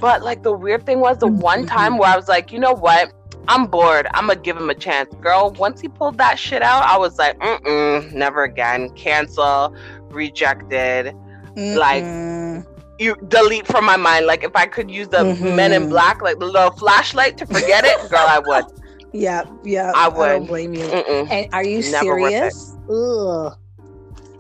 But 0.00 0.22
like 0.22 0.42
the 0.42 0.52
weird 0.52 0.84
thing 0.86 1.00
was 1.00 1.18
the 1.18 1.26
one 1.28 1.64
Mhm. 1.64 1.68
time 1.68 1.98
where 1.98 2.10
I 2.10 2.16
was 2.16 2.28
like, 2.28 2.52
you 2.52 2.58
know 2.58 2.72
what? 2.72 3.12
I'm 3.48 3.66
bored. 3.66 4.06
I'm 4.14 4.28
gonna 4.28 4.38
give 4.38 4.56
him 4.56 4.68
a 4.70 4.74
chance. 4.74 5.12
Girl, 5.20 5.50
once 5.58 5.80
he 5.80 5.88
pulled 5.88 6.18
that 6.18 6.38
shit 6.38 6.62
out, 6.62 6.82
I 6.84 6.96
was 6.98 7.18
like, 7.18 7.38
mm-mm, 7.40 8.12
never 8.12 8.44
again. 8.44 8.90
Cancel, 8.90 9.74
rejected. 10.10 11.14
Like, 11.56 12.04
Mm-mm. 12.04 12.66
You 13.00 13.14
delete 13.28 13.66
from 13.66 13.84
my 13.84 13.96
mind. 13.96 14.26
Like 14.26 14.42
if 14.42 14.50
I 14.56 14.66
could 14.66 14.90
use 14.90 15.08
the 15.08 15.18
Mhm. 15.18 15.54
Men 15.54 15.72
in 15.72 15.88
Black, 15.88 16.20
like 16.20 16.38
the 16.40 16.46
little 16.46 16.72
flashlight 16.72 17.38
to 17.38 17.46
forget 17.46 17.84
it, 17.84 17.96
girl, 18.10 18.26
I 18.28 18.40
would. 18.40 18.64
yeah, 19.12 19.44
yeah. 19.64 19.92
I 19.94 20.08
would. 20.08 20.26
don't 20.26 20.40
would. 20.40 20.48
blame 20.48 20.74
you. 20.74 20.82
Mm-mm. 20.84 21.30
And 21.30 21.48
are 21.54 21.62
you 21.64 21.78
Never 21.90 22.18
serious? 22.18 22.76
Ugh. 22.90 23.56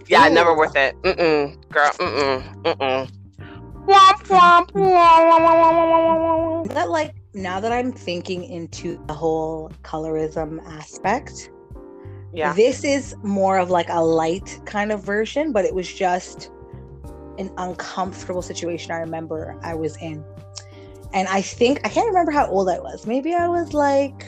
Yeah, 0.08 0.28
never 0.28 0.56
worth 0.56 0.74
it. 0.74 1.00
Mm-mm, 1.02 1.56
girl. 1.70 1.90
Mm-mm. 2.00 2.42
Mm-mm. 2.62 3.08
Womp 3.86 4.18
womp. 4.26 4.72
Wah. 4.74 6.62
That 6.74 6.90
like 6.90 7.14
now 7.42 7.60
that 7.60 7.72
I'm 7.72 7.92
thinking 7.92 8.44
into 8.44 9.02
the 9.06 9.14
whole 9.14 9.70
colorism 9.82 10.64
aspect, 10.66 11.50
Yeah. 12.32 12.52
This 12.52 12.84
is 12.84 13.16
more 13.22 13.58
of 13.58 13.70
like 13.70 13.88
a 13.88 14.04
light 14.04 14.60
kind 14.66 14.92
of 14.92 15.02
version, 15.02 15.50
but 15.50 15.64
it 15.64 15.74
was 15.74 15.92
just 15.92 16.50
an 17.38 17.50
uncomfortable 17.56 18.42
situation 18.42 18.92
I 18.92 18.98
remember 18.98 19.56
I 19.62 19.74
was 19.74 19.96
in. 19.96 20.22
And 21.14 21.26
I 21.28 21.40
think 21.40 21.80
I 21.84 21.88
can't 21.88 22.06
remember 22.06 22.30
how 22.30 22.46
old 22.48 22.68
I 22.68 22.80
was. 22.80 23.06
Maybe 23.06 23.32
I 23.32 23.48
was 23.48 23.72
like 23.72 24.26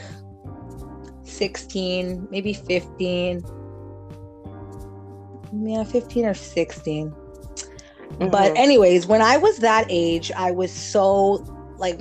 16, 1.23 2.27
maybe 2.31 2.53
15. 2.53 3.43
Yeah, 5.53 5.83
15 5.83 6.25
or 6.25 6.33
16. 6.33 7.13
But 8.19 8.53
Mhm. 8.53 8.57
anyways, 8.57 9.05
when 9.05 9.21
I 9.21 9.37
was 9.37 9.57
that 9.57 9.85
age, 9.89 10.31
I 10.35 10.51
was 10.51 10.71
so 10.71 11.45
like 11.77 11.99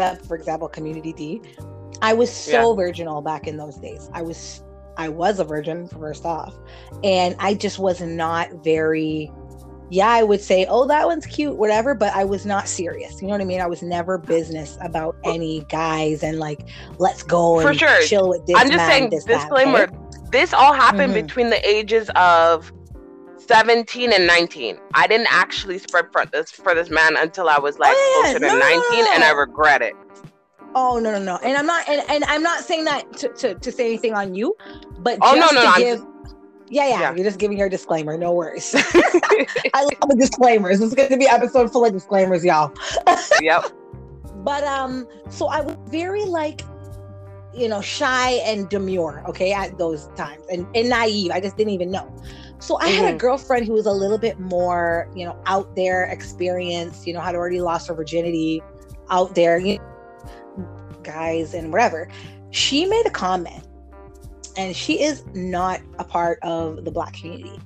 for 0.00 0.36
example, 0.36 0.68
community 0.68 1.12
D, 1.12 1.40
I 2.02 2.12
was 2.14 2.30
so 2.30 2.74
virginal 2.74 3.20
back 3.22 3.46
in 3.46 3.56
those 3.56 3.76
days. 3.76 4.08
I 4.12 4.22
was 4.22 4.62
I 4.96 5.08
was 5.08 5.38
a 5.38 5.44
virgin 5.44 5.86
first 5.88 6.24
off. 6.24 6.54
And 7.04 7.34
I 7.38 7.54
just 7.54 7.78
was 7.78 8.00
not 8.00 8.50
very 8.64 9.30
yeah, 9.90 10.08
I 10.08 10.22
would 10.22 10.42
say, 10.42 10.66
oh, 10.68 10.86
that 10.88 11.06
one's 11.06 11.24
cute, 11.24 11.56
whatever, 11.56 11.94
but 11.94 12.12
I 12.14 12.24
was 12.24 12.44
not 12.44 12.68
serious. 12.68 13.22
You 13.22 13.28
know 13.28 13.32
what 13.32 13.40
I 13.40 13.44
mean? 13.44 13.60
I 13.62 13.66
was 13.66 13.82
never 13.82 14.18
business 14.18 14.76
about 14.82 15.16
any 15.24 15.64
guys 15.70 16.22
and 16.22 16.38
like, 16.38 16.68
let's 16.98 17.22
go 17.22 17.58
For 17.62 17.70
and 17.70 17.78
sure. 17.78 18.02
chill 18.02 18.28
with 18.28 18.44
this. 18.46 18.54
I'm 18.56 18.66
just 18.66 18.76
man, 18.76 18.90
saying, 18.90 19.10
this, 19.10 19.24
that, 19.24 19.40
disclaimer. 19.48 19.84
okay? 19.84 19.96
This 20.30 20.52
all 20.52 20.74
happened 20.74 21.12
Mhm. 21.14 21.22
between 21.26 21.48
the 21.48 21.66
ages 21.66 22.10
of 22.16 22.70
17 23.48 24.12
and 24.12 24.26
19. 24.26 24.78
I 24.94 25.06
didn't 25.06 25.26
actually 25.30 25.78
spread 25.78 26.06
for 26.12 26.24
this 26.26 26.50
for 26.50 26.74
this 26.74 26.90
man 26.90 27.16
until 27.16 27.48
I 27.48 27.58
was 27.58 27.78
like 27.78 27.94
Oh, 27.96 28.22
yeah, 28.24 28.32
closer 28.32 28.38
to 28.40 28.46
no, 28.46 28.58
no, 28.58 28.80
19, 28.90 29.06
and 29.14 29.24
I 29.24 29.30
regret 29.32 29.82
it. 29.82 29.94
Oh 30.74 30.98
no 30.98 31.10
no 31.10 31.22
no! 31.22 31.36
And 31.42 31.56
I'm 31.56 31.64
not 31.66 31.88
and, 31.88 32.02
and 32.10 32.24
I'm 32.24 32.42
not 32.42 32.62
saying 32.62 32.84
that 32.84 33.10
to, 33.14 33.28
to, 33.30 33.54
to 33.54 33.72
say 33.72 33.86
anything 33.86 34.12
on 34.14 34.34
you, 34.34 34.54
but 34.98 35.18
Oh, 35.22 35.34
just 35.34 35.54
no, 35.54 35.60
no, 35.60 35.66
to 35.66 35.72
I'm 35.74 35.80
give. 35.80 36.06
yeah, 36.68 36.86
yeah, 36.88 37.00
Yeah. 37.00 37.14
you're 37.14 37.24
just 37.24 37.38
giving 37.38 37.56
your 37.58 37.70
disclaimer. 37.70 38.18
No 38.18 38.32
worries. 38.32 38.74
I 38.76 39.82
love 39.82 40.08
the 40.10 40.16
disclaimers. 40.18 40.80
This 40.80 40.90
is 40.90 40.94
going 40.94 41.08
to 41.08 41.16
be 41.16 41.26
episode 41.26 41.72
full 41.72 41.86
of 41.86 41.92
disclaimers, 41.92 42.44
y'all. 42.44 42.72
yep. 43.40 43.64
But 44.44 44.62
um, 44.64 45.08
so 45.30 45.48
I 45.48 45.60
was 45.62 45.76
very 45.88 46.24
like, 46.24 46.60
you 47.58 47.68
know, 47.68 47.80
shy 47.80 48.32
and 48.44 48.68
demure. 48.68 49.22
Okay, 49.28 49.52
at 49.52 49.78
those 49.78 50.08
times, 50.16 50.44
and 50.50 50.66
and 50.74 50.88
naive. 50.88 51.30
I 51.32 51.40
just 51.40 51.56
didn't 51.56 51.72
even 51.72 51.90
know. 51.90 52.12
So 52.60 52.78
I 52.80 52.88
had 52.88 53.14
a 53.14 53.16
Mhm. 53.16 53.18
girlfriend 53.18 53.66
who 53.66 53.72
was 53.72 53.86
a 53.86 53.92
little 53.92 54.18
bit 54.18 54.38
more, 54.38 55.10
you 55.14 55.24
know, 55.24 55.36
out 55.46 55.74
there, 55.76 56.04
experienced. 56.04 57.06
You 57.06 57.14
know, 57.14 57.20
had 57.20 57.34
already 57.34 57.60
lost 57.60 57.88
her 57.88 57.94
virginity, 57.94 58.62
out 59.10 59.34
there. 59.34 59.58
You 59.58 59.78
know, 59.78 59.84
guys 61.02 61.54
and 61.54 61.72
whatever. 61.72 62.08
She 62.50 62.86
made 62.86 63.06
a 63.06 63.10
comment, 63.10 63.64
and 64.56 64.74
she 64.76 65.02
is 65.02 65.24
not 65.34 65.80
a 65.98 66.04
part 66.04 66.38
of 66.42 66.84
the 66.84 66.90
black 66.90 67.14
community. 67.14 67.60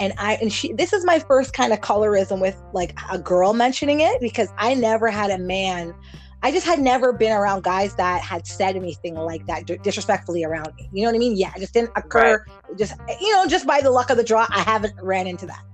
And 0.00 0.12
I 0.18 0.34
and 0.40 0.52
she 0.52 0.72
this 0.74 0.92
is 0.92 1.04
my 1.04 1.18
first 1.18 1.52
kind 1.54 1.72
of 1.72 1.80
colorism 1.80 2.40
with 2.40 2.56
like 2.72 2.96
a 3.10 3.18
girl 3.18 3.52
mentioning 3.52 4.00
it 4.00 4.20
because 4.20 4.48
I 4.58 4.74
never 4.74 5.08
had 5.08 5.30
a 5.30 5.38
man. 5.38 5.94
I 6.42 6.52
just 6.52 6.66
had 6.66 6.78
never 6.78 7.12
been 7.12 7.32
around 7.32 7.64
guys 7.64 7.94
that 7.96 8.22
had 8.22 8.46
said 8.46 8.76
anything 8.76 9.14
like 9.14 9.46
that 9.46 9.66
disrespectfully 9.82 10.44
around 10.44 10.72
me. 10.76 10.88
You 10.92 11.02
know 11.02 11.08
what 11.08 11.16
I 11.16 11.18
mean? 11.18 11.36
Yeah, 11.36 11.52
it 11.56 11.60
just 11.60 11.74
didn't 11.74 11.90
occur. 11.96 12.44
Just 12.76 12.94
you 13.20 13.32
know, 13.32 13.46
just 13.46 13.66
by 13.66 13.80
the 13.80 13.90
luck 13.90 14.10
of 14.10 14.16
the 14.16 14.24
draw, 14.24 14.46
I 14.50 14.60
haven't 14.60 14.94
ran 15.02 15.26
into 15.26 15.46
that. 15.46 15.64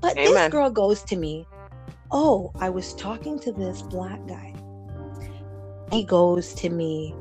But 0.00 0.16
this 0.16 0.50
girl 0.50 0.68
goes 0.68 1.02
to 1.04 1.16
me, 1.16 1.46
"Oh, 2.10 2.52
I 2.60 2.68
was 2.68 2.94
talking 2.94 3.38
to 3.40 3.52
this 3.52 3.82
black 3.82 4.24
guy." 4.26 4.54
He 5.90 6.04
goes 6.04 6.52
to 6.54 6.68
me, 6.68 7.14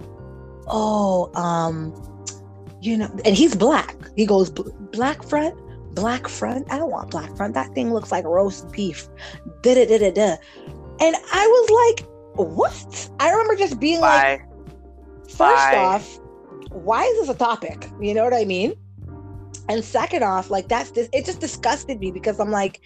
"Oh, 0.67 1.31
um, 1.35 1.93
you 2.81 2.97
know," 2.97 3.09
and 3.23 3.35
he's 3.35 3.55
black. 3.55 3.95
He 4.17 4.25
goes, 4.25 4.49
"Black 4.49 5.23
front, 5.23 5.55
black 5.95 6.27
front. 6.27 6.67
I 6.69 6.77
don't 6.77 6.91
want 6.91 7.11
black 7.11 7.35
front. 7.37 7.53
That 7.53 7.73
thing 7.73 7.93
looks 7.93 8.11
like 8.11 8.25
roast 8.25 8.69
beef." 8.71 9.07
Da 9.61 9.75
da 9.75 9.85
da 9.85 9.97
da 9.97 10.11
da. 10.11 10.35
And 10.99 11.15
I 11.33 11.47
was 11.47 11.95
like, 11.97 12.10
what? 12.35 13.09
I 13.19 13.31
remember 13.31 13.55
just 13.55 13.79
being 13.79 14.01
Bye. 14.01 14.41
like, 14.41 14.41
first 15.23 15.37
Bye. 15.37 15.75
off, 15.75 16.19
why 16.71 17.03
is 17.03 17.27
this 17.27 17.35
a 17.35 17.37
topic? 17.37 17.87
You 17.99 18.13
know 18.13 18.23
what 18.23 18.33
I 18.33 18.45
mean? 18.45 18.73
And 19.69 19.83
second 19.83 20.23
off, 20.23 20.49
like 20.49 20.67
that's 20.67 20.91
this, 20.91 21.09
it 21.13 21.25
just 21.25 21.39
disgusted 21.39 21.99
me 21.99 22.11
because 22.11 22.39
I'm 22.39 22.51
like, 22.51 22.81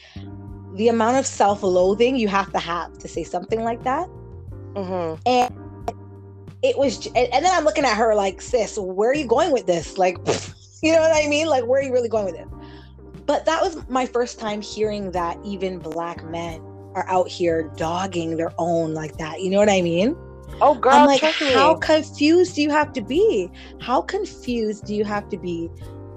the 0.75 0.89
amount 0.89 1.17
of 1.17 1.25
self 1.25 1.63
loathing 1.63 2.15
you 2.15 2.27
have 2.27 2.51
to 2.51 2.59
have 2.59 2.97
to 2.99 3.07
say 3.07 3.23
something 3.23 3.63
like 3.63 3.83
that. 3.83 4.07
Mm-hmm. 4.73 5.21
And 5.25 5.55
it 6.61 6.77
was, 6.77 7.05
and, 7.07 7.17
and 7.33 7.45
then 7.45 7.53
I'm 7.53 7.63
looking 7.63 7.85
at 7.85 7.95
her 7.95 8.13
like, 8.13 8.41
sis, 8.41 8.77
where 8.77 9.09
are 9.09 9.15
you 9.15 9.27
going 9.27 9.51
with 9.51 9.67
this? 9.67 9.97
Like, 9.97 10.17
you 10.83 10.91
know 10.91 10.99
what 10.99 11.15
I 11.15 11.27
mean? 11.27 11.47
Like, 11.47 11.65
where 11.65 11.79
are 11.79 11.83
you 11.83 11.93
really 11.93 12.09
going 12.09 12.25
with 12.25 12.35
it? 12.35 12.47
But 13.25 13.45
that 13.45 13.61
was 13.61 13.87
my 13.89 14.05
first 14.05 14.39
time 14.39 14.61
hearing 14.61 15.11
that 15.11 15.37
even 15.43 15.79
black 15.79 16.23
men 16.25 16.61
are 16.95 17.07
out 17.07 17.27
here 17.27 17.71
dogging 17.75 18.37
their 18.37 18.51
own 18.57 18.93
like 18.93 19.17
that. 19.17 19.41
You 19.41 19.51
know 19.51 19.59
what 19.59 19.69
I 19.69 19.81
mean? 19.81 20.15
Oh, 20.61 20.73
girl, 20.73 20.93
I'm 20.93 21.05
like, 21.05 21.21
how 21.21 21.75
confused 21.75 22.55
do 22.55 22.61
you 22.61 22.69
have 22.69 22.93
to 22.93 23.01
be? 23.01 23.51
How 23.81 24.01
confused 24.01 24.85
do 24.85 24.95
you 24.95 25.03
have 25.03 25.27
to 25.29 25.37
be 25.37 25.69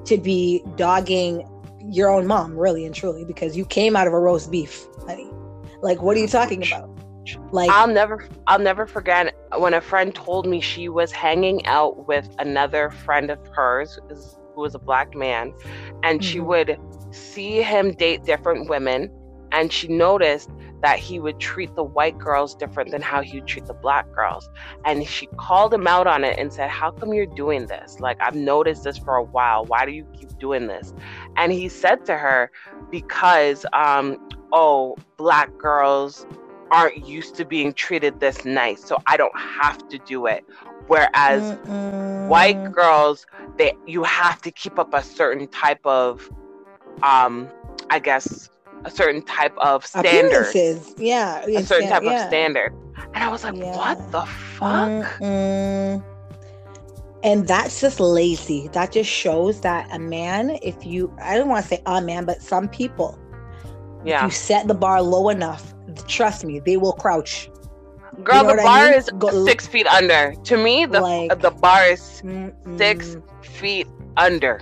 to 0.04 0.16
be 0.16 0.62
dogging 0.76 1.46
your 1.90 2.08
own 2.08 2.26
mom, 2.26 2.56
really 2.56 2.84
and 2.84 2.94
truly, 2.94 3.24
because 3.24 3.56
you 3.56 3.64
came 3.64 3.96
out 3.96 4.06
of 4.06 4.12
a 4.12 4.18
roast 4.18 4.50
beef, 4.50 4.86
honey. 5.06 5.28
Like, 5.82 6.02
what 6.02 6.16
are 6.16 6.20
you 6.20 6.28
talking 6.28 6.64
about? 6.66 6.90
Like, 7.50 7.70
I'll 7.70 7.88
never, 7.88 8.26
I'll 8.46 8.58
never 8.58 8.86
forget 8.86 9.34
when 9.58 9.74
a 9.74 9.80
friend 9.80 10.14
told 10.14 10.46
me 10.46 10.60
she 10.60 10.88
was 10.88 11.12
hanging 11.12 11.64
out 11.66 12.06
with 12.06 12.28
another 12.38 12.90
friend 12.90 13.30
of 13.30 13.38
hers 13.48 13.98
who 14.54 14.60
was 14.60 14.74
a 14.74 14.78
black 14.78 15.14
man, 15.14 15.52
and 16.04 16.20
mm-hmm. 16.20 16.30
she 16.30 16.40
would 16.40 16.78
see 17.10 17.62
him 17.62 17.92
date 17.92 18.24
different 18.24 18.68
women, 18.68 19.10
and 19.52 19.72
she 19.72 19.88
noticed 19.88 20.50
that 20.82 20.98
he 20.98 21.18
would 21.18 21.38
treat 21.38 21.74
the 21.74 21.82
white 21.82 22.18
girls 22.18 22.54
different 22.54 22.90
than 22.90 23.02
how 23.02 23.22
he 23.22 23.38
would 23.38 23.46
treat 23.46 23.66
the 23.66 23.74
black 23.74 24.10
girls. 24.12 24.48
And 24.84 25.06
she 25.06 25.26
called 25.36 25.72
him 25.74 25.86
out 25.86 26.06
on 26.06 26.24
it 26.24 26.38
and 26.38 26.52
said, 26.52 26.70
How 26.70 26.90
come 26.90 27.12
you're 27.12 27.26
doing 27.26 27.66
this? 27.66 27.98
Like, 28.00 28.18
I've 28.20 28.36
noticed 28.36 28.84
this 28.84 28.98
for 28.98 29.16
a 29.16 29.24
while. 29.24 29.64
Why 29.64 29.84
do 29.84 29.92
you 29.92 30.06
keep 30.18 30.38
doing 30.38 30.66
this? 30.66 30.94
And 31.36 31.52
he 31.52 31.68
said 31.68 32.04
to 32.06 32.16
her, 32.16 32.50
Because, 32.90 33.66
um, 33.72 34.18
oh, 34.52 34.96
black 35.16 35.56
girls 35.58 36.26
aren't 36.70 37.06
used 37.06 37.34
to 37.36 37.44
being 37.44 37.72
treated 37.72 38.20
this 38.20 38.44
nice, 38.44 38.84
so 38.84 38.98
I 39.06 39.16
don't 39.16 39.36
have 39.38 39.88
to 39.88 39.98
do 39.98 40.26
it. 40.26 40.44
Whereas 40.86 41.42
Mm-mm. 41.42 42.28
white 42.28 42.72
girls, 42.72 43.26
they 43.56 43.72
you 43.86 44.04
have 44.04 44.40
to 44.42 44.50
keep 44.50 44.78
up 44.78 44.94
a 44.94 45.02
certain 45.02 45.46
type 45.48 45.84
of 45.84 46.30
um 47.02 47.48
I 47.90 47.98
guess 47.98 48.50
a 48.84 48.90
certain 48.90 49.22
type 49.22 49.56
of 49.58 49.84
standard. 49.86 50.46
Yeah. 50.96 51.44
A 51.46 51.62
certain 51.62 51.88
yeah, 51.88 51.90
type 51.90 52.02
yeah. 52.02 52.22
of 52.22 52.28
standard. 52.28 52.72
And 53.14 53.24
I 53.24 53.28
was 53.28 53.44
like, 53.44 53.56
yeah. 53.56 53.76
what 53.76 54.12
the 54.12 54.22
fuck? 54.22 54.88
Mm-mm. 55.20 56.04
And 57.24 57.48
that's 57.48 57.80
just 57.80 57.98
lazy. 57.98 58.68
That 58.68 58.92
just 58.92 59.10
shows 59.10 59.60
that 59.62 59.88
a 59.92 59.98
man, 59.98 60.58
if 60.62 60.86
you, 60.86 61.12
I 61.20 61.36
don't 61.36 61.48
want 61.48 61.64
to 61.64 61.68
say 61.68 61.82
a 61.86 62.00
man, 62.00 62.24
but 62.24 62.42
some 62.42 62.68
people, 62.68 63.18
yeah. 64.04 64.24
you 64.24 64.30
set 64.30 64.68
the 64.68 64.74
bar 64.74 65.02
low 65.02 65.28
enough, 65.28 65.74
trust 66.06 66.44
me, 66.44 66.60
they 66.60 66.76
will 66.76 66.92
crouch. 66.92 67.50
Girl, 68.22 68.36
you 68.36 68.42
know 68.42 68.56
the 68.56 68.62
bar 68.62 68.78
I 68.78 68.90
mean? 68.90 68.98
is 68.98 69.10
Go, 69.18 69.44
six 69.44 69.66
feet 69.66 69.86
under. 69.86 70.34
To 70.44 70.56
me, 70.56 70.86
the 70.86 71.00
like, 71.00 71.40
the 71.40 71.50
bar 71.50 71.86
is 71.86 72.22
mm-mm. 72.24 72.78
six 72.78 73.16
feet 73.42 73.86
under. 74.16 74.60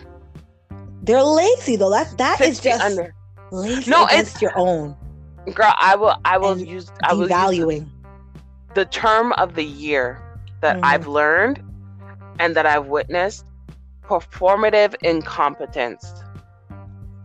They're 1.03 1.23
lazy 1.23 1.77
though. 1.77 1.91
That 1.91 2.19
that 2.19 2.41
is 2.41 2.59
just 2.59 2.83
under. 2.83 3.15
Lazy 3.51 3.91
no, 3.91 4.07
against 4.07 4.35
it's, 4.35 4.43
your 4.43 4.53
own. 4.57 4.97
Girl, 5.55 5.73
I 5.79 5.95
will 5.97 6.17
I 6.25 6.39
will 6.39 6.59
use 6.59 6.91
I 7.05 7.15
will 7.15 7.29
use 7.53 7.85
the 8.75 8.85
term 8.85 9.33
of 9.35 9.55
the 9.55 9.65
year 9.65 10.21
that 10.61 10.77
mm-hmm. 10.77 10.85
I've 10.85 11.07
learned 11.07 11.63
and 12.39 12.55
that 12.57 12.67
I've 12.67 12.87
witnessed 12.87 13.47
performative 14.03 14.95
incompetence. 15.03 16.13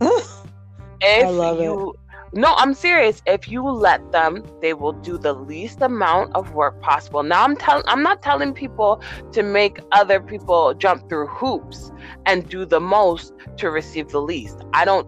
if 0.00 1.24
I 1.24 1.30
love 1.30 1.60
you, 1.60 1.90
it. 1.90 1.98
No, 2.34 2.54
I'm 2.56 2.72
serious. 2.72 3.20
If 3.26 3.48
you 3.48 3.62
let 3.62 4.10
them, 4.10 4.42
they 4.62 4.72
will 4.72 4.92
do 4.92 5.18
the 5.18 5.34
least 5.34 5.82
amount 5.82 6.34
of 6.34 6.54
work 6.54 6.80
possible. 6.80 7.22
Now 7.22 7.44
I'm 7.44 7.56
telling 7.56 7.84
I'm 7.86 8.02
not 8.02 8.22
telling 8.22 8.54
people 8.54 9.02
to 9.32 9.42
make 9.42 9.80
other 9.92 10.18
people 10.18 10.72
jump 10.74 11.08
through 11.10 11.26
hoops 11.26 11.92
and 12.24 12.48
do 12.48 12.64
the 12.64 12.80
most 12.80 13.34
to 13.58 13.70
receive 13.70 14.08
the 14.08 14.20
least. 14.20 14.62
I 14.72 14.86
don't 14.86 15.06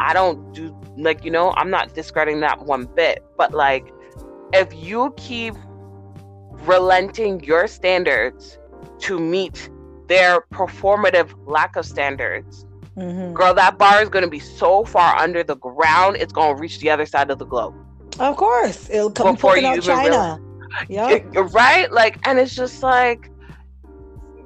I 0.00 0.12
don't 0.12 0.52
do 0.52 0.76
like 0.96 1.24
you 1.24 1.30
know, 1.30 1.52
I'm 1.56 1.70
not 1.70 1.94
discrediting 1.94 2.40
that 2.40 2.64
one 2.66 2.86
bit, 2.86 3.24
but 3.36 3.52
like 3.52 3.92
if 4.52 4.74
you 4.74 5.14
keep 5.16 5.54
relenting 6.66 7.42
your 7.44 7.66
standards 7.66 8.58
to 9.00 9.18
meet 9.18 9.70
their 10.08 10.42
performative 10.52 11.32
lack 11.46 11.76
of 11.76 11.86
standards. 11.86 12.66
Mm-hmm. 12.96 13.32
Girl, 13.32 13.54
that 13.54 13.78
bar 13.78 14.02
is 14.02 14.08
going 14.08 14.24
to 14.24 14.30
be 14.30 14.40
so 14.40 14.84
far 14.84 15.16
under 15.16 15.42
the 15.42 15.56
ground, 15.56 16.16
it's 16.16 16.32
going 16.32 16.56
to 16.56 16.60
reach 16.60 16.80
the 16.80 16.90
other 16.90 17.06
side 17.06 17.30
of 17.30 17.38
the 17.38 17.46
globe. 17.46 17.74
Of 18.18 18.36
course, 18.36 18.90
it'll 18.90 19.10
come 19.10 19.34
before 19.36 19.56
you 19.56 19.68
out 19.68 19.82
China. 19.82 20.40
Yeah, 20.88 21.18
right. 21.34 21.90
Like, 21.90 22.18
and 22.26 22.38
it's 22.38 22.54
just 22.54 22.82
like, 22.82 23.30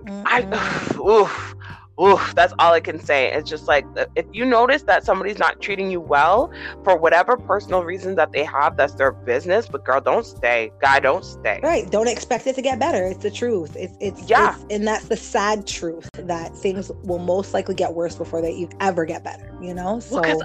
mm-hmm. 0.05 0.23
I, 0.27 0.91
oof, 0.99 1.54
oof, 2.01 2.35
that's 2.35 2.53
all 2.59 2.73
I 2.73 2.81
can 2.81 2.99
say. 2.99 3.33
It's 3.33 3.49
just 3.49 3.69
like 3.69 3.85
if 4.17 4.27
you 4.33 4.45
notice 4.45 4.83
that 4.83 5.05
somebody's 5.05 5.39
not 5.39 5.61
treating 5.61 5.91
you 5.91 6.01
well 6.01 6.53
for 6.83 6.97
whatever 6.97 7.37
personal 7.37 7.85
reasons 7.85 8.17
that 8.17 8.33
they 8.33 8.45
have, 8.45 8.77
that's 8.77 8.95
their 8.95 9.13
business. 9.13 9.69
But 9.69 9.85
girl, 9.85 10.01
don't 10.01 10.27
stay. 10.27 10.73
Guy, 10.81 11.01
don't 11.01 11.25
stay. 11.25 11.61
Right. 11.63 11.91
Don't 11.91 12.09
expect 12.09 12.47
it 12.47 12.55
to 12.57 12.63
get 12.63 12.79
better. 12.79 13.05
It's 13.07 13.23
the 13.23 13.31
truth. 13.31 13.77
It's 13.77 13.97
it's 14.01 14.29
yeah, 14.29 14.55
it's, 14.55 14.65
and 14.71 14.87
that's 14.87 15.09
the 15.09 15.17
sad 15.17 15.67
truth 15.67 16.09
that 16.15 16.57
things 16.57 16.91
will 17.05 17.19
most 17.19 17.55
likely 17.55 17.75
get 17.75 17.95
worse 17.95 18.17
before 18.17 18.43
they 18.43 18.69
ever 18.81 19.05
get 19.05 19.25
better. 19.25 19.57
You 19.61 19.75
know. 19.75 20.01
So. 20.01 20.21
Because 20.21 20.43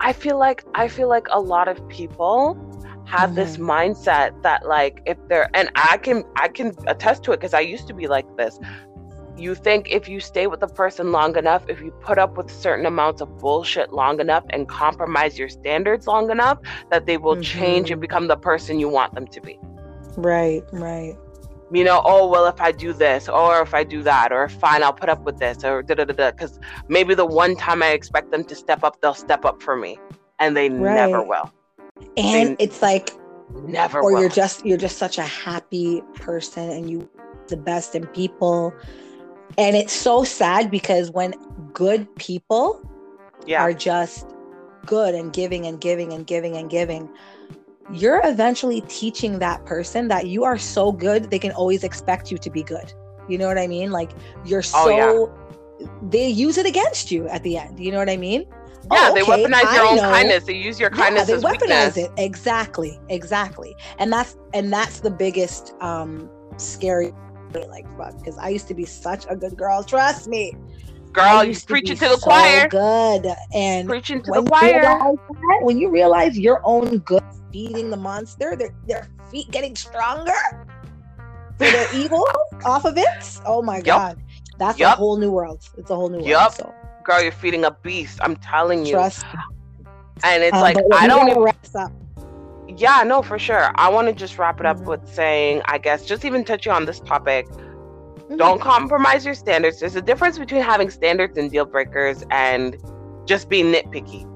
I 0.00 0.12
feel 0.12 0.38
like 0.38 0.64
I 0.74 0.88
feel 0.88 1.08
like 1.08 1.26
a 1.30 1.40
lot 1.40 1.68
of 1.68 1.86
people 1.88 2.56
have 3.06 3.30
mm-hmm. 3.30 3.36
this 3.36 3.56
mindset 3.56 4.40
that 4.42 4.66
like 4.66 5.00
if 5.06 5.16
they're 5.28 5.48
and 5.54 5.70
I 5.76 5.96
can 5.98 6.24
I 6.36 6.48
can 6.48 6.74
attest 6.86 7.22
to 7.24 7.32
it 7.32 7.36
because 7.36 7.54
I 7.54 7.60
used 7.60 7.86
to 7.88 7.94
be 7.94 8.08
like 8.08 8.26
this 8.36 8.58
you 9.36 9.54
think 9.54 9.90
if 9.90 10.08
you 10.08 10.20
stay 10.20 10.46
with 10.46 10.60
the 10.60 10.68
person 10.68 11.12
long 11.12 11.36
enough, 11.36 11.68
if 11.68 11.80
you 11.80 11.90
put 12.00 12.18
up 12.18 12.36
with 12.36 12.50
certain 12.50 12.86
amounts 12.86 13.20
of 13.20 13.38
bullshit 13.38 13.92
long 13.92 14.20
enough 14.20 14.44
and 14.50 14.68
compromise 14.68 15.38
your 15.38 15.48
standards 15.48 16.06
long 16.06 16.30
enough, 16.30 16.58
that 16.90 17.06
they 17.06 17.16
will 17.16 17.34
mm-hmm. 17.34 17.42
change 17.42 17.90
and 17.90 18.00
become 18.00 18.28
the 18.28 18.36
person 18.36 18.80
you 18.80 18.88
want 18.88 19.14
them 19.14 19.26
to 19.26 19.40
be. 19.40 19.58
Right, 20.16 20.62
right. 20.72 21.16
You 21.72 21.84
know, 21.84 22.00
oh, 22.04 22.28
well, 22.28 22.46
if 22.46 22.60
I 22.60 22.70
do 22.70 22.92
this, 22.92 23.28
or 23.28 23.60
if 23.60 23.74
I 23.74 23.82
do 23.82 24.02
that, 24.04 24.32
or 24.32 24.48
fine, 24.48 24.82
I'll 24.82 24.92
put 24.92 25.08
up 25.08 25.22
with 25.24 25.38
this, 25.38 25.64
or 25.64 25.82
da 25.82 25.94
da 25.94 26.04
da 26.04 26.14
da. 26.14 26.30
Because 26.30 26.60
maybe 26.88 27.14
the 27.14 27.26
one 27.26 27.56
time 27.56 27.82
I 27.82 27.88
expect 27.88 28.30
them 28.30 28.44
to 28.44 28.54
step 28.54 28.84
up, 28.84 29.00
they'll 29.00 29.14
step 29.14 29.44
up 29.44 29.60
for 29.60 29.76
me. 29.76 29.98
And 30.38 30.56
they 30.56 30.70
right. 30.70 30.94
never 30.94 31.22
will. 31.22 31.52
And 32.16 32.56
they 32.56 32.64
it's 32.64 32.82
like, 32.82 33.10
never 33.64 34.00
or 34.00 34.12
will. 34.12 34.20
you're 34.20 34.30
just 34.30 34.64
you're 34.64 34.78
just 34.78 34.98
such 34.98 35.18
a 35.18 35.22
happy 35.22 36.02
person 36.14 36.70
and 36.70 36.90
you 36.90 37.08
the 37.48 37.56
best 37.56 37.94
in 37.94 38.06
people 38.08 38.74
and 39.58 39.76
it's 39.76 39.92
so 39.92 40.24
sad 40.24 40.70
because 40.70 41.10
when 41.10 41.34
good 41.72 42.14
people 42.16 42.80
yeah. 43.46 43.62
are 43.62 43.72
just 43.72 44.26
good 44.84 45.14
and 45.14 45.32
giving 45.32 45.66
and 45.66 45.80
giving 45.80 46.12
and 46.12 46.26
giving 46.26 46.56
and 46.56 46.70
giving, 46.70 47.08
you're 47.92 48.20
eventually 48.24 48.82
teaching 48.82 49.38
that 49.38 49.64
person 49.64 50.08
that 50.08 50.26
you 50.26 50.44
are 50.44 50.58
so 50.58 50.92
good, 50.92 51.30
they 51.30 51.38
can 51.38 51.52
always 51.52 51.84
expect 51.84 52.30
you 52.30 52.38
to 52.38 52.50
be 52.50 52.62
good. 52.62 52.92
You 53.28 53.38
know 53.38 53.46
what 53.46 53.58
I 53.58 53.66
mean? 53.66 53.90
Like 53.90 54.10
you're 54.44 54.62
so, 54.62 54.78
oh, 54.78 55.32
yeah. 55.80 55.86
they 56.10 56.28
use 56.28 56.58
it 56.58 56.66
against 56.66 57.10
you 57.10 57.28
at 57.28 57.42
the 57.42 57.56
end. 57.58 57.80
You 57.80 57.92
know 57.92 57.98
what 57.98 58.10
I 58.10 58.16
mean? 58.16 58.46
Yeah, 58.92 59.08
oh, 59.08 59.12
okay, 59.12 59.20
they 59.20 59.26
weaponize 59.26 59.74
your 59.74 59.84
I 59.84 59.88
own 59.88 59.96
know. 59.96 60.02
kindness. 60.02 60.44
They 60.44 60.54
use 60.54 60.78
your 60.78 60.90
kindness 60.90 61.28
yeah, 61.28 61.36
they 61.36 61.42
weaponize 61.42 61.96
weakness. 61.96 61.96
it. 61.96 62.10
Exactly, 62.18 63.00
exactly. 63.08 63.74
And 63.98 64.12
that's 64.12 64.36
and 64.54 64.72
that's 64.72 65.00
the 65.00 65.10
biggest 65.10 65.74
um 65.80 66.30
scary 66.56 67.12
like 67.64 67.86
fuck 67.96 68.18
because 68.18 68.38
I 68.38 68.48
used 68.48 68.68
to 68.68 68.74
be 68.74 68.84
such 68.84 69.26
a 69.28 69.36
good 69.36 69.56
girl. 69.56 69.82
Trust 69.82 70.28
me. 70.28 70.54
Girl, 71.12 71.44
you 71.44 71.56
preaching 71.66 71.96
to, 71.96 72.04
to 72.04 72.10
the 72.10 72.16
so 72.18 72.26
choir. 72.26 72.68
Good 72.68 73.26
and 73.54 73.88
preaching 73.88 74.22
to 74.22 74.32
the 74.32 74.42
choir. 74.42 74.82
That, 74.82 75.60
when 75.62 75.78
you 75.78 75.88
realize 75.88 76.38
your 76.38 76.60
own 76.64 76.98
good 76.98 77.22
feeding 77.50 77.90
the 77.90 77.96
monster, 77.96 78.54
their 78.54 78.74
their 78.86 79.08
feet 79.30 79.50
getting 79.50 79.74
stronger 79.74 80.34
for 81.56 81.64
their 81.64 81.86
evil 81.94 82.26
off 82.64 82.84
of 82.84 82.98
it. 82.98 83.40
Oh 83.46 83.62
my 83.62 83.76
yep. 83.76 83.84
god, 83.84 84.22
that's 84.58 84.78
yep. 84.78 84.94
a 84.94 84.96
whole 84.96 85.16
new 85.16 85.30
world. 85.30 85.62
It's 85.78 85.90
a 85.90 85.96
whole 85.96 86.10
new 86.10 86.20
yep. 86.22 86.40
world. 86.40 86.52
So. 86.54 86.74
Girl, 87.04 87.22
you're 87.22 87.32
feeding 87.32 87.64
a 87.64 87.70
beast. 87.70 88.18
I'm 88.20 88.36
telling 88.36 88.84
you. 88.84 88.92
Trust. 88.92 89.24
And 90.22 90.42
it's 90.42 90.54
um, 90.54 90.60
like 90.60 90.76
I 90.92 91.06
don't 91.06 91.28
even 91.28 91.42
yeah, 92.76 93.02
no, 93.04 93.22
for 93.22 93.38
sure. 93.38 93.70
I 93.76 93.88
want 93.88 94.08
to 94.08 94.14
just 94.14 94.38
wrap 94.38 94.60
it 94.60 94.66
up 94.66 94.78
mm-hmm. 94.78 94.90
with 94.90 95.08
saying, 95.08 95.62
I 95.66 95.78
guess, 95.78 96.04
just 96.04 96.24
even 96.24 96.44
touching 96.44 96.72
on 96.72 96.84
this 96.84 97.00
topic, 97.00 97.48
mm-hmm. 97.48 98.36
don't 98.36 98.60
compromise 98.60 99.24
your 99.24 99.34
standards. 99.34 99.80
There's 99.80 99.96
a 99.96 100.02
difference 100.02 100.38
between 100.38 100.62
having 100.62 100.90
standards 100.90 101.38
and 101.38 101.50
deal 101.50 101.64
breakers 101.64 102.24
and 102.30 102.76
just 103.24 103.48
being 103.48 103.72
nitpicky. 103.72 104.30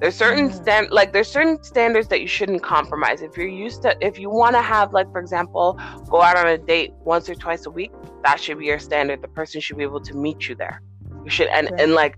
There's 0.00 0.14
certain 0.14 0.50
mm-hmm. 0.50 0.62
stand 0.62 0.90
like 0.90 1.14
there's 1.14 1.30
certain 1.30 1.62
standards 1.62 2.08
that 2.08 2.20
you 2.20 2.26
shouldn't 2.26 2.62
compromise. 2.62 3.22
If 3.22 3.36
you're 3.36 3.48
used 3.48 3.80
to 3.82 3.96
if 4.06 4.18
you 4.18 4.28
want 4.28 4.54
to 4.54 4.60
have 4.60 4.92
like 4.92 5.10
for 5.10 5.20
example, 5.20 5.80
go 6.10 6.20
out 6.20 6.36
on 6.36 6.46
a 6.46 6.58
date 6.58 6.92
once 7.04 7.30
or 7.30 7.34
twice 7.34 7.64
a 7.64 7.70
week, 7.70 7.92
that 8.22 8.38
should 8.38 8.58
be 8.58 8.66
your 8.66 8.78
standard. 8.78 9.22
The 9.22 9.28
person 9.28 9.62
should 9.62 9.78
be 9.78 9.84
able 9.84 10.02
to 10.02 10.14
meet 10.14 10.48
you 10.48 10.54
there. 10.54 10.82
You 11.26 11.30
should 11.32 11.48
and 11.48 11.68
right. 11.72 11.80
and 11.80 11.92
like 11.92 12.16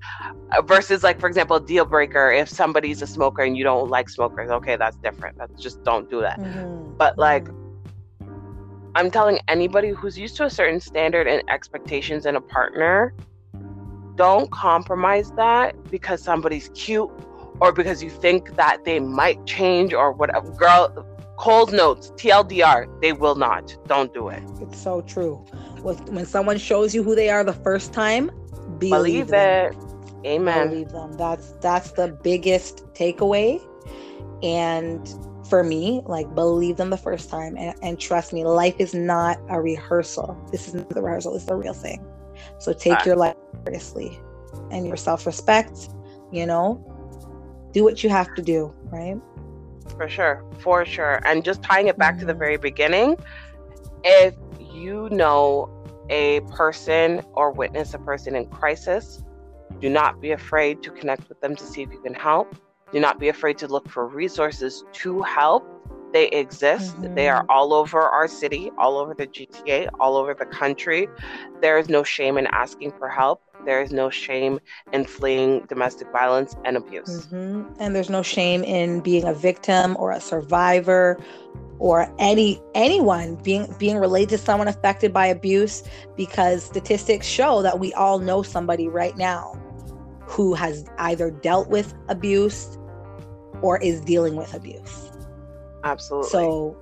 uh, 0.55 0.61
versus 0.61 1.03
like 1.03 1.19
for 1.19 1.29
example, 1.29 1.59
deal 1.59 1.87
breaker 1.87 2.31
if 2.31 2.47
somebody's 2.47 3.01
a 3.01 3.07
smoker 3.07 3.41
and 3.41 3.57
you 3.57 3.65
don't 3.65 3.89
like 3.89 4.11
smokers, 4.11 4.51
okay, 4.51 4.77
that's 4.77 4.99
different. 4.99 5.39
That's 5.39 5.59
just 5.59 5.83
don't 5.83 6.11
do 6.11 6.21
that. 6.21 6.39
Mm-hmm. 6.39 6.95
But 6.99 7.17
like 7.17 7.45
mm-hmm. 7.45 8.91
I'm 8.95 9.11
telling 9.11 9.41
anybody 9.49 9.89
who's 9.89 10.19
used 10.19 10.37
to 10.37 10.45
a 10.45 10.51
certain 10.51 10.79
standard 10.79 11.27
and 11.27 11.43
expectations 11.49 12.27
in 12.27 12.37
a 12.37 12.41
partner, 12.43 13.15
don't 14.17 14.51
compromise 14.51 15.33
that 15.37 15.91
because 15.91 16.23
somebody's 16.23 16.69
cute 16.75 17.11
or 17.61 17.73
because 17.73 18.03
you 18.03 18.11
think 18.11 18.57
that 18.57 18.85
they 18.85 19.01
might 19.01 19.47
change 19.47 19.95
or 19.95 20.13
whatever. 20.13 20.51
Girl, 20.51 21.07
cold 21.39 21.73
notes, 21.73 22.11
TLDR, 22.17 23.01
they 23.01 23.15
will 23.15 23.37
not. 23.37 23.75
Don't 23.87 24.13
do 24.13 24.29
it. 24.29 24.43
It's 24.61 24.79
so 24.79 25.01
true. 25.01 25.37
When 25.81 26.27
someone 26.27 26.59
shows 26.59 26.95
you 26.95 27.03
who 27.03 27.15
they 27.15 27.31
are 27.31 27.43
the 27.43 27.55
first 27.55 27.95
time, 27.95 28.31
believe, 28.79 29.29
believe 29.29 29.33
it. 29.33 29.77
Amen. 30.27 30.69
Believe 30.69 30.91
them. 30.91 31.13
That's 31.15 31.53
that's 31.61 31.93
the 31.93 32.09
biggest 32.09 32.87
takeaway. 32.95 33.61
And 34.43 35.09
for 35.49 35.65
me, 35.65 36.03
like 36.07 36.33
believe 36.35 36.77
them 36.77 36.91
the 36.91 36.97
first 36.97 37.31
time 37.31 37.57
and, 37.57 37.75
and 37.83 37.99
trust 37.99 38.33
me, 38.33 38.45
life 38.45 38.75
is 38.79 38.95
not 38.95 39.39
a 39.49 39.61
rehearsal. 39.61 40.37
This 40.53 40.69
isn't 40.69 40.91
the 40.91 41.03
rehearsal, 41.03 41.35
it's 41.37 41.47
the 41.47 41.57
real 41.57 41.73
thing. 41.73 42.05
So 42.59 42.73
take 42.73 43.05
your 43.05 43.17
life 43.17 43.37
seriously 43.65 44.21
and 44.71 44.87
your 44.87 44.97
self-respect, 44.97 45.89
you 46.31 46.47
know, 46.47 46.85
do 47.73 47.83
what 47.85 48.05
you 48.05 48.11
have 48.11 48.35
to 48.35 48.43
do, 48.43 48.75
right? 48.85 49.17
For 49.97 50.09
sure, 50.09 50.45
for 50.59 50.85
sure. 50.85 51.21
And 51.25 51.45
just 51.45 51.63
tying 51.63 51.89
it 51.89 51.97
back 51.97 52.15
mm-hmm. 52.15 52.21
to 52.21 52.27
the 52.27 52.35
very 52.35 52.57
beginning, 52.57 53.17
if 54.05 54.35
you 54.61 55.09
know 55.11 55.71
a 56.11 56.41
person 56.53 57.23
or 57.35 57.51
witness 57.51 57.95
a 57.95 57.99
person 57.99 58.35
in 58.35 58.47
crisis, 58.47 59.23
do 59.81 59.89
not 59.89 60.21
be 60.21 60.33
afraid 60.33 60.83
to 60.83 60.91
connect 60.91 61.29
with 61.29 61.41
them 61.41 61.55
to 61.57 61.65
see 61.65 61.83
if 61.83 61.93
you 61.93 62.01
can 62.01 62.15
help. 62.15 62.55
Do 62.93 63.01
not 63.01 63.21
be 63.21 63.29
afraid 63.29 63.59
to 63.59 63.69
look 63.69 63.89
for 63.89 64.07
resources 64.07 64.85
to 64.95 65.23
help. 65.23 65.67
They 66.13 66.29
exist. 66.29 66.97
Mm-hmm. 66.97 67.15
They 67.15 67.29
are 67.29 67.45
all 67.51 67.75
over 67.75 68.01
our 68.01 68.27
city, 68.29 68.71
all 68.79 68.97
over 68.97 69.13
the 69.13 69.27
GTA, 69.27 69.91
all 70.01 70.17
over 70.17 70.33
the 70.33 70.47
country. 70.47 71.07
There 71.61 71.77
is 71.79 71.91
no 71.91 72.03
shame 72.03 72.39
in 72.39 72.47
asking 72.47 72.93
for 72.93 73.09
help 73.09 73.43
there 73.65 73.83
is 73.83 73.93
no 73.93 74.09
shame 74.09 74.61
in 74.93 75.05
fleeing 75.05 75.67
domestic 75.67 76.11
violence 76.11 76.57
and 76.65 76.77
abuse. 76.77 77.27
Mm-hmm. 77.27 77.75
And 77.79 77.95
there's 77.95 78.11
no 78.11 78.23
shame 78.23 78.65
in 78.65 79.01
being 79.01 79.25
a 79.25 79.35
victim 79.35 79.97
or 79.99 80.11
a 80.11 80.21
survivor 80.21 81.19
or 81.79 82.13
any 82.19 82.61
anyone 82.75 83.37
being 83.37 83.73
being 83.79 83.99
related 83.99 84.31
to 84.31 84.39
someone 84.39 84.69
affected 84.69 85.13
by 85.13 85.27
abuse 85.27 85.83
because 86.17 86.65
statistics 86.65 87.27
show 87.27 87.63
that 87.63 87.79
we 87.79 87.93
all 87.95 88.19
know 88.19 88.43
somebody 88.43 88.89
right 88.89 89.17
now 89.17 89.55
who 90.27 90.55
has 90.55 90.85
either 90.99 91.31
dealt 91.31 91.69
with 91.69 91.95
abuse 92.09 92.79
or 93.63 93.81
is 93.83 94.01
dealing 94.01 94.37
with 94.37 94.55
abuse. 94.55 95.11
Absolutely. 95.85 96.31
So 96.31 96.77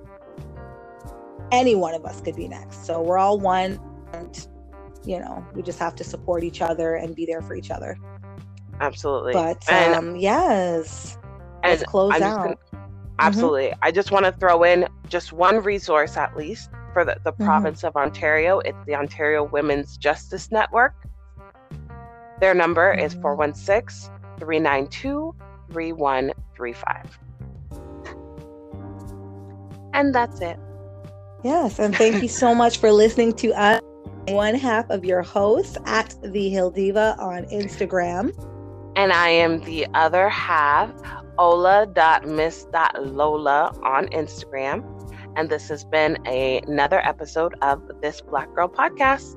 any 1.51 1.75
one 1.75 1.93
of 1.93 2.05
us 2.05 2.19
could 2.21 2.35
be 2.35 2.47
next. 2.47 2.85
So 2.85 3.01
we're 3.01 3.17
all 3.17 3.39
one 3.39 3.79
and 4.13 4.47
you 5.05 5.19
know, 5.19 5.45
we 5.53 5.61
just 5.61 5.79
have 5.79 5.95
to 5.95 6.03
support 6.03 6.43
each 6.43 6.61
other 6.61 6.95
and 6.95 7.15
be 7.15 7.25
there 7.25 7.41
for 7.41 7.55
each 7.55 7.71
other. 7.71 7.97
Absolutely. 8.81 9.33
But 9.33 9.63
and, 9.69 9.95
um, 9.95 10.15
yes, 10.17 11.17
let's 11.63 11.83
close 11.83 12.19
out. 12.21 12.59
Gonna, 13.17 13.27
absolutely. 13.27 13.67
Mm-hmm. 13.67 13.79
I 13.83 13.91
just 13.91 14.11
want 14.11 14.25
to 14.25 14.31
throw 14.31 14.63
in 14.63 14.87
just 15.09 15.33
one 15.33 15.57
resource 15.61 16.17
at 16.17 16.35
least 16.37 16.69
for 16.93 17.03
the, 17.03 17.17
the 17.23 17.31
mm-hmm. 17.31 17.45
province 17.45 17.83
of 17.83 17.95
Ontario. 17.95 18.59
It's 18.59 18.77
the 18.85 18.95
Ontario 18.95 19.43
Women's 19.43 19.97
Justice 19.97 20.51
Network. 20.51 20.93
Their 22.39 22.53
number 22.53 22.95
mm-hmm. 22.95 23.05
is 23.05 23.13
416 23.15 24.11
392 24.39 25.35
3135. 25.71 27.19
And 29.93 30.13
that's 30.13 30.41
it. 30.41 30.59
Yes. 31.43 31.79
And 31.79 31.95
thank 31.95 32.21
you 32.21 32.29
so 32.29 32.53
much 32.53 32.77
for 32.77 32.91
listening 32.91 33.33
to 33.33 33.53
us 33.53 33.81
one 34.27 34.55
half 34.55 34.89
of 34.89 35.05
your 35.05 35.21
host 35.21 35.77
at 35.85 36.13
the 36.21 36.49
Hil-Diva 36.49 37.15
on 37.19 37.45
Instagram. 37.45 38.33
And 38.95 39.13
I 39.13 39.29
am 39.29 39.61
the 39.61 39.87
other 39.93 40.27
half, 40.29 40.91
ola.miss.lola 41.37 41.91
on 43.83 44.07
Instagram. 44.07 44.83
And 45.35 45.49
this 45.49 45.69
has 45.69 45.83
been 45.83 46.17
a, 46.25 46.59
another 46.67 46.99
episode 47.05 47.55
of 47.61 47.81
this 48.01 48.21
Black 48.21 48.53
Girl 48.55 48.67
podcast. 48.67 49.35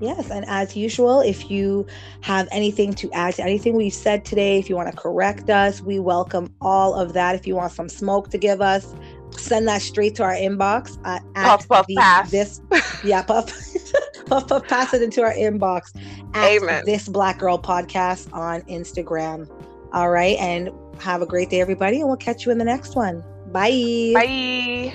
Yes, 0.00 0.30
and 0.30 0.44
as 0.46 0.76
usual, 0.76 1.20
if 1.20 1.50
you 1.50 1.86
have 2.20 2.46
anything 2.52 2.92
to 2.94 3.10
add 3.12 3.34
to 3.36 3.42
anything 3.42 3.74
we've 3.74 3.94
said 3.94 4.26
today, 4.26 4.58
if 4.58 4.68
you 4.68 4.76
want 4.76 4.90
to 4.90 4.96
correct 4.96 5.48
us, 5.48 5.80
we 5.80 5.98
welcome 5.98 6.54
all 6.60 6.94
of 6.94 7.14
that. 7.14 7.34
If 7.34 7.46
you 7.46 7.56
want 7.56 7.72
some 7.72 7.88
smoke 7.88 8.28
to 8.30 8.38
give 8.38 8.60
us, 8.60 8.94
send 9.32 9.68
that 9.68 9.82
straight 9.82 10.14
to 10.16 10.22
our 10.22 10.34
inbox 10.34 10.98
uh, 11.04 11.18
at 11.34 11.46
puff, 11.46 11.68
puff, 11.68 11.86
the, 11.86 11.96
pass. 11.96 12.30
this 12.30 12.60
yeah 13.04 13.22
puff 13.22 13.52
puff 14.26 14.46
puff 14.46 14.66
pass 14.66 14.94
it 14.94 15.02
into 15.02 15.22
our 15.22 15.32
inbox 15.34 15.94
at 16.34 16.62
Amen. 16.62 16.82
this 16.86 17.08
black 17.08 17.38
girl 17.38 17.58
podcast 17.58 18.32
on 18.32 18.62
instagram 18.62 19.48
all 19.92 20.10
right 20.10 20.38
and 20.38 20.70
have 21.00 21.22
a 21.22 21.26
great 21.26 21.50
day, 21.50 21.60
everybody, 21.60 22.00
and 22.00 22.08
we'll 22.08 22.16
catch 22.16 22.46
you 22.46 22.52
in 22.52 22.58
the 22.58 22.64
next 22.64 22.96
one. 22.96 23.24
Bye. 23.52 24.12
Bye. 24.14 24.94